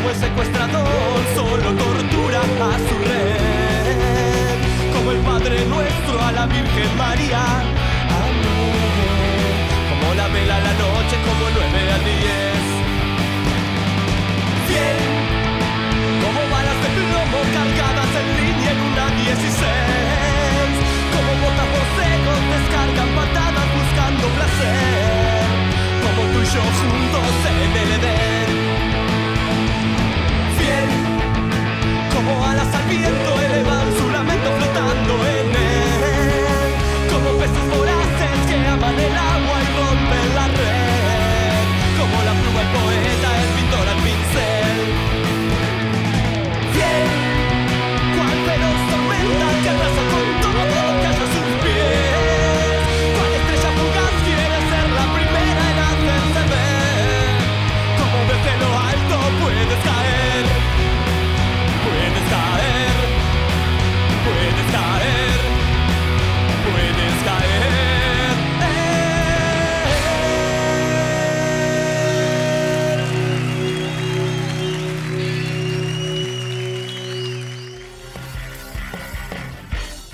como 0.01 0.11
el 0.11 0.17
secuestrador, 0.17 1.21
solo 1.35 1.69
tortura 1.77 2.41
a 2.41 2.79
su 2.89 2.97
red. 3.05 4.57
Como 4.95 5.11
el 5.13 5.19
Padre 5.19 5.65
Nuestro 5.67 6.21
a 6.25 6.33
la 6.33 6.47
Virgen 6.47 6.97
María, 6.97 7.41
a 7.41 8.23
mí. 8.41 8.65
Como 9.91 10.15
la 10.15 10.29
vela 10.29 10.57
a 10.57 10.61
la 10.61 10.73
noche, 10.73 11.17
como 11.27 11.45
nueve 11.53 11.71
9 11.73 11.93
al 11.93 12.05
10. 12.05 12.17
Fiel, 14.69 15.01
como 16.25 16.41
balas 16.49 16.79
de 16.83 16.89
plomo 16.97 17.41
cargadas 17.57 18.11
en 18.21 18.29
línea 18.41 18.71
en 18.73 18.81
una 18.89 19.07
16. 19.21 19.61
Como 21.13 21.31
botas 21.45 21.69
por 21.75 21.87
descargan 22.57 23.11
patadas 23.21 23.69
buscando 23.77 24.25
placer. 24.37 25.45
Como 26.05 26.21
tú 26.33 26.39
y 26.41 26.49
yo 26.55 26.63
juntos 26.81 27.33
en 27.51 27.73
el 27.83 27.91
Edén. 28.01 28.60
como 32.31 32.47
alas 32.47 32.75
al 32.75 32.85
viento 32.85 33.41
elevan 33.41 33.87
su 33.99 34.09
lamento 34.09 34.51
flotando 34.53 35.15
en 35.35 35.49
él. 35.51 36.71
Como 37.11 37.29
peces 37.39 37.67
voraces 37.75 38.39
que 38.49 38.55
aman 38.75 38.99
el 38.99 39.17
agua 39.35 39.57
y 39.65 39.69
rompen 39.79 40.29
la 40.39 40.47
red. 40.59 41.63
Como 41.99 42.17
la 42.29 42.35
pluma 42.41 42.61
el 42.65 42.71
poeta, 42.77 43.29
el 43.43 43.51
pintor 43.57 43.87
al 43.95 44.01
pincel. 44.07 44.79
Bien, 46.75 47.07
cual 48.15 48.39
feroz 48.47 48.81
tormenta 48.91 49.47
que 49.63 49.69
arrasa 49.75 50.03
con 50.13 50.27
todo. 50.43 50.80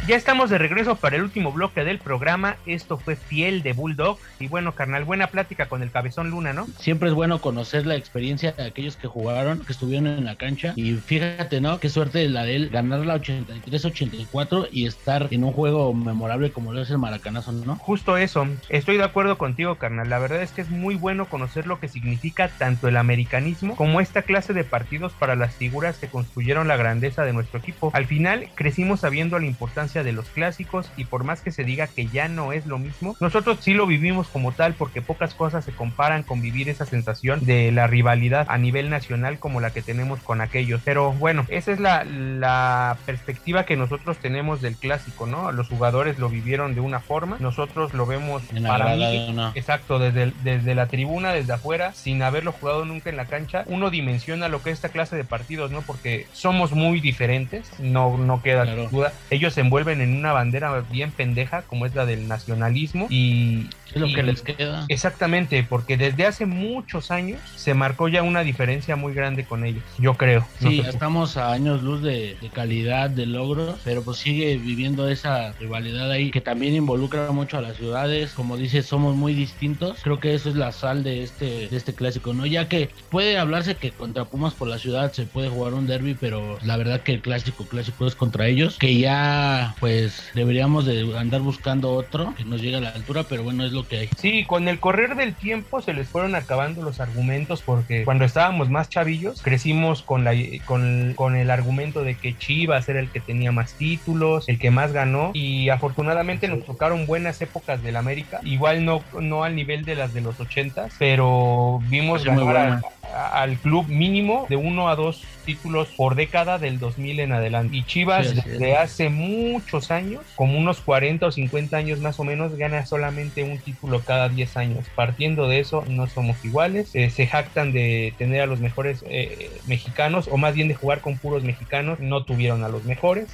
Ya 0.06 0.14
estamos 0.14 0.50
de 0.50 0.58
regreso 0.58 0.94
para 0.94 1.16
el 1.16 1.22
último 1.22 1.50
bloque 1.50 1.82
del 1.82 1.98
programa. 1.98 2.58
Esto 2.64 2.96
fue 2.96 3.16
Fiel 3.16 3.64
de 3.64 3.72
Bulldog. 3.72 4.20
Y 4.38 4.46
bueno, 4.46 4.70
carnal, 4.70 5.02
buena 5.02 5.26
plática 5.26 5.66
con 5.66 5.82
el 5.82 5.90
Cabezón 5.90 6.30
Luna, 6.30 6.52
¿no? 6.52 6.68
Siempre 6.78 7.08
es 7.08 7.14
bueno 7.16 7.40
conocer 7.40 7.86
la 7.86 7.96
experiencia 7.96 8.52
de 8.52 8.66
aquellos 8.66 8.96
que 8.96 9.08
jugaron, 9.08 9.64
que 9.64 9.72
estuvieron 9.72 10.06
en 10.06 10.24
la 10.24 10.36
cancha. 10.36 10.74
Y 10.76 10.92
fíjate, 10.92 11.60
¿no? 11.60 11.80
Qué 11.80 11.88
suerte 11.88 12.28
la 12.28 12.44
de 12.44 12.54
él 12.54 12.68
ganar 12.68 13.00
la 13.00 13.16
83-84 13.16 14.68
y 14.70 14.86
estar 14.86 15.26
en 15.32 15.42
un 15.42 15.52
juego 15.52 15.92
memorable 15.92 16.52
como 16.52 16.72
lo 16.72 16.82
es 16.82 16.90
el 16.90 16.98
Maracanazo, 16.98 17.50
¿no? 17.50 17.74
Justo 17.74 18.16
eso. 18.16 18.46
Estoy 18.68 18.98
de 18.98 19.04
acuerdo 19.04 19.38
contigo, 19.38 19.74
carnal. 19.74 20.08
La 20.08 20.20
verdad 20.20 20.40
es 20.40 20.52
que 20.52 20.60
es 20.60 20.70
muy 20.70 20.94
bueno 20.94 21.26
conocer 21.26 21.66
lo 21.66 21.80
que 21.80 21.88
significa 21.88 22.46
tanto 22.46 22.86
el 22.86 22.96
americanismo 22.96 23.74
como 23.74 24.00
esta 24.00 24.22
clase 24.22 24.52
de 24.52 24.62
partidos 24.62 25.14
para 25.14 25.34
las 25.34 25.56
figuras 25.56 25.98
que 25.98 26.06
construyeron 26.06 26.68
la 26.68 26.76
grandeza 26.76 27.24
de 27.24 27.32
nuestro 27.32 27.58
equipo. 27.58 27.90
Al 27.92 28.06
final 28.06 28.50
crecimos 28.54 29.00
sabiendo 29.00 29.40
la 29.40 29.46
importancia 29.46 29.95
de 30.02 30.12
los 30.12 30.28
clásicos 30.30 30.90
y 30.96 31.04
por 31.04 31.24
más 31.24 31.40
que 31.40 31.50
se 31.50 31.64
diga 31.64 31.86
que 31.86 32.06
ya 32.06 32.28
no 32.28 32.52
es 32.52 32.66
lo 32.66 32.78
mismo, 32.78 33.16
nosotros 33.20 33.58
sí 33.60 33.74
lo 33.74 33.86
vivimos 33.86 34.28
como 34.28 34.52
tal 34.52 34.74
porque 34.74 35.02
pocas 35.02 35.34
cosas 35.34 35.64
se 35.64 35.72
comparan 35.72 36.22
con 36.22 36.40
vivir 36.40 36.68
esa 36.68 36.86
sensación 36.86 37.44
de 37.44 37.72
la 37.72 37.86
rivalidad 37.86 38.46
a 38.48 38.58
nivel 38.58 38.90
nacional 38.90 39.38
como 39.38 39.60
la 39.60 39.70
que 39.70 39.82
tenemos 39.82 40.20
con 40.20 40.40
aquellos. 40.40 40.80
Pero 40.84 41.12
bueno, 41.12 41.44
esa 41.48 41.72
es 41.72 41.80
la, 41.80 42.04
la 42.04 42.96
perspectiva 43.06 43.64
que 43.64 43.76
nosotros 43.76 44.18
tenemos 44.18 44.60
del 44.60 44.76
clásico, 44.76 45.26
¿no? 45.26 45.52
Los 45.52 45.68
jugadores 45.68 46.18
lo 46.18 46.28
vivieron 46.28 46.74
de 46.74 46.80
una 46.80 47.00
forma, 47.00 47.36
nosotros 47.40 47.94
lo 47.94 48.06
vemos 48.06 48.42
para 48.66 48.94
mí, 48.96 49.34
exacto, 49.54 49.98
desde, 49.98 50.24
el- 50.24 50.34
desde 50.42 50.74
la 50.74 50.86
tribuna, 50.88 51.32
desde 51.32 51.52
afuera, 51.54 51.92
sin 51.92 52.22
haberlo 52.22 52.52
jugado 52.52 52.84
nunca 52.84 53.10
en 53.10 53.16
la 53.16 53.26
cancha, 53.26 53.64
uno 53.66 53.90
dimensiona 53.90 54.48
lo 54.48 54.62
que 54.62 54.70
es 54.70 54.76
esta 54.76 54.88
clase 54.90 55.16
de 55.16 55.24
partidos, 55.24 55.70
¿no? 55.70 55.80
Porque 55.82 56.26
somos 56.32 56.72
muy 56.72 57.00
diferentes, 57.00 57.70
no, 57.80 58.16
no 58.18 58.42
queda 58.42 58.64
Claro. 58.64 58.88
duda. 58.90 59.12
Ellos 59.30 59.54
se 59.54 59.60
envuelven 59.62 59.85
en 59.92 60.16
una 60.16 60.32
bandera 60.32 60.80
bien 60.90 61.10
pendeja, 61.10 61.62
como 61.62 61.86
es 61.86 61.94
la 61.94 62.06
del 62.06 62.28
nacionalismo, 62.28 63.06
y 63.10 63.68
Es 63.96 64.00
lo 64.02 64.08
y- 64.08 64.12
que 64.12 64.22
les 64.22 64.42
queda. 64.42 64.86
Exactamente, 64.88 65.64
porque 65.64 65.96
desde 65.96 66.26
hace 66.26 66.46
muchos 66.46 67.10
años 67.10 67.52
se 67.56 67.74
marcó 67.74 68.08
ya 68.08 68.22
una 68.22 68.42
diferencia 68.44 68.94
muy 68.96 69.14
grande 69.14 69.46
con 69.46 69.64
ellos, 69.64 69.94
yo 69.98 70.16
creo. 70.16 70.48
No 70.60 70.68
Sí, 70.68 70.80
estamos 70.88 71.36
a 71.36 71.52
años 71.52 71.82
luz 71.82 72.00
de, 72.02 72.38
de 72.40 72.50
calidad, 72.50 73.10
de 73.10 73.26
logros, 73.26 73.78
pero 73.82 74.02
pues 74.04 74.16
sigue 74.18 74.56
viviendo 74.56 75.06
esa 75.06 75.52
rivalidad 75.58 76.10
ahí 76.10 76.30
que 76.30 76.40
también 76.40 76.74
involucra 76.74 77.30
mucho 77.30 77.58
a 77.58 77.60
las 77.60 77.76
ciudades. 77.76 78.32
Como 78.32 78.56
dices, 78.56 78.86
somos 78.86 79.14
muy 79.16 79.34
distintos. 79.34 80.00
Creo 80.02 80.18
que 80.18 80.32
eso 80.34 80.48
es 80.48 80.56
la 80.56 80.72
sal 80.72 81.02
de 81.02 81.22
este, 81.22 81.68
de 81.68 81.76
este 81.76 81.94
clásico, 81.94 82.32
¿no? 82.32 82.46
Ya 82.46 82.68
que 82.70 82.94
puede 83.10 83.36
hablarse 83.36 83.76
que 83.78 83.94
contra 83.94 84.30
Pumas 84.30 84.54
por 84.54 84.66
la 84.68 84.78
ciudad 84.78 85.12
se 85.12 85.26
puede 85.26 85.50
jugar 85.50 85.74
un 85.74 85.86
derby, 85.86 86.14
pero 86.14 86.58
la 86.62 86.78
verdad 86.78 87.02
que 87.02 87.12
el 87.12 87.20
clásico 87.22 87.68
clásico 87.68 88.06
es 88.06 88.16
contra 88.16 88.48
ellos, 88.48 88.78
que 88.78 88.98
ya 88.98 89.76
pues 89.78 90.30
deberíamos 90.34 90.86
de 90.86 91.02
andar 91.18 91.42
buscando 91.42 91.90
otro 91.92 92.32
que 92.34 92.46
nos 92.46 92.62
llegue 92.62 92.76
a 92.76 92.80
la 92.80 92.90
altura, 92.90 93.28
pero 93.28 93.42
bueno, 93.42 93.64
es 93.66 93.72
lo 93.72 93.85
Sí, 94.16 94.46
con 94.46 94.68
el 94.68 94.80
correr 94.80 95.14
del 95.16 95.36
tiempo 95.38 95.80
se 95.80 95.92
les 95.94 96.10
fueron 96.10 96.34
acabando 96.34 96.82
los 96.82 97.00
argumentos 97.00 97.62
porque 97.62 98.04
cuando 98.04 98.24
estábamos 98.24 98.68
más 98.70 98.88
chavillos 98.88 99.42
crecimos 99.42 100.02
con, 100.04 100.24
la, 100.24 100.34
con, 100.64 101.14
con 101.16 101.36
el 101.36 101.50
argumento 101.50 102.02
de 102.02 102.18
que 102.18 102.36
Chivas 102.36 102.88
era 102.88 103.00
el 103.00 103.12
que 103.12 103.20
tenía 103.20 103.52
más 103.52 103.76
títulos, 103.76 104.48
el 104.48 104.58
que 104.58 104.70
más 104.70 104.92
ganó 104.92 105.30
y 105.34 105.68
afortunadamente 105.68 106.48
nos 106.48 106.64
tocaron 106.64 107.06
buenas 107.06 107.40
épocas 107.40 107.82
del 107.82 107.96
América, 107.96 108.40
igual 108.42 108.84
no, 108.84 109.06
no 109.12 109.44
al 109.44 109.54
nivel 109.54 109.84
de 109.84 109.94
las 109.96 110.12
de 110.12 110.20
los 110.20 110.40
80, 110.40 110.88
pero 110.98 111.80
vimos 111.84 112.24
ganar 112.24 112.56
a- 112.56 112.80
al 113.16 113.56
club 113.58 113.86
mínimo 113.88 114.46
de 114.48 114.56
uno 114.56 114.88
a 114.88 114.96
dos 114.96 115.22
títulos 115.44 115.88
por 115.96 116.16
década 116.16 116.58
del 116.58 116.78
2000 116.78 117.20
en 117.20 117.32
adelante. 117.32 117.76
Y 117.76 117.84
Chivas 117.84 118.28
Sí, 118.28 118.38
es. 118.38 118.44
desde 118.44 118.76
hace 118.76 119.08
muchos 119.08 119.90
años, 119.90 120.22
como 120.34 120.58
unos 120.58 120.80
40 120.80 121.26
o 121.26 121.30
50 121.30 121.76
años 121.76 122.00
más 122.00 122.18
o 122.18 122.24
menos, 122.24 122.56
gana 122.56 122.84
solamente 122.84 123.44
un 123.44 123.58
título 123.58 124.00
cada 124.00 124.28
10 124.28 124.56
años. 124.56 124.86
Partiendo 124.94 125.48
de 125.48 125.60
eso, 125.60 125.84
no 125.88 126.08
somos 126.08 126.44
iguales. 126.44 126.90
Eh, 126.94 127.10
se 127.10 127.26
jactan 127.26 127.72
de 127.72 128.12
tener 128.18 128.40
a 128.42 128.46
los 128.46 128.60
mejores 128.60 129.04
eh, 129.08 129.50
mexicanos, 129.66 130.28
o 130.30 130.36
más 130.36 130.54
bien 130.54 130.68
de 130.68 130.74
jugar 130.74 131.00
con 131.00 131.16
puros 131.16 131.44
mexicanos, 131.44 132.00
no 132.00 132.24
tuvieron 132.24 132.64
a 132.64 132.68
los 132.68 132.84
mejores. 132.84 133.28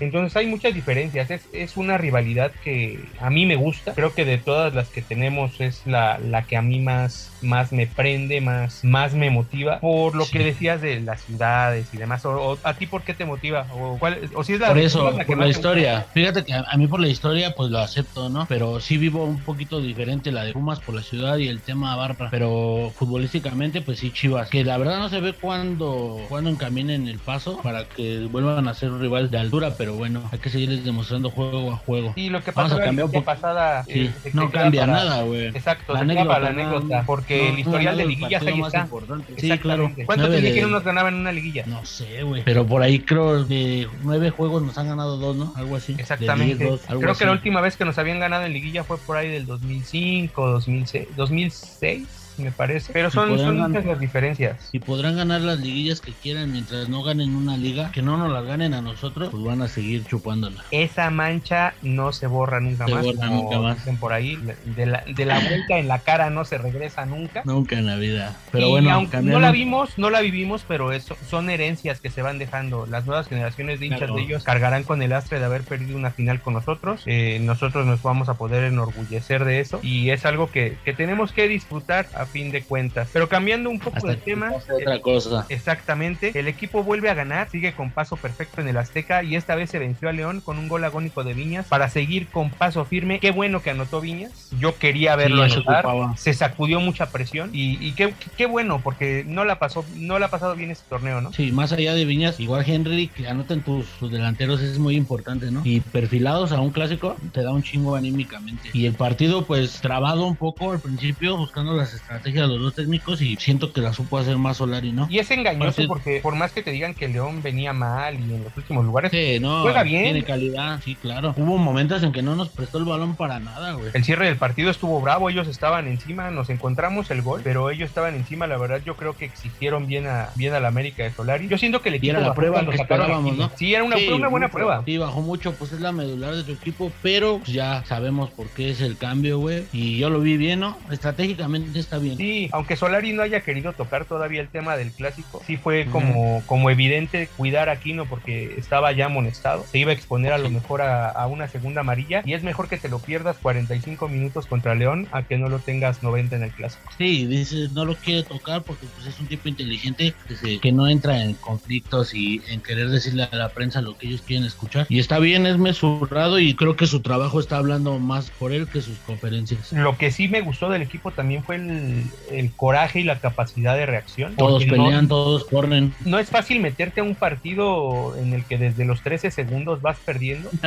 Entonces 0.00 0.36
hay 0.36 0.46
muchas 0.46 0.74
diferencias. 0.74 1.30
Es, 1.30 1.46
es 1.52 1.76
una 1.76 1.98
rivalidad 1.98 2.50
que 2.64 2.98
a 3.20 3.28
mí 3.30 3.46
me 3.46 3.56
gusta. 3.56 3.92
Creo 3.94 4.14
que 4.14 4.24
de 4.24 4.38
todas 4.38 4.74
las 4.74 4.88
que 4.88 5.02
tenemos 5.02 5.60
es 5.60 5.82
la, 5.86 6.18
la 6.18 6.44
que 6.44 6.56
a 6.56 6.62
mí 6.62 6.80
más, 6.80 7.30
más 7.42 7.72
me 7.72 7.86
prende, 7.86 8.40
más, 8.40 8.82
más 8.84 9.11
me 9.14 9.30
motiva. 9.30 9.78
Por 9.80 10.14
lo 10.14 10.24
Sí. 10.24 10.32
que 10.38 10.44
decías 10.44 10.80
de 10.80 11.00
las 11.00 11.20
ciudades 11.22 11.92
y 11.92 11.96
demás. 11.96 12.24
O, 12.24 12.30
o 12.52 12.58
a 12.62 12.74
ti, 12.74 12.86
¿por 12.86 13.02
qué 13.02 13.14
te 13.14 13.24
motiva? 13.24 13.66
O, 13.72 13.98
cuál, 13.98 14.18
o 14.34 14.44
si 14.44 14.54
es 14.54 14.60
la 14.60 14.68
por 14.68 14.78
eso, 14.78 15.10
la 15.10 15.24
por 15.24 15.38
la 15.38 15.48
historia. 15.48 16.06
Fíjate 16.14 16.44
que 16.44 16.52
a, 16.54 16.64
a 16.68 16.76
mí 16.76 16.86
por 16.86 17.00
la 17.00 17.08
historia, 17.08 17.54
pues 17.56 17.70
lo 17.70 17.78
acepto, 17.78 18.28
¿no? 18.28 18.46
Pero 18.48 18.80
sí 18.80 18.96
vivo 18.96 19.24
un 19.24 19.42
poquito 19.42 19.80
diferente 19.80 20.32
la 20.32 20.44
de 20.44 20.52
Pumas 20.52 20.80
por 20.80 20.94
la 20.94 21.02
ciudad 21.02 21.36
y 21.38 21.48
el 21.48 21.60
tema 21.62 21.96
Barra. 21.96 22.28
Pero 22.30 22.92
futbolísticamente, 22.96 23.80
pues 23.82 23.98
sí, 23.98 24.10
Chivas. 24.12 24.48
Que 24.50 24.64
la 24.64 24.78
verdad 24.78 24.98
no 24.98 25.08
se 25.08 25.20
ve 25.20 25.32
cuando, 25.32 26.18
cuando 26.28 26.50
encaminen 26.50 27.08
el 27.08 27.18
paso 27.18 27.60
para 27.62 27.84
que 27.84 28.26
vuelvan 28.30 28.68
a 28.68 28.74
ser 28.74 28.90
un 28.90 29.00
rival 29.00 29.30
de 29.30 29.38
altura. 29.38 29.74
Pero 29.76 29.94
bueno, 29.94 30.22
hay 30.32 30.38
que 30.38 30.50
seguirles 30.50 30.84
demostrando 30.84 31.30
juego 31.30 31.72
a 31.72 31.76
juego. 31.76 32.12
Sí, 32.14 32.28
lo 32.28 32.42
que 32.42 32.52
pasó 32.52 32.78
la 32.78 32.90
un 32.90 33.24
pasada 33.24 33.84
Sí, 33.84 34.10
eh, 34.24 34.30
no 34.34 34.50
cambia 34.50 34.82
para- 34.82 34.92
nada, 34.92 35.22
güey. 35.22 35.46
Exacto, 35.46 35.92
La 35.94 36.00
se 36.00 36.06
queda 36.06 36.24
para 36.26 36.40
la 36.40 36.48
anécdota, 36.50 36.76
anécdota, 36.78 37.04
porque 37.06 37.42
no, 37.42 37.48
el 37.52 37.58
historial 37.58 37.94
no, 37.96 37.98
de 38.02 38.06
liguillas 38.06 38.42
ahí 38.42 38.60
está. 38.60 38.80
importante. 38.82 38.90
Sí, 39.38 39.58
claro. 39.58 39.84
Exactamente. 39.84 40.06
¿Cuántos 40.06 40.28
Nueve 40.28 40.42
te 40.42 40.48
dijeron 40.48 40.70
nos 40.72 40.84
ganaban 40.84 41.14
en 41.14 41.20
una 41.20 41.32
liguilla? 41.32 41.64
No 41.66 41.84
sé, 41.84 42.22
güey. 42.22 42.42
Pero 42.44 42.66
por 42.66 42.82
ahí 42.82 43.00
creo 43.00 43.44
de 43.44 43.88
nueve 44.02 44.30
juegos 44.30 44.62
nos 44.62 44.78
han 44.78 44.88
ganado 44.88 45.16
dos, 45.16 45.36
¿no? 45.36 45.52
Algo 45.56 45.76
así. 45.76 45.94
De 45.94 46.02
Exactamente. 46.02 46.56
diez, 46.56 46.70
dos, 46.70 46.80
algo 46.88 47.02
Creo 47.02 47.14
que 47.14 47.24
la 47.24 47.32
última 47.32 47.60
vez 47.60 47.76
que 47.76 47.84
nos 47.84 47.98
habían 47.98 48.20
ganado 48.20 48.44
en 48.44 48.52
liguilla 48.52 48.84
fue 48.84 48.98
por 48.98 49.16
ahí 49.16 49.28
del 49.28 49.46
2005, 49.46 50.50
2006, 50.50 51.08
2006 51.16 52.21
me 52.38 52.50
parece. 52.52 52.92
Pero 52.92 53.10
son, 53.10 53.38
son 53.38 53.58
ganar. 53.58 53.84
las 53.84 54.00
diferencias. 54.00 54.68
Y 54.72 54.78
podrán 54.78 55.16
ganar 55.16 55.40
las 55.40 55.58
liguillas 55.60 56.00
que 56.00 56.12
quieran 56.12 56.52
mientras 56.52 56.88
no 56.88 57.02
ganen 57.02 57.34
una 57.34 57.56
liga, 57.56 57.90
que 57.92 58.02
no 58.02 58.16
nos 58.16 58.30
las 58.32 58.44
ganen 58.44 58.74
a 58.74 58.80
nosotros, 58.82 59.28
pues 59.30 59.42
van 59.42 59.62
a 59.62 59.68
seguir 59.68 60.04
chupándola. 60.04 60.62
Esa 60.70 61.10
mancha 61.10 61.74
no 61.82 62.12
se 62.12 62.26
borra 62.26 62.60
nunca 62.60 62.86
Se 62.86 62.94
más. 62.94 63.04
borra 63.04 63.26
como 63.28 63.42
nunca 63.42 63.58
más. 63.60 63.76
dicen 63.78 63.96
por 63.96 64.12
ahí, 64.12 64.38
de 64.76 64.86
la, 64.86 65.04
de 65.06 65.24
la 65.26 65.38
vuelta 65.40 65.78
en 65.78 65.88
la 65.88 65.98
cara 66.00 66.30
no 66.30 66.44
se 66.44 66.58
regresa 66.58 67.06
nunca. 67.06 67.42
Nunca 67.44 67.78
en 67.78 67.86
la 67.86 67.96
vida. 67.96 68.36
Pero 68.50 68.66
y 68.68 68.70
bueno, 68.70 68.90
aunque 68.92 69.20
no 69.22 69.38
la 69.40 69.50
vimos, 69.50 69.98
no 69.98 70.10
la 70.10 70.20
vivimos, 70.20 70.64
pero 70.66 70.92
eso 70.92 71.16
son 71.28 71.50
herencias 71.50 72.00
que 72.00 72.10
se 72.10 72.22
van 72.22 72.38
dejando. 72.38 72.86
Las 72.86 73.06
nuevas 73.06 73.28
generaciones 73.28 73.80
de 73.80 73.86
hinchas 73.86 74.02
Claro. 74.02 74.14
de 74.16 74.22
ellos 74.22 74.42
cargarán 74.42 74.82
con 74.82 75.00
el 75.02 75.12
astre 75.12 75.38
de 75.38 75.44
haber 75.44 75.62
perdido 75.62 75.96
una 75.96 76.10
final 76.10 76.40
con 76.40 76.54
nosotros. 76.54 77.02
Eh, 77.06 77.38
nosotros 77.42 77.86
nos 77.86 78.02
vamos 78.02 78.28
a 78.28 78.34
poder 78.34 78.64
enorgullecer 78.64 79.44
de 79.44 79.60
eso 79.60 79.78
y 79.82 80.10
es 80.10 80.24
algo 80.26 80.50
que, 80.50 80.76
que 80.84 80.92
tenemos 80.92 81.32
que 81.32 81.46
disfrutar 81.48 82.06
a 82.14 82.21
fin 82.26 82.50
de 82.50 82.62
cuentas. 82.62 83.08
Pero 83.12 83.28
cambiando 83.28 83.70
un 83.70 83.78
poco 83.78 83.96
hasta 83.98 84.10
de 84.10 84.16
tema, 84.16 84.52
otra 84.52 85.00
cosa. 85.00 85.46
Exactamente, 85.48 86.32
el 86.38 86.48
equipo 86.48 86.82
vuelve 86.82 87.10
a 87.10 87.14
ganar, 87.14 87.50
sigue 87.50 87.72
con 87.72 87.90
paso 87.90 88.16
perfecto 88.16 88.60
en 88.60 88.68
el 88.68 88.76
Azteca 88.76 89.22
y 89.22 89.36
esta 89.36 89.54
vez 89.54 89.70
se 89.70 89.78
venció 89.78 90.08
a 90.08 90.12
León 90.12 90.40
con 90.40 90.58
un 90.58 90.68
gol 90.68 90.84
agónico 90.84 91.24
de 91.24 91.34
Viñas 91.34 91.66
para 91.66 91.88
seguir 91.88 92.28
con 92.28 92.50
paso 92.50 92.84
firme. 92.84 93.18
Qué 93.20 93.30
bueno 93.30 93.62
que 93.62 93.70
anotó 93.70 94.00
Viñas, 94.00 94.50
yo 94.58 94.76
quería 94.78 95.16
verlo 95.16 95.46
Sí, 95.48 95.54
anotar, 95.54 95.86
se 96.16 96.34
sacudió 96.34 96.80
mucha 96.80 97.10
presión 97.10 97.50
y, 97.52 97.84
y 97.84 97.92
qué, 97.92 98.14
qué 98.36 98.46
bueno 98.46 98.80
porque 98.82 99.24
no 99.26 99.44
la 99.44 99.58
pasó, 99.58 99.84
no 99.96 100.18
la 100.18 100.26
ha 100.26 100.30
pasado 100.30 100.54
bien 100.54 100.70
este 100.70 100.88
torneo, 100.88 101.20
¿no? 101.20 101.32
Sí, 101.32 101.52
más 101.52 101.72
allá 101.72 101.94
de 101.94 102.04
Viñas, 102.04 102.40
igual 102.40 102.64
Henry, 102.66 103.08
que 103.08 103.28
anoten 103.28 103.62
tus, 103.62 103.86
tus 103.98 104.10
delanteros 104.10 104.60
es 104.60 104.78
muy 104.78 104.96
importante, 104.96 105.50
¿no? 105.50 105.62
Y 105.64 105.80
perfilados 105.80 106.52
a 106.52 106.60
un 106.60 106.70
clásico 106.70 107.16
te 107.32 107.42
da 107.42 107.52
un 107.52 107.62
chingo 107.62 107.96
anímicamente. 107.96 108.70
Y 108.72 108.86
el 108.86 108.94
partido, 108.94 109.44
pues, 109.44 109.80
trabado 109.80 110.26
un 110.26 110.36
poco 110.36 110.72
al 110.72 110.80
principio, 110.80 111.36
buscando 111.36 111.74
las 111.74 111.94
estrategias 111.94 112.11
de 112.20 112.32
los 112.46 112.60
dos 112.60 112.74
técnicos 112.74 113.20
y 113.22 113.36
siento 113.36 113.72
que 113.72 113.80
la 113.80 113.92
supo 113.92 114.18
hacer 114.18 114.36
más 114.38 114.56
Solari, 114.58 114.92
¿no? 114.92 115.06
Y 115.10 115.18
es 115.18 115.30
engañoso 115.30 115.64
Parece- 115.64 115.86
porque 115.86 116.20
por 116.22 116.34
más 116.34 116.52
que 116.52 116.62
te 116.62 116.70
digan 116.70 116.94
que 116.94 117.08
León 117.08 117.42
venía 117.42 117.72
mal 117.72 118.14
y 118.14 118.22
en 118.34 118.44
los 118.44 118.56
últimos 118.56 118.84
lugares, 118.84 119.10
Sí, 119.10 119.38
no, 119.40 119.62
Juega 119.62 119.82
bien. 119.82 120.04
Tiene 120.04 120.22
calidad, 120.24 120.80
sí, 120.84 120.94
claro. 120.96 121.34
Hubo 121.36 121.58
momentos 121.58 122.02
en 122.02 122.12
que 122.12 122.22
no 122.22 122.34
nos 122.36 122.48
prestó 122.48 122.78
el 122.78 122.84
balón 122.84 123.16
para 123.16 123.38
nada, 123.40 123.72
güey. 123.72 123.90
El 123.94 124.04
cierre 124.04 124.26
del 124.26 124.36
partido 124.36 124.70
estuvo 124.70 125.00
bravo, 125.00 125.30
ellos 125.30 125.48
estaban 125.48 125.86
encima, 125.86 126.30
nos 126.30 126.50
encontramos 126.50 127.10
el 127.10 127.22
gol, 127.22 127.40
pero 127.44 127.70
ellos 127.70 127.88
estaban 127.88 128.14
encima, 128.14 128.46
la 128.46 128.56
verdad 128.56 128.80
yo 128.84 128.96
creo 128.96 129.16
que 129.16 129.24
exigieron 129.26 129.86
bien 129.86 130.06
a 130.06 130.30
bien 130.34 130.54
a 130.54 130.60
la 130.60 130.68
América 130.68 131.02
de 131.02 131.12
Solari. 131.12 131.48
Yo 131.48 131.58
siento 131.58 131.82
que 131.82 131.90
Y 131.90 131.94
equipo 131.96 132.10
era 132.16 132.20
la 132.20 132.34
prueba 132.34 132.64
que 132.66 132.76
esperábamos. 132.76 133.36
¿no? 133.36 133.50
Sí, 133.56 133.74
era 133.74 133.84
una, 133.84 133.96
Sí, 133.96 134.08
una 134.08 134.28
buena 134.28 134.46
mucho. 134.46 134.52
prueba. 134.56 134.82
Sí, 134.84 134.98
bajó 134.98 135.20
mucho, 135.20 135.52
pues 135.54 135.72
es 135.72 135.80
la 135.80 135.92
medular 135.92 136.34
de 136.34 136.42
tu 136.44 136.52
equipo, 136.52 136.90
pero 137.02 137.40
ya 137.46 137.84
sabemos 137.86 138.30
por 138.30 138.48
qué 138.48 138.70
es 138.70 138.80
el 138.80 138.96
cambio, 138.96 139.38
güey. 139.38 139.64
Y 139.72 139.98
yo 139.98 140.10
lo 140.10 140.20
vi 140.20 140.36
bien, 140.36 140.60
¿no? 140.60 140.76
Estratégicamente 140.90 141.78
está 141.78 141.98
bien. 142.02 142.16
Sí, 142.18 142.48
aunque 142.52 142.76
Solari 142.76 143.12
no 143.12 143.22
haya 143.22 143.42
querido 143.42 143.74
tocar 143.74 144.06
todavía 144.06 144.40
el 144.42 144.50
tema 144.50 144.76
del 144.76 144.94
clásico, 144.94 145.42
sí 145.44 145.56
fue 145.56 145.88
como, 145.88 146.44
como 146.46 146.70
evidente 146.70 147.32
cuidar 147.34 147.68
a 147.68 147.72
Aquino 147.72 148.08
porque 148.08 148.54
estaba 148.58 148.92
ya 148.92 149.06
amonestado. 149.06 149.66
Se 149.72 149.78
iba 149.78 149.90
a 149.92 149.94
exponer 149.94 150.32
a 150.32 150.38
lo 150.38 150.50
mejor 150.50 150.82
a, 150.82 151.08
a 151.10 151.26
una 151.26 151.48
segunda 151.48 151.80
amarilla 151.80 152.22
y 152.24 152.34
es 152.34 152.42
mejor 152.42 152.68
que 152.68 152.78
te 152.78 152.88
lo 152.88 153.04
pierdas 153.04 153.38
45 153.38 154.08
minutos 154.08 154.46
contra 154.46 154.74
León 154.74 155.08
a 155.12 155.24
que 155.26 155.38
no 155.38 155.48
lo 155.48 155.62
tengas 155.62 156.02
90 156.02 156.36
en 156.36 156.42
el 156.44 156.54
clásico. 156.54 156.92
Sí, 156.98 157.26
dices, 157.26 157.70
no 157.72 157.84
lo 157.84 157.98
quiere 157.98 158.24
tocar 158.24 158.64
porque 158.64 158.88
pues, 158.88 159.06
es 159.06 159.18
un 159.20 159.28
tipo 159.28 159.48
inteligente 159.48 160.16
que, 160.26 160.36
se- 160.36 160.60
que 160.60 160.72
no 160.72 160.88
entra 160.88 161.22
en 161.22 161.36
conflictos 161.36 162.14
y 162.14 162.42
en 162.48 162.62
querer 162.62 162.88
decirle 162.90 163.24
a 163.30 163.36
la 163.36 163.52
prensa 163.52 163.80
lo 163.82 163.96
que 163.96 164.06
ellos 164.08 164.22
quieren 164.22 164.44
escuchar. 164.44 164.86
Y 164.88 164.98
está 164.98 165.18
bien, 165.18 165.46
es 165.46 165.58
mesurado 165.58 166.38
y 166.38 166.54
creo 166.54 166.76
que 166.76 166.86
su 166.86 167.00
trabajo 167.02 167.40
está 167.40 167.56
hablando 167.56 167.98
más 167.98 168.30
por 168.30 168.52
él 168.52 168.68
que 168.68 168.80
sus 168.80 169.00
conferencias. 169.00 169.72
Lo 169.72 169.96
que 169.96 170.10
sí 170.10 170.28
me 170.28 170.40
gustó 170.42 170.68
del 170.68 170.82
equipo 170.82 171.12
también 171.12 171.44
fue 171.44 171.56
el, 171.56 171.91
el 172.30 172.52
coraje 172.52 173.00
y 173.00 173.04
la 173.04 173.18
capacidad 173.18 173.76
de 173.76 173.86
reacción. 173.86 174.34
Todos 174.36 174.66
no- 174.66 174.72
pelean, 174.72 175.08
todos 175.08 175.44
corren. 175.44 175.94
No 176.04 176.18
es 176.18 176.30
fácil 176.30 176.60
meterte 176.60 177.00
a 177.00 177.04
un 177.04 177.14
partido 177.14 178.14
en 178.16 178.32
el 178.32 178.44
que 178.44 178.58
desde 178.58 178.84
los 178.84 179.02
13 179.02 179.30
segundos 179.30 179.82
vas 179.82 179.98
perdiendo. 180.04 180.50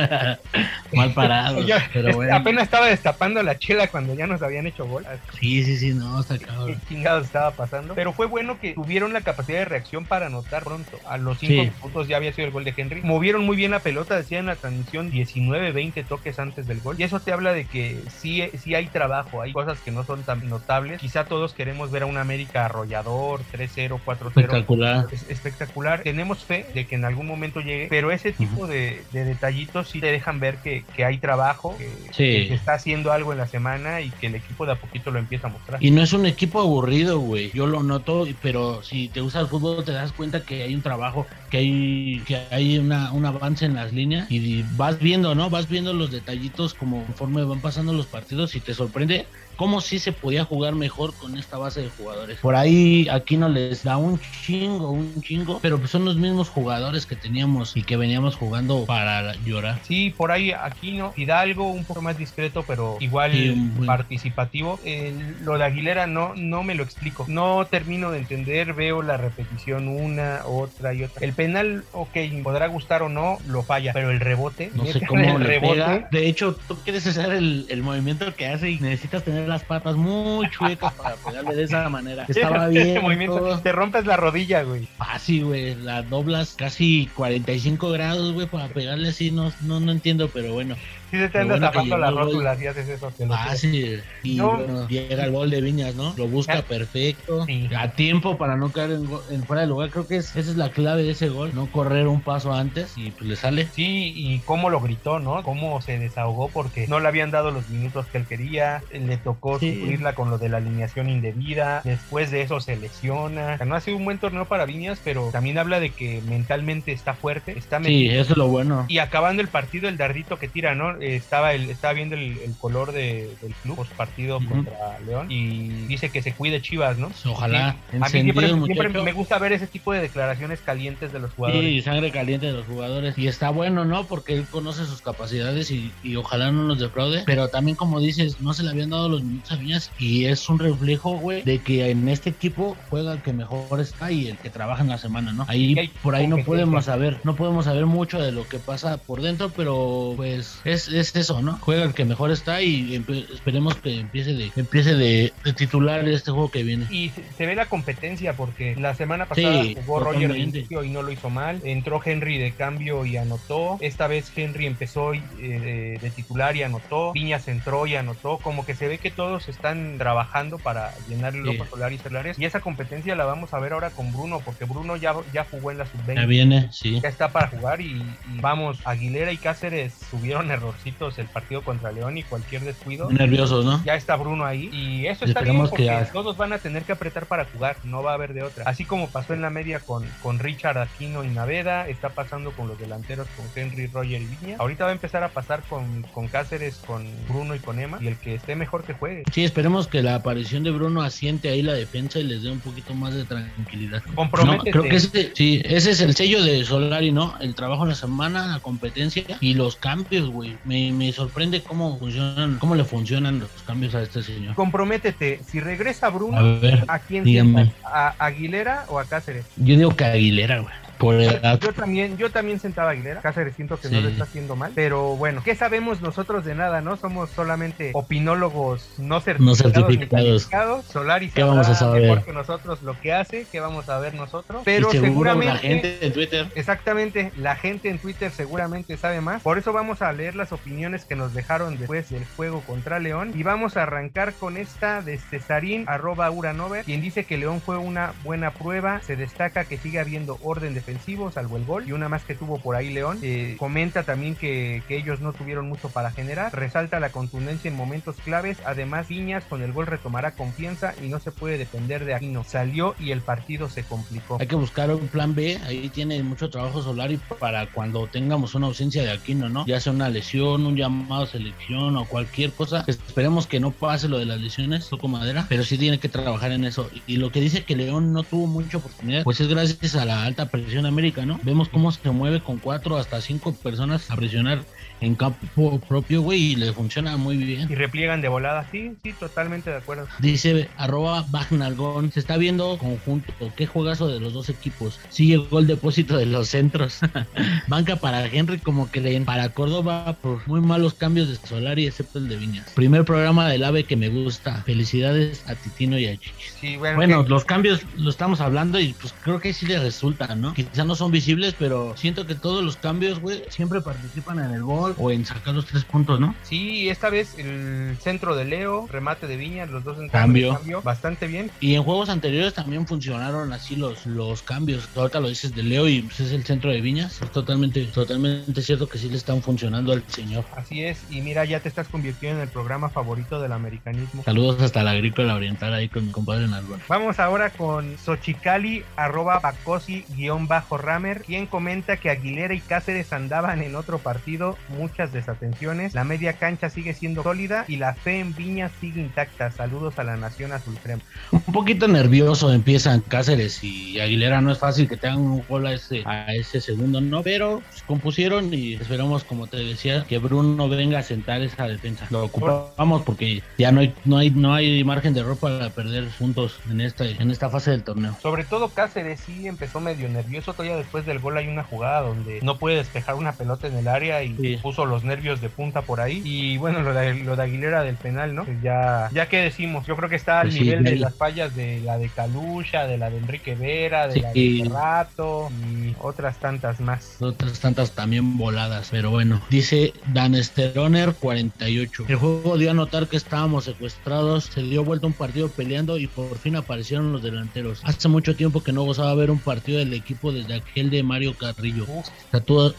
Mal 0.92 1.12
pero 1.92 2.08
es- 2.08 2.16
bueno. 2.16 2.34
Apenas 2.34 2.64
estaba 2.64 2.86
destapando 2.86 3.42
la 3.42 3.58
chela 3.58 3.88
cuando 3.88 4.14
ya 4.14 4.26
nos 4.26 4.42
habían 4.42 4.66
hecho 4.66 4.86
gol. 4.86 5.04
Sí, 5.38 5.64
sí, 5.64 5.76
sí, 5.76 5.92
no, 5.94 6.20
está 6.20 6.38
¿Qué 6.38 6.44
cabrón. 6.46 6.80
chingados 6.88 7.24
estaba 7.26 7.50
pasando? 7.52 7.94
Pero 7.94 8.12
fue 8.12 8.26
bueno 8.26 8.58
que 8.60 8.74
tuvieron 8.74 9.12
la 9.12 9.20
capacidad 9.20 9.58
de 9.58 9.64
reacción 9.64 10.04
para 10.04 10.26
anotar 10.26 10.64
pronto. 10.64 10.98
A 11.08 11.16
los 11.18 11.38
5 11.38 11.46
Sí. 11.52 11.70
minutos 11.82 12.08
ya 12.08 12.16
había 12.16 12.32
sido 12.32 12.46
el 12.46 12.52
gol 12.52 12.64
de 12.64 12.74
Henry. 12.76 13.02
Movieron 13.02 13.44
muy 13.44 13.56
bien 13.56 13.70
la 13.70 13.80
pelota, 13.80 14.16
decía 14.16 14.38
en 14.38 14.46
la 14.46 14.56
transmisión 14.56 15.10
19, 15.10 15.72
20 15.72 16.02
toques 16.04 16.38
antes 16.38 16.66
del 16.66 16.80
gol. 16.80 16.96
Y 16.98 17.02
eso 17.04 17.20
te 17.20 17.32
habla 17.32 17.52
de 17.52 17.64
que 17.64 17.98
sí, 18.18 18.42
sí 18.62 18.74
hay 18.74 18.86
trabajo, 18.86 19.42
hay 19.42 19.52
cosas 19.52 19.78
que 19.80 19.90
no 19.90 20.04
son 20.04 20.22
tan 20.22 20.48
notables. 20.48 21.00
Quizá 21.00 21.15
todos 21.24 21.52
queremos 21.52 21.90
ver 21.90 22.02
a 22.02 22.06
un 22.06 22.18
América 22.18 22.66
arrollador, 22.66 23.40
3-0, 23.52 23.98
4-0. 24.04 24.26
Espectacular. 24.28 25.06
Es 25.10 25.24
espectacular. 25.28 26.02
Tenemos 26.02 26.44
fe 26.44 26.66
de 26.74 26.86
que 26.86 26.94
en 26.94 27.04
algún 27.04 27.26
momento 27.26 27.60
llegue, 27.60 27.86
pero 27.88 28.10
ese 28.10 28.32
tipo 28.32 28.66
de, 28.66 29.02
de 29.12 29.24
detallitos 29.24 29.88
sí 29.88 30.00
te 30.00 30.12
dejan 30.12 30.40
ver 30.40 30.56
que, 30.58 30.84
que 30.94 31.04
hay 31.04 31.18
trabajo, 31.18 31.76
que, 31.78 31.86
Sí. 32.12 32.42
que 32.42 32.48
se 32.48 32.54
está 32.54 32.74
haciendo 32.74 33.12
algo 33.12 33.32
en 33.32 33.38
la 33.38 33.46
semana 33.48 34.00
y 34.00 34.10
que 34.10 34.26
el 34.26 34.34
equipo 34.34 34.66
de 34.66 34.72
a 34.72 34.76
poquito 34.76 35.10
lo 35.10 35.18
empieza 35.18 35.46
a 35.48 35.50
mostrar. 35.50 35.82
Y 35.82 35.90
no 35.90 36.02
es 36.02 36.12
un 36.12 36.26
equipo 36.26 36.60
aburrido, 36.60 37.18
güey. 37.18 37.50
Yo 37.52 37.66
lo 37.66 37.82
noto, 37.82 38.26
pero 38.42 38.82
si 38.82 39.08
te 39.08 39.20
gusta 39.20 39.40
el 39.40 39.46
fútbol 39.48 39.84
te 39.84 39.92
das 39.92 40.12
cuenta 40.12 40.42
que 40.44 40.62
hay 40.62 40.74
un 40.74 40.82
trabajo, 40.82 41.26
que 41.50 41.58
hay 41.58 42.22
que 42.26 42.36
hay 42.50 42.78
una, 42.78 43.12
un 43.12 43.24
avance 43.24 43.64
en 43.64 43.74
las 43.74 43.92
líneas 43.92 44.30
y 44.30 44.64
vas 44.76 44.98
viendo, 44.98 45.34
¿no? 45.34 45.50
Vas 45.50 45.68
viendo 45.68 45.92
los 45.92 46.10
detallitos 46.10 46.74
como 46.74 47.04
conforme 47.04 47.44
van 47.44 47.60
pasando 47.60 47.92
los 47.92 48.06
partidos 48.06 48.54
y 48.54 48.60
te 48.60 48.74
sorprende 48.74 49.26
cómo 49.56 49.80
sí 49.80 49.98
se 49.98 50.12
podía 50.12 50.44
jugar 50.44 50.74
mejor 50.74 51.16
con 51.16 51.36
esta 51.36 51.58
base 51.58 51.80
de 51.80 51.88
jugadores. 51.88 52.38
Por 52.40 52.54
ahí 52.56 53.08
aquí 53.10 53.36
no 53.36 53.48
les 53.48 53.82
da 53.82 53.96
un 53.96 54.18
chingo, 54.20 54.90
un 54.90 55.20
chingo, 55.20 55.60
pero 55.60 55.78
pues 55.78 55.90
son 55.90 56.04
los 56.04 56.16
mismos 56.16 56.48
jugadores 56.48 57.06
que 57.06 57.16
teníamos 57.16 57.76
y 57.76 57.82
que 57.82 57.96
veníamos 57.96 58.36
jugando 58.36 58.86
para 58.86 59.34
llorar. 59.42 59.80
Sí, 59.84 60.10
por 60.10 60.32
ahí 60.32 60.52
Aquino, 60.52 61.12
Hidalgo, 61.16 61.70
un 61.72 61.86
poco 61.86 62.02
más 62.02 62.16
discreto, 62.16 62.66
pero 62.66 62.96
igual 63.00 63.32
Sí, 63.32 63.50
bueno. 63.50 63.86
participativo. 63.86 64.80
El- 64.84 65.36
lo 65.40 65.58
de 65.58 65.64
Aguilera 65.64 66.06
no, 66.06 66.34
no 66.36 66.62
me 66.62 66.74
lo 66.74 66.82
explico. 66.82 67.24
No 67.28 67.68
termino 67.70 68.10
de 68.10 68.18
entender, 68.18 68.74
veo 68.74 69.02
la 69.02 69.16
repetición 69.16 69.88
una, 69.88 70.42
otra 70.46 70.94
y 70.94 71.04
otra. 71.04 71.24
El 71.24 71.34
penal, 71.34 71.88
ok, 71.92 72.16
podrá 72.42 72.66
gustar 72.66 73.02
o 73.02 73.08
no, 73.08 73.38
lo 73.44 73.64
falla, 73.64 73.92
pero 73.92 74.10
el 74.10 74.20
rebote, 74.20 74.70
No 74.74 74.86
sé 74.86 75.06
cómo 75.06 75.20
el 75.22 75.38
le 75.38 75.46
rebote, 75.46 75.74
pega. 75.74 76.08
De 76.10 76.26
hecho, 76.28 76.56
tú 76.66 76.82
quieres 76.82 77.06
hacer 77.06 77.32
el, 77.32 77.66
el 77.68 77.82
movimiento 77.82 78.34
que 78.34 78.46
hace 78.46 78.70
y 78.70 78.80
necesitas 78.80 79.24
tener 79.24 79.45
las 79.48 79.64
patas 79.64 79.96
muy 79.96 80.48
chuecas 80.50 80.92
para 80.94 81.16
pegarle 81.16 81.54
de 81.56 81.62
esa 81.64 81.88
manera. 81.88 82.24
Estaba 82.28 82.68
bien. 82.68 83.26
todo. 83.26 83.58
te 83.60 83.72
rompes 83.72 84.06
la 84.06 84.16
rodilla, 84.16 84.62
güey. 84.62 84.86
Fácil, 84.98 85.44
güey. 85.46 85.74
La 85.76 86.02
doblas 86.02 86.54
casi 86.56 87.10
45 87.14 87.90
grados, 87.90 88.32
güey, 88.32 88.46
para 88.46 88.68
pegarle 88.68 89.08
así. 89.08 89.30
No, 89.30 89.52
no, 89.62 89.80
no 89.80 89.92
entiendo, 89.92 90.28
pero 90.32 90.52
bueno. 90.52 90.76
Si 91.10 91.18
se 91.18 91.28
te 91.28 91.38
anda 91.38 91.54
bueno 91.54 91.70
tapando 91.70 91.96
gol. 91.98 92.16
rótulas 92.16 92.60
y 92.60 92.66
haces 92.66 92.88
eso, 92.88 93.12
te 93.16 93.26
lo. 93.26 93.34
Fácil. 93.34 94.02
Y 94.24 94.34
No. 94.34 94.56
bueno, 94.56 94.88
llega 94.88 95.24
el 95.24 95.30
gol 95.30 95.50
de 95.50 95.60
Viñas, 95.60 95.94
¿no? 95.94 96.12
Lo 96.16 96.26
busca 96.26 96.56
Ya. 96.56 96.62
perfecto. 96.62 97.44
Sí. 97.46 97.68
A 97.76 97.92
tiempo 97.92 98.36
para 98.36 98.56
no 98.56 98.72
caer 98.72 98.98
en, 99.30 99.44
fuera 99.44 99.62
de 99.62 99.68
lugar. 99.68 99.90
Creo 99.90 100.08
que 100.08 100.16
es, 100.16 100.30
esa 100.34 100.50
es 100.50 100.56
la 100.56 100.70
clave 100.70 101.04
de 101.04 101.12
ese 101.12 101.28
gol. 101.28 101.52
No 101.54 101.70
correr 101.70 102.08
un 102.08 102.20
paso 102.22 102.52
antes 102.52 102.92
y 102.96 103.12
pues 103.12 103.28
le 103.28 103.36
sale. 103.36 103.68
Sí, 103.72 104.12
y 104.16 104.40
cómo 104.40 104.68
lo 104.68 104.80
gritó, 104.80 105.20
¿no? 105.20 105.42
Cómo 105.44 105.80
se 105.80 105.96
desahogó 105.98 106.48
porque 106.48 106.88
no 106.88 106.98
le 106.98 107.06
habían 107.06 107.30
dado 107.30 107.52
los 107.52 107.68
minutos 107.68 108.06
que 108.06 108.18
él 108.18 108.26
quería, 108.26 108.82
le 108.92 109.16
tocó 109.16 109.35
Sí. 109.60 109.74
sufrirla 109.80 110.14
con 110.14 110.30
lo 110.30 110.38
de 110.38 110.48
la 110.48 110.58
alineación 110.58 111.08
indebida, 111.08 111.80
después 111.84 112.30
de 112.30 112.42
eso 112.42 112.60
se 112.60 112.76
lesiona. 112.76 113.54
O 113.54 113.56
sea, 113.58 113.66
no 113.66 113.74
ha 113.74 113.80
sido 113.80 113.96
un 113.96 114.04
buen 114.04 114.18
torneo 114.18 114.46
para 114.46 114.64
Viñas, 114.66 115.00
pero 115.04 115.30
también 115.32 115.58
habla 115.58 115.80
de 115.80 115.90
que 115.90 116.20
mentalmente 116.28 116.92
está 116.92 117.14
fuerte, 117.14 117.56
está 117.58 117.82
Sí, 117.82 118.08
eso 118.08 118.32
es 118.32 118.36
lo 118.38 118.48
bueno. 118.48 118.86
Y 118.88 118.98
acabando 118.98 119.42
el 119.42 119.48
partido, 119.48 119.88
el 119.88 119.96
dardito 119.96 120.38
que 120.38 120.48
tira, 120.48 120.74
¿no? 120.74 121.00
Estaba, 121.00 121.52
el, 121.52 121.68
estaba 121.70 121.92
viendo 121.94 122.14
el, 122.16 122.38
el 122.38 122.54
color 122.58 122.92
de- 122.92 123.30
del 123.42 123.52
club 123.62 123.76
post 123.76 123.92
partido 123.92 124.38
Ujú. 124.38 124.48
contra 124.48 124.98
León 125.06 125.30
y 125.30 125.68
dice 125.86 126.10
que 126.10 126.22
se 126.22 126.32
cuide 126.32 126.62
Chivas, 126.62 126.96
¿no? 126.98 127.10
Ojalá. 127.26 127.76
Sí. 127.90 127.96
A 127.96 128.00
mí 128.00 128.08
siempre, 128.08 129.02
me 129.02 129.12
gusta 129.12 129.38
ver 129.38 129.52
ese 129.52 129.66
tipo 129.66 129.92
de 129.92 130.00
declaraciones 130.00 130.60
calientes 130.60 131.12
de 131.12 131.18
los 131.20 131.32
jugadores. 131.34 131.62
Sí, 131.68 131.82
sangre 131.82 132.10
caliente 132.10 132.46
de 132.46 132.52
los 132.52 132.66
jugadores. 132.66 133.16
Y 133.18 133.28
está 133.28 133.50
bueno, 133.50 133.84
¿no? 133.84 134.06
Porque 134.06 134.34
él 134.34 134.46
conoce 134.50 134.84
sus 134.86 135.02
capacidades 135.02 135.70
y, 135.70 135.92
y 136.02 136.16
ojalá 136.16 136.50
no 136.50 136.62
nos 136.62 136.78
defraude. 136.80 137.22
Pero 137.26 137.48
también, 137.48 137.76
como 137.76 138.00
dices, 138.00 138.40
no 138.40 138.52
se 138.54 138.62
le 138.62 138.70
habían 138.70 138.90
dado 138.90 139.08
los 139.08 139.22
a 139.50 139.56
Viñas. 139.56 139.90
Y 139.98 140.26
es 140.26 140.48
un 140.48 140.58
reflejo, 140.58 141.18
güey, 141.18 141.42
de 141.42 141.58
que 141.58 141.90
en 141.90 142.08
este 142.08 142.30
equipo 142.30 142.76
juega 142.90 143.12
el 143.12 143.22
que 143.22 143.32
mejor 143.32 143.80
está 143.80 144.10
y 144.10 144.28
el 144.28 144.38
que 144.38 144.50
trabaja 144.50 144.82
en 144.82 144.88
la 144.88 144.98
semana, 144.98 145.32
¿no? 145.32 145.44
Ahí, 145.48 145.90
por 146.02 146.14
ahí 146.14 146.26
no 146.26 146.38
podemos 146.38 146.84
saber, 146.86 147.20
no 147.24 147.36
podemos 147.36 147.64
saber 147.64 147.86
mucho 147.86 148.20
de 148.20 148.32
lo 148.32 148.48
que 148.48 148.58
pasa 148.58 148.98
por 148.98 149.22
dentro, 149.22 149.50
pero 149.50 150.14
pues 150.16 150.60
es, 150.64 150.88
es 150.88 151.14
eso, 151.16 151.42
¿no? 151.42 151.58
Juega 151.60 151.84
el 151.84 151.94
que 151.94 152.04
mejor 152.04 152.30
está 152.30 152.62
y 152.62 152.94
esperemos 153.32 153.74
que 153.76 154.00
empiece 154.00 154.34
de, 154.34 154.50
empiece 154.56 154.94
de, 154.94 155.32
de 155.44 155.52
titular 155.52 156.06
este 156.08 156.30
juego 156.30 156.50
que 156.50 156.62
viene. 156.62 156.86
Y 156.90 157.10
se, 157.10 157.24
se 157.32 157.46
ve 157.46 157.54
la 157.54 157.66
competencia 157.66 158.34
porque 158.34 158.76
la 158.76 158.94
semana 158.94 159.26
pasada 159.26 159.62
Sí, 159.62 159.76
jugó 159.84 160.00
Roger 160.00 160.32
de 160.32 160.38
inicio 160.38 160.84
y 160.84 160.90
no 160.90 161.02
lo 161.02 161.12
hizo 161.12 161.30
mal. 161.30 161.60
Entró 161.64 162.00
Henry 162.04 162.38
de 162.38 162.52
cambio 162.52 163.04
y 163.04 163.16
anotó. 163.16 163.78
Esta 163.80 164.06
vez 164.06 164.30
Henry 164.34 164.66
empezó 164.66 165.14
eh, 165.14 165.20
de, 165.38 165.98
de 166.00 166.10
titular 166.10 166.56
y 166.56 166.62
anotó. 166.62 167.12
Viñas 167.12 167.48
entró 167.48 167.86
y 167.86 167.96
anotó. 167.96 168.38
Como 168.38 168.64
que 168.64 168.74
se 168.74 168.88
ve 168.88 168.98
que 168.98 169.10
todos 169.16 169.48
están 169.48 169.96
trabajando 169.98 170.58
para 170.58 170.92
llenar 171.08 171.34
el 171.34 171.44
Sí. 171.46 171.58
solar 171.70 171.92
y 171.92 171.98
celulares. 171.98 172.38
Y 172.38 172.44
esa 172.44 172.60
competencia 172.60 173.14
la 173.16 173.24
vamos 173.24 173.54
a 173.54 173.58
ver 173.58 173.72
ahora 173.72 173.90
con 173.90 174.12
Bruno 174.12 174.40
porque 174.44 174.64
Bruno 174.64 174.96
ya, 174.96 175.14
ya 175.32 175.44
jugó 175.50 175.70
en 175.70 175.78
la 175.78 175.86
sub-20. 175.86 176.14
Ya 176.16 176.26
viene, 176.26 176.68
sí. 176.72 177.00
Ya 177.00 177.08
está 177.08 177.30
para 177.30 177.48
jugar 177.48 177.80
y, 177.80 177.92
y 178.32 178.40
vamos, 178.40 178.78
Aguilera 178.84 179.32
y 179.32 179.36
Cáceres 179.38 179.94
subieron 180.10 180.50
errorcitos 180.50 181.18
el 181.18 181.26
partido 181.26 181.62
contra 181.62 181.92
León 181.92 182.18
y 182.18 182.22
cualquier 182.22 182.62
descuido. 182.62 183.10
Nerviosos, 183.10 183.64
¿no? 183.64 183.82
Ya 183.84 183.94
está 183.94 184.16
Bruno 184.16 184.44
ahí 184.44 184.68
y 184.72 185.06
eso 185.06 185.24
está 185.24 185.40
bien 185.40 185.58
porque 185.58 185.86
que 185.86 186.06
todos 186.12 186.36
van 186.36 186.52
a 186.52 186.58
tener 186.58 186.82
que 186.82 186.92
apretar 186.92 187.26
para 187.26 187.44
jugar, 187.46 187.76
no 187.84 188.02
va 188.02 188.10
a 188.12 188.14
haber 188.14 188.34
de 188.34 188.42
otra. 188.42 188.64
Así 188.66 188.84
como 188.84 189.08
pasó 189.08 189.32
en 189.34 189.42
la 189.42 189.50
media 189.50 189.80
con, 189.80 190.04
con 190.22 190.38
Richard 190.38 190.78
Aquino 190.78 191.24
y 191.24 191.28
Naveda, 191.28 191.88
está 191.88 192.10
pasando 192.10 192.52
con 192.52 192.68
los 192.68 192.78
delanteros 192.78 193.26
con 193.36 193.46
Henry, 193.54 193.86
Roger 193.86 194.20
y 194.20 194.26
Viña. 194.26 194.56
Ahorita 194.58 194.84
va 194.84 194.90
a 194.90 194.94
empezar 194.94 195.22
a 195.22 195.28
pasar 195.28 195.62
con, 195.62 196.02
con 196.12 196.28
Cáceres, 196.28 196.76
con 196.86 197.06
Bruno 197.28 197.54
y 197.54 197.58
con 197.60 197.78
Emma 197.78 197.98
y 198.00 198.08
el 198.08 198.16
que 198.18 198.34
esté 198.34 198.56
mejor 198.56 198.84
que 198.84 198.92
juegue. 198.92 199.05
Sí, 199.32 199.44
esperemos 199.44 199.86
que 199.86 200.02
la 200.02 200.14
aparición 200.16 200.62
de 200.62 200.70
Bruno 200.70 201.02
asiente 201.02 201.48
ahí 201.48 201.62
la 201.62 201.74
defensa 201.74 202.18
y 202.18 202.24
les 202.24 202.42
dé 202.42 202.50
un 202.50 202.60
poquito 202.60 202.94
más 202.94 203.14
de 203.14 203.24
tranquilidad. 203.24 204.02
No, 204.16 204.58
creo 204.58 204.82
que 204.82 204.96
ese, 204.96 205.32
sí, 205.34 205.62
ese 205.64 205.90
es 205.90 206.00
el 206.00 206.14
sello 206.14 206.42
de 206.42 206.64
Solari, 206.64 207.12
¿no? 207.12 207.34
El 207.40 207.54
trabajo 207.54 207.82
en 207.84 207.90
la 207.90 207.94
semana, 207.94 208.46
la 208.46 208.60
competencia 208.60 209.24
y 209.40 209.54
los 209.54 209.76
cambios, 209.76 210.28
güey. 210.28 210.56
Me, 210.64 210.92
me 210.92 211.12
sorprende 211.12 211.62
cómo 211.62 211.98
funcionan, 211.98 212.58
cómo 212.58 212.74
le 212.74 212.84
funcionan 212.84 213.40
los 213.40 213.50
cambios 213.66 213.94
a 213.94 214.02
este 214.02 214.22
señor. 214.22 214.54
Comprométete, 214.54 215.40
si 215.46 215.60
regresa 215.60 216.08
Bruno, 216.10 216.38
A 216.38 216.42
ver, 216.58 216.84
¿a 216.88 216.98
quién? 216.98 217.72
¿A 217.84 218.14
Aguilera 218.18 218.84
o 218.88 218.98
a 218.98 219.04
Cáceres? 219.04 219.44
yo 219.56 219.76
digo 219.76 219.94
que 219.96 220.04
Aguilera, 220.04 220.60
güey. 220.60 220.85
Por 220.98 221.20
edad. 221.20 221.60
Yo 221.60 221.72
también, 221.72 222.16
yo 222.16 222.30
también 222.30 222.60
sentaba 222.60 222.90
a 222.90 222.92
Aguilera. 222.92 223.20
Cáceres 223.20 223.54
siento 223.54 223.78
que 223.78 223.88
no 223.88 224.00
lo 224.00 224.08
está 224.08 224.24
haciendo 224.24 224.56
mal. 224.56 224.72
Pero 224.74 225.16
bueno, 225.16 225.42
¿qué 225.44 225.54
sabemos 225.54 226.00
nosotros 226.00 226.44
de 226.44 226.54
nada, 226.54 226.80
no? 226.80 226.96
Somos 226.96 227.30
solamente 227.30 227.90
opinólogos 227.94 228.88
no 228.98 229.20
certificados. 229.20 229.88
ni 229.88 229.96
certificados. 229.96 230.84
Solari 230.86 231.30
¿Qué 231.30 231.42
vamos 231.42 231.68
a 231.68 231.74
saber? 231.74 232.02
mejor 232.02 232.24
que 232.24 232.32
nosotros 232.32 232.82
lo 232.82 232.98
que 233.00 233.12
hace, 233.12 233.46
qué 233.50 233.60
vamos 233.60 233.88
a 233.88 233.98
ver 233.98 234.14
nosotros. 234.14 234.62
Pero 234.64 234.88
y 234.92 234.98
seguramente. 234.98 235.54
la 235.54 235.58
gente 235.58 236.06
en 236.06 236.12
Twitter. 236.12 236.46
Exactamente, 236.54 237.32
la 237.36 237.56
gente 237.56 237.90
en 237.90 237.98
Twitter 237.98 238.30
seguramente 238.30 238.96
sabe 238.96 239.20
más. 239.20 239.42
Por 239.42 239.58
eso 239.58 239.72
vamos 239.72 240.02
a 240.02 240.12
leer 240.12 240.34
las 240.36 240.52
opiniones 240.52 241.04
que 241.04 241.16
nos 241.16 241.34
dejaron 241.34 241.78
después 241.78 242.10
del 242.10 242.24
juego 242.36 242.60
contra 242.62 242.98
León. 242.98 243.32
Y 243.34 243.42
vamos 243.42 243.76
a 243.76 243.82
arrancar 243.82 244.32
con 244.34 244.56
esta 244.56 245.02
de 245.02 245.18
Cesarín, 245.18 245.84
arroba 245.86 246.30
Uranover, 246.30 246.84
quien 246.84 247.00
dice 247.00 247.24
que 247.24 247.36
León 247.36 247.60
fue 247.60 247.76
una 247.78 248.12
buena 248.24 248.50
prueba. 248.52 249.00
Se 249.02 249.16
destaca 249.16 249.64
que 249.64 249.78
sigue 249.78 250.00
habiendo 250.00 250.38
orden 250.42 250.74
defensivo, 250.86 251.32
salvo 251.32 251.56
el 251.56 251.64
gol, 251.64 251.88
y 251.88 251.92
una 251.92 252.08
más 252.08 252.22
que 252.22 252.34
tuvo 252.34 252.58
por 252.58 252.76
ahí 252.76 252.92
León. 252.92 253.18
Eh, 253.22 253.56
comenta 253.58 254.04
también 254.04 254.36
que, 254.36 254.82
que 254.86 254.96
ellos 254.96 255.20
no 255.20 255.32
tuvieron 255.32 255.68
mucho 255.68 255.88
para 255.88 256.12
generar. 256.12 256.54
Resalta 256.54 257.00
la 257.00 257.10
contundencia 257.10 257.68
en 257.68 257.76
momentos 257.76 258.16
claves. 258.24 258.58
Además, 258.64 259.08
Viñas 259.08 259.44
con 259.44 259.62
el 259.62 259.72
gol 259.72 259.86
retomará 259.86 260.32
confianza 260.32 260.94
y 261.02 261.08
no 261.08 261.18
se 261.18 261.32
puede 261.32 261.58
depender 261.58 262.04
de 262.04 262.14
Aquino. 262.14 262.44
Salió 262.44 262.94
y 263.00 263.10
el 263.10 263.20
partido 263.20 263.68
se 263.68 263.82
complicó. 263.82 264.38
Hay 264.40 264.46
que 264.46 264.54
buscar 264.54 264.90
un 264.90 265.08
plan 265.08 265.34
B. 265.34 265.58
Ahí 265.66 265.88
tiene 265.88 266.22
mucho 266.22 266.50
trabajo 266.50 266.82
Solari 266.82 267.18
para 267.40 267.66
cuando 267.66 268.06
tengamos 268.06 268.54
una 268.54 268.66
ausencia 268.66 269.02
de 269.02 269.10
Aquino, 269.10 269.48
¿no? 269.48 269.66
Ya 269.66 269.80
sea 269.80 269.92
una 269.92 270.08
lesión, 270.08 270.66
un 270.66 270.76
llamado 270.76 271.24
a 271.24 271.26
selección 271.26 271.96
o 271.96 272.04
cualquier 272.04 272.52
cosa. 272.52 272.84
Esperemos 272.86 273.46
que 273.46 273.58
no 273.58 273.72
pase 273.72 274.08
lo 274.08 274.18
de 274.18 274.26
las 274.26 274.40
lesiones, 274.40 274.88
toco 274.88 275.08
madera, 275.08 275.46
pero 275.48 275.64
sí 275.64 275.78
tiene 275.78 275.98
que 275.98 276.08
trabajar 276.08 276.52
en 276.52 276.64
eso. 276.64 276.88
Y 277.06 277.16
lo 277.16 277.32
que 277.32 277.40
dice 277.40 277.64
que 277.64 277.74
León 277.74 278.12
no 278.12 278.22
tuvo 278.22 278.46
mucha 278.46 278.78
oportunidad, 278.78 279.24
pues 279.24 279.40
es 279.40 279.48
gracias 279.48 279.96
a 279.96 280.04
la 280.04 280.24
alta 280.24 280.46
presión 280.46 280.75
América, 280.84 281.24
¿no? 281.24 281.40
Vemos 281.42 281.70
cómo 281.70 281.90
se 281.90 282.10
mueve 282.10 282.42
con 282.42 282.58
cuatro 282.58 282.98
hasta 282.98 283.20
cinco 283.22 283.52
personas 283.54 284.10
a 284.10 284.16
presionar 284.16 284.62
en 285.00 285.14
campo 285.14 285.78
propio, 285.80 286.22
güey, 286.22 286.52
y 286.52 286.56
le 286.56 286.72
funciona 286.72 287.16
muy 287.16 287.36
bien. 287.36 287.70
Y 287.70 287.74
repliegan 287.74 288.20
de 288.20 288.28
volada, 288.28 288.66
sí, 288.70 288.92
sí, 289.02 289.12
totalmente 289.12 289.70
de 289.70 289.76
acuerdo. 289.76 290.06
Dice 290.20 290.68
arroba 290.76 291.24
Bagnalgón, 291.30 292.12
se 292.12 292.20
está 292.20 292.36
viendo 292.36 292.78
conjunto, 292.78 293.32
qué 293.56 293.66
juegazo 293.66 294.08
de 294.08 294.20
los 294.20 294.32
dos 294.32 294.48
equipos. 294.48 294.98
Sí 295.08 295.26
llegó 295.26 295.58
el 295.58 295.66
depósito 295.66 296.16
de 296.16 296.26
los 296.26 296.48
centros. 296.48 297.00
Banca 297.68 297.96
para 297.96 298.26
Henry 298.26 298.58
como 298.58 298.90
que 298.90 299.00
leen 299.00 299.24
para 299.24 299.50
Córdoba 299.50 300.16
por 300.20 300.46
muy 300.48 300.60
malos 300.60 300.94
cambios 300.94 301.28
de 301.28 301.36
Solari, 301.46 301.86
excepto 301.86 302.18
el 302.18 302.28
de 302.28 302.36
Viñas. 302.36 302.70
Primer 302.74 303.04
programa 303.04 303.48
del 303.48 303.64
AVE 303.64 303.84
que 303.84 303.96
me 303.96 304.08
gusta. 304.08 304.62
Felicidades 304.62 305.44
a 305.48 305.54
Titino 305.54 305.98
y 305.98 306.06
a 306.06 306.16
Chichis. 306.16 306.54
Sí, 306.60 306.76
bueno, 306.76 306.96
Bueno, 306.96 307.24
que- 307.24 307.30
los 307.30 307.44
cambios 307.44 307.82
lo 307.96 308.10
estamos 308.10 308.40
hablando 308.40 308.78
y 308.80 308.92
pues 308.94 309.14
creo 309.22 309.40
que 309.40 309.52
sí 309.52 309.66
les 309.66 309.82
resulta, 309.82 310.34
¿no? 310.34 310.54
Quizá 310.54 310.84
no 310.84 310.94
son 310.94 311.10
visibles, 311.10 311.54
pero 311.58 311.94
siento 311.96 312.26
que 312.26 312.34
todos 312.34 312.64
los 312.64 312.76
cambios, 312.76 313.20
güey, 313.20 313.42
siempre 313.48 313.80
participan 313.80 314.38
en 314.38 314.52
el 314.52 314.62
gol 314.62 314.85
o 314.96 315.10
en 315.10 315.24
sacar 315.24 315.54
los 315.54 315.66
tres 315.66 315.84
puntos, 315.84 316.20
¿no? 316.20 316.34
sí, 316.42 316.88
esta 316.88 317.10
vez 317.10 317.38
el 317.38 317.96
centro 318.00 318.36
de 318.36 318.44
Leo, 318.44 318.86
remate 318.90 319.26
de 319.26 319.36
Viñas, 319.36 319.70
los 319.70 319.84
dos 319.84 319.98
en 319.98 320.08
Cambio. 320.08 320.54
cambio, 320.54 320.82
bastante 320.82 321.26
bien. 321.26 321.50
Y 321.60 321.74
en 321.74 321.82
juegos 321.82 322.08
anteriores 322.08 322.54
también 322.54 322.86
funcionaron 322.86 323.52
así 323.52 323.76
los, 323.76 324.06
los 324.06 324.42
cambios. 324.42 324.88
Ahorita 324.94 325.20
lo 325.20 325.28
dices 325.28 325.54
de 325.54 325.62
Leo 325.62 325.88
y 325.88 326.02
pues, 326.02 326.20
es 326.20 326.32
el 326.32 326.44
centro 326.44 326.70
de 326.70 326.80
Viñas. 326.80 327.20
Es 327.22 327.30
totalmente, 327.32 327.84
totalmente 327.86 328.62
cierto 328.62 328.88
que 328.88 328.98
sí 328.98 329.08
le 329.08 329.16
están 329.16 329.42
funcionando 329.42 329.92
al 329.92 330.02
señor. 330.08 330.44
Así 330.56 330.84
es, 330.84 330.98
y 331.10 331.20
mira, 331.20 331.44
ya 331.44 331.60
te 331.60 331.68
estás 331.68 331.88
convirtiendo 331.88 332.38
en 332.38 332.42
el 332.42 332.52
programa 332.52 332.88
favorito 332.88 333.40
del 333.40 333.52
americanismo. 333.52 334.22
Saludos 334.24 334.62
hasta 334.62 334.82
la 334.82 334.92
agrícola 334.92 335.34
oriental 335.34 335.74
ahí 335.74 335.88
con 335.88 336.06
mi 336.06 336.12
compadre 336.12 336.48
Nalgón. 336.48 336.80
Vamos 336.88 337.18
ahora 337.18 337.50
con 337.50 337.96
Xochicali, 337.98 338.84
arroba 338.96 339.40
Pacosi, 339.40 340.04
guion 340.16 340.46
bajo 340.46 340.76
Ramer, 340.78 341.22
quien 341.22 341.46
comenta 341.46 341.96
que 341.96 342.10
Aguilera 342.10 342.54
y 342.54 342.60
Cáceres 342.60 343.12
andaban 343.12 343.62
en 343.62 343.74
otro 343.76 343.98
partido, 343.98 344.56
muchas 344.76 345.12
desatenciones, 345.12 345.94
la 345.94 346.04
media 346.04 346.34
cancha 346.34 346.70
sigue 346.70 346.94
siendo 346.94 347.22
sólida 347.22 347.64
y 347.68 347.76
la 347.76 347.94
fe 347.94 348.20
en 348.20 348.34
Viña 348.34 348.70
sigue 348.80 349.00
intacta. 349.00 349.50
Saludos 349.50 349.98
a 349.98 350.04
la 350.04 350.16
nación 350.16 350.52
azul 350.52 350.76
crema. 350.82 351.02
Un 351.32 351.52
poquito 351.52 351.88
nervioso 351.88 352.52
empiezan 352.52 353.00
Cáceres 353.00 353.62
y 353.64 353.98
Aguilera. 354.00 354.40
No 354.40 354.52
es 354.52 354.58
fácil 354.58 354.88
que 354.88 354.96
te 354.96 355.08
hagan 355.08 355.20
un 355.20 355.44
gol 355.48 355.66
a 355.66 355.72
ese, 355.74 356.02
a 356.04 356.34
ese 356.34 356.60
segundo, 356.60 357.00
¿no? 357.00 357.22
Pero 357.22 357.62
pues, 357.68 357.82
compusieron 357.82 358.52
y 358.52 358.74
esperamos, 358.74 359.24
como 359.24 359.46
te 359.46 359.56
decía, 359.56 360.04
que 360.04 360.18
Bruno 360.18 360.68
venga 360.68 360.98
a 360.98 361.02
sentar 361.02 361.42
esa 361.42 361.66
defensa. 361.66 362.06
Lo 362.10 362.24
ocupamos 362.24 363.02
porque 363.02 363.42
ya 363.58 363.72
no 363.72 363.80
hay, 363.80 363.94
no 364.04 364.18
hay, 364.18 364.30
no 364.30 364.54
hay 364.54 364.84
margen 364.84 365.14
de 365.14 365.20
error 365.20 365.36
para 365.36 365.70
perder 365.70 366.08
puntos 366.18 366.58
en 366.70 366.80
esta, 366.80 367.04
en 367.04 367.30
esta 367.30 367.50
fase 367.50 367.70
del 367.70 367.82
torneo. 367.82 368.16
Sobre 368.20 368.44
todo 368.44 368.68
Cáceres 368.68 369.20
sí 369.20 369.46
empezó 369.46 369.80
medio 369.80 370.08
nervioso, 370.08 370.52
todavía 370.52 370.76
después 370.76 371.06
del 371.06 371.18
gol 371.18 371.36
hay 371.36 371.48
una 371.48 371.64
jugada 371.64 372.02
donde 372.02 372.40
no 372.42 372.58
puede 372.58 372.76
despejar 372.76 373.14
una 373.14 373.32
pelota 373.32 373.66
en 373.66 373.76
el 373.76 373.88
área 373.88 374.22
y 374.22 374.36
Sí. 374.36 374.58
Puso 374.66 374.84
los 374.84 375.04
nervios 375.04 375.40
de 375.40 375.48
punta 375.48 375.82
por 375.82 376.00
ahí. 376.00 376.20
Y 376.24 376.56
bueno, 376.56 376.80
lo 376.82 376.92
de, 376.92 377.14
lo 377.14 377.36
de 377.36 377.42
Aguilera 377.44 377.84
del 377.84 377.94
penal, 377.94 378.34
¿no? 378.34 378.44
Pues 378.44 378.60
ya, 378.62 379.08
ya 379.12 379.28
que 379.28 379.36
decimos, 379.36 379.86
yo 379.86 379.94
creo 379.94 380.08
que 380.08 380.16
está 380.16 380.40
al 380.40 380.48
Pues 380.48 380.54
sí, 380.54 380.62
nivel 380.64 380.82
de 380.82 380.96
las 380.96 381.14
fallas 381.14 381.54
de 381.54 381.80
la 381.82 381.98
de 381.98 382.08
Calucha, 382.08 382.84
de 382.88 382.98
la 382.98 383.08
de 383.08 383.18
Enrique 383.18 383.54
Vera, 383.54 384.08
de 384.08 384.14
Sí. 384.14 384.20
la 384.22 384.32
de 384.32 384.68
Rato 384.74 385.50
y 385.72 385.94
otras 386.00 386.38
tantas 386.40 386.80
más. 386.80 387.22
Otras 387.22 387.60
tantas 387.60 387.92
también 387.92 388.36
voladas, 388.36 388.88
pero 388.90 389.10
bueno. 389.10 389.40
Dice 389.50 389.92
Dan 390.12 390.34
Steroner 390.42 391.14
48. 391.14 392.06
El 392.08 392.16
juego 392.16 392.58
dio 392.58 392.72
a 392.72 392.74
notar 392.74 393.06
que 393.06 393.16
estábamos 393.16 393.66
secuestrados, 393.66 394.46
se 394.46 394.62
dio 394.62 394.82
vuelta 394.82 395.06
un 395.06 395.12
partido 395.12 395.48
peleando 395.48 395.96
y 395.96 396.08
por 396.08 396.36
fin 396.38 396.56
aparecieron 396.56 397.12
los 397.12 397.22
delanteros. 397.22 397.82
Hace 397.84 398.08
mucho 398.08 398.34
tiempo 398.34 398.64
que 398.64 398.72
no 398.72 398.82
gozaba 398.82 399.14
ver 399.14 399.30
un 399.30 399.38
partido 399.38 399.78
del 399.78 399.94
equipo 399.94 400.32
desde 400.32 400.54
aquel 400.54 400.90
de 400.90 401.04
Mario 401.04 401.36
Carrillo. 401.38 401.86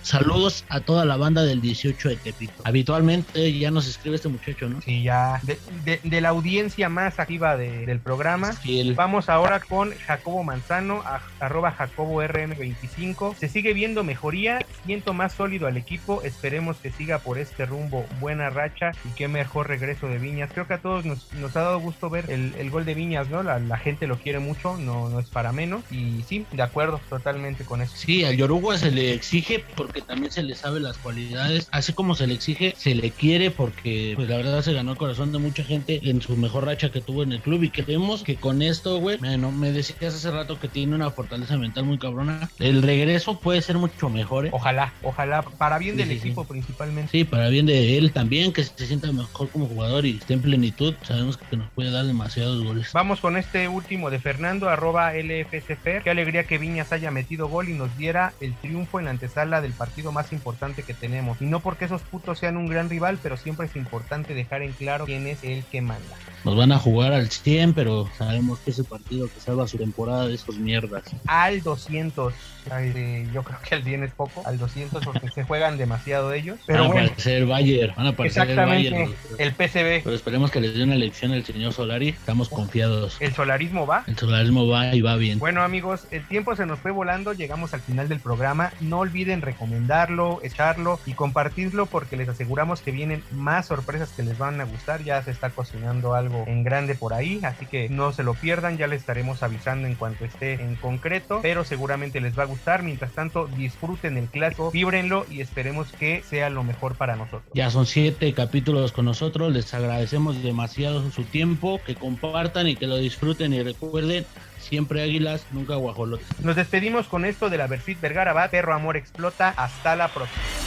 Saludos 0.01 0.65
a 0.67 0.81
toda 0.81 1.05
la 1.05 1.15
banda 1.15 1.43
del 1.43 1.61
18 1.61 1.76
de 1.83 2.15
Tepito. 2.17 2.53
Habitualmente 2.63 3.57
ya 3.57 3.71
nos 3.71 3.87
escribe 3.87 4.15
este 4.15 4.29
muchacho, 4.29 4.69
¿no? 4.69 4.81
Sí, 4.81 5.03
ya 5.03 5.39
de, 5.43 5.57
de- 5.85 5.99
de 6.03 6.21
la 6.21 6.29
audiencia 6.29 6.89
más 6.89 7.19
activa 7.19 7.55
de- 7.57 7.85
del 7.85 7.99
programa. 7.99 8.53
Vamos 8.95 9.29
ahora 9.29 9.59
con 9.59 9.93
Jacobo 9.95 10.43
Manzano, 10.43 11.01
a- 11.05 11.21
arroba 11.39 11.71
Jacobo 11.71 12.21
RM25. 12.23 13.35
Se 13.37 13.49
sigue 13.49 13.73
viendo 13.73 14.03
mejoría, 14.03 14.65
siento 14.85 15.13
más 15.13 15.33
sólido 15.33 15.67
al 15.67 15.77
equipo, 15.77 16.21
esperemos 16.23 16.77
que 16.77 16.91
siga 16.91 17.19
por 17.19 17.37
este 17.37 17.65
rumbo, 17.65 18.05
buena 18.19 18.49
racha 18.49 18.91
y 19.05 19.09
qué 19.15 19.27
mejor 19.27 19.67
regreso 19.67 20.07
de 20.07 20.17
Viñas. 20.17 20.49
Creo 20.53 20.67
que 20.67 20.73
a 20.75 20.81
todos 20.81 21.05
nos, 21.05 21.31
nos 21.33 21.55
ha 21.55 21.61
dado 21.61 21.79
gusto 21.79 22.09
ver 22.09 22.29
el, 22.29 22.53
el 22.57 22.69
gol 22.69 22.85
de 22.85 22.93
Viñas, 22.93 23.29
¿no? 23.29 23.43
La, 23.43 23.59
la 23.59 23.77
gente 23.77 24.07
lo 24.07 24.17
quiere 24.17 24.39
mucho, 24.39 24.77
no, 24.77 25.09
no 25.09 25.19
es 25.19 25.29
para 25.29 25.51
menos. 25.51 25.83
Y 25.91 26.23
sí, 26.27 26.45
de 26.51 26.61
acuerdo 26.63 26.99
totalmente 27.09 27.63
con 27.65 27.81
eso. 27.81 27.95
Sí, 27.95 28.23
al 28.23 28.35
Yoruba 28.37 28.77
se 28.77 28.91
le 28.91 29.13
exige 29.13 29.63
porque 29.75 30.01
también 30.01 30.31
se 30.31 30.43
le 30.43 30.55
sabe 30.55 30.79
las 30.79 30.97
cualidades. 30.97 31.66
Así 31.71 31.93
como 31.93 32.15
se 32.15 32.27
le 32.27 32.33
exige, 32.33 32.73
se 32.77 32.95
le 32.95 33.11
quiere 33.11 33.51
porque, 33.51 34.13
pues 34.15 34.29
la 34.29 34.37
verdad, 34.37 34.61
se 34.61 34.73
ganó 34.73 34.91
el 34.91 34.97
corazón 34.97 35.31
de 35.31 35.39
mucha 35.39 35.63
gente 35.63 35.99
en 36.03 36.21
su 36.21 36.35
mejor 36.37 36.65
racha 36.65 36.91
que 36.91 37.01
tuvo 37.01 37.23
en 37.23 37.31
el 37.33 37.41
club. 37.41 37.63
Y 37.63 37.69
creemos 37.69 38.23
que 38.23 38.35
con 38.35 38.61
esto, 38.61 38.99
güey, 38.99 39.17
bueno, 39.17 39.51
me 39.51 39.71
decías 39.71 40.15
hace 40.15 40.31
rato 40.31 40.59
que 40.59 40.67
tiene 40.67 40.95
una 40.95 41.11
fortaleza 41.11 41.57
mental 41.57 41.85
muy 41.85 41.97
cabrona. 41.97 42.49
El 42.59 42.81
regreso 42.81 43.39
puede 43.39 43.61
ser 43.61 43.77
mucho 43.77 44.09
mejor, 44.09 44.47
¿eh? 44.47 44.49
Ojalá, 44.53 44.93
ojalá, 45.03 45.41
para 45.41 45.77
bien 45.77 45.95
Sí, 45.95 45.99
del 45.99 46.09
sí, 46.09 46.19
sí. 46.19 46.27
equipo 46.27 46.45
principalmente. 46.45 47.11
Sí, 47.11 47.23
para 47.23 47.49
bien 47.49 47.65
de 47.65 47.97
él 47.97 48.11
también, 48.11 48.53
que 48.53 48.63
se 48.63 48.87
sienta 48.87 49.11
mejor 49.11 49.49
como 49.49 49.67
jugador 49.67 50.05
y 50.05 50.17
esté 50.17 50.33
en 50.33 50.41
plenitud. 50.41 50.93
Sabemos 51.03 51.37
que 51.37 51.57
nos 51.57 51.69
puede 51.71 51.91
dar 51.91 52.05
demasiados 52.05 52.63
goles. 52.63 52.91
Vamos 52.93 53.19
con 53.21 53.37
este 53.37 53.67
último 53.67 54.09
de 54.09 54.19
Fernando, 54.19 54.69
arroba 54.69 55.13
LFCFer. 55.13 56.03
Qué 56.03 56.09
alegría 56.09 56.45
que 56.45 56.57
Viñas 56.57 56.91
haya 56.91 57.11
metido 57.11 57.47
gol 57.47 57.69
y 57.69 57.73
nos 57.73 57.95
diera 57.97 58.33
el 58.41 58.53
triunfo 58.55 58.99
en 58.99 59.05
la 59.05 59.11
antesala 59.11 59.61
del 59.61 59.73
partido 59.73 60.11
más 60.11 60.31
importante 60.33 60.83
que 60.83 60.93
tenemos. 60.93 61.41
Y 61.41 61.45
no 61.45 61.56
porque 61.59 61.85
esos 61.85 62.01
putos 62.01 62.39
sean 62.39 62.57
un 62.57 62.67
gran 62.67 62.89
rival, 62.89 63.19
pero 63.21 63.37
siempre 63.37 63.67
es 63.67 63.75
importante 63.75 64.33
dejar 64.33 64.61
en 64.61 64.73
claro 64.73 65.05
quién 65.05 65.27
es 65.27 65.43
el 65.43 65.63
que 65.65 65.81
manda. 65.81 66.15
Nos 66.43 66.55
van 66.55 66.71
a 66.71 66.79
jugar 66.79 67.13
al 67.13 67.29
100, 67.29 67.73
pero 67.73 68.09
sabemos 68.17 68.59
que 68.59 68.71
ese 68.71 68.83
partido 68.83 69.27
que 69.27 69.39
salva 69.39 69.67
su 69.67 69.77
temporada 69.77 70.27
de 70.27 70.35
esos 70.35 70.57
mierdas. 70.57 71.03
Al 71.25 71.61
200, 71.61 72.33
ay, 72.71 72.91
eh, 72.95 73.27
yo 73.33 73.43
creo 73.43 73.59
que 73.67 73.75
al 73.75 73.83
100 73.83 74.03
es 74.03 74.11
poco, 74.11 74.43
al 74.45 74.57
200 74.57 75.03
porque 75.03 75.29
se 75.29 75.43
juegan 75.43 75.77
demasiado 75.77 76.33
ellos. 76.33 76.59
Pero 76.65 76.79
van 76.79 76.89
a 76.89 76.93
bueno, 76.93 77.07
aparecer 77.07 77.37
el 77.37 77.45
Bayern, 77.45 77.93
van 77.95 78.05
a 78.05 78.09
aparecer 78.09 78.43
el 78.43 78.49
exactamente, 78.49 78.91
Bayern. 78.91 79.15
el 79.37 79.51
PCB, 79.53 80.03
Pero 80.03 80.15
esperemos 80.15 80.51
que 80.51 80.61
les 80.61 80.75
dé 80.75 80.83
una 80.83 80.95
lección 80.95 81.31
el 81.33 81.45
señor 81.45 81.73
Solari. 81.73 82.09
Estamos 82.09 82.49
confiados. 82.49 83.17
el 83.19 83.33
solarismo 83.33 83.85
va. 83.85 84.03
El 84.07 84.17
solarismo 84.17 84.67
va 84.67 84.93
y 84.95 85.01
va 85.01 85.15
bien. 85.15 85.39
Bueno 85.39 85.61
amigos, 85.63 86.07
el 86.11 86.25
tiempo 86.27 86.55
se 86.55 86.65
nos 86.65 86.79
fue 86.79 86.91
volando, 86.91 87.33
llegamos 87.33 87.73
al 87.73 87.81
final 87.81 88.09
del 88.09 88.19
programa. 88.19 88.71
No 88.79 88.99
olviden 88.99 89.41
recomendarlo, 89.41 90.39
echarlo 90.43 90.99
y 91.05 91.13
compartirlo 91.13 91.85
porque 91.85 92.17
les 92.17 92.29
aseguramos 92.29 92.81
que 92.81 92.91
vienen 92.91 93.23
más 93.31 93.67
sorpresas 93.67 94.09
que 94.09 94.23
les 94.23 94.37
van 94.37 94.59
a 94.61 94.65
gustar. 94.65 95.03
Ya 95.03 95.21
se 95.23 95.31
está 95.31 95.49
cocinando 95.49 96.13
algo 96.13 96.43
en 96.47 96.63
grande 96.63 96.95
por 96.95 97.13
ahí, 97.13 97.39
así 97.43 97.65
que 97.65 97.89
no 97.89 98.11
se 98.13 98.23
lo 98.23 98.33
pierdan, 98.33 98.77
ya 98.77 98.87
les 98.87 99.01
estaremos 99.01 99.43
avisando 99.43 99.87
en 99.87 99.95
cuanto 99.95 100.25
esté 100.25 100.53
en 100.53 100.75
concreto, 100.75 101.39
pero 101.41 101.63
seguramente 101.63 102.21
les 102.21 102.37
va 102.37 102.43
a 102.43 102.47
gustar. 102.47 102.56
Mientras 102.83 103.11
tanto, 103.13 103.47
disfruten 103.47 104.17
el 104.17 104.27
clásico, 104.27 104.71
víbrenlo 104.71 105.25
y 105.29 105.41
esperemos 105.41 105.91
que 105.93 106.23
sea 106.23 106.49
lo 106.49 106.63
mejor 106.63 106.95
para 106.95 107.15
nosotros. 107.15 107.43
Ya 107.53 107.69
son 107.69 107.85
siete 107.85 108.33
capítulos 108.33 108.91
con 108.91 109.05
nosotros. 109.05 109.53
Les 109.53 109.73
agradecemos 109.73 110.43
demasiado 110.43 111.09
su 111.11 111.23
tiempo. 111.23 111.79
Que 111.85 111.95
compartan 111.95 112.67
y 112.67 112.75
que 112.75 112.87
lo 112.87 112.97
disfruten. 112.97 113.53
Y 113.53 113.63
recuerden, 113.63 114.25
siempre 114.59 115.01
águilas, 115.01 115.45
nunca 115.51 115.75
guajolotes. 115.75 116.27
Nos 116.43 116.55
despedimos 116.55 117.07
con 117.07 117.25
esto 117.25 117.49
de 117.49 117.57
la 117.57 117.67
Versit 117.67 118.01
Vergara 118.01 118.33
Bat, 118.33 118.51
Perro 118.51 118.73
Amor 118.73 118.97
Explota. 118.97 119.53
Hasta 119.55 119.95
la 119.95 120.09
próxima. 120.09 120.66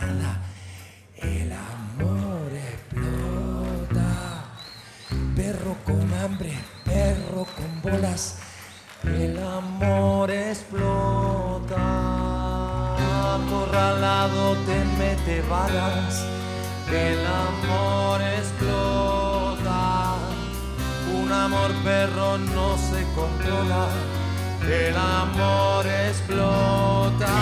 nada. 0.00 0.42
El 1.16 1.52
amor 1.52 2.50
explota. 2.52 4.10
Perro 5.36 5.76
con 5.84 6.12
hambre, 6.14 6.52
perro 6.84 7.46
con 7.56 7.82
bolas. 7.82 8.38
El 9.04 9.38
amor 9.38 10.30
explota. 10.30 11.76
Acorralado 13.34 14.56
te 14.66 14.84
mete 14.98 15.42
balas. 15.48 16.24
El 16.90 17.26
amor 17.26 18.20
explota. 18.20 20.16
Un 21.14 21.32
amor 21.32 21.72
perro 21.84 22.38
no 22.38 22.76
se 22.78 23.04
controla. 23.14 23.88
El 24.62 24.96
amor 24.96 25.86
explota. 25.86 27.32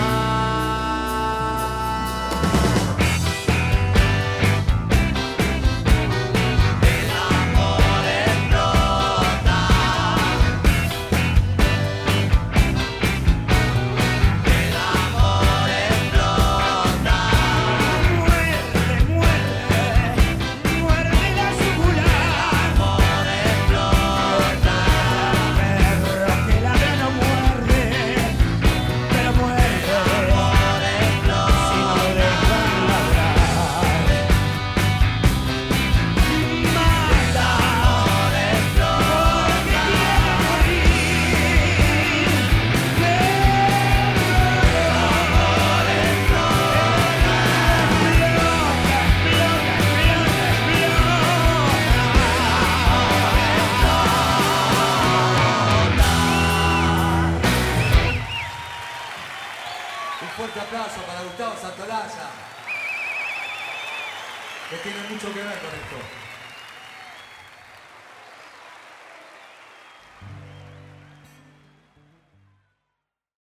tiene 64.83 64.99
mucho 65.09 65.33
que 65.33 65.39
ver 65.39 65.59
con 65.59 65.69
esto. 65.69 66.20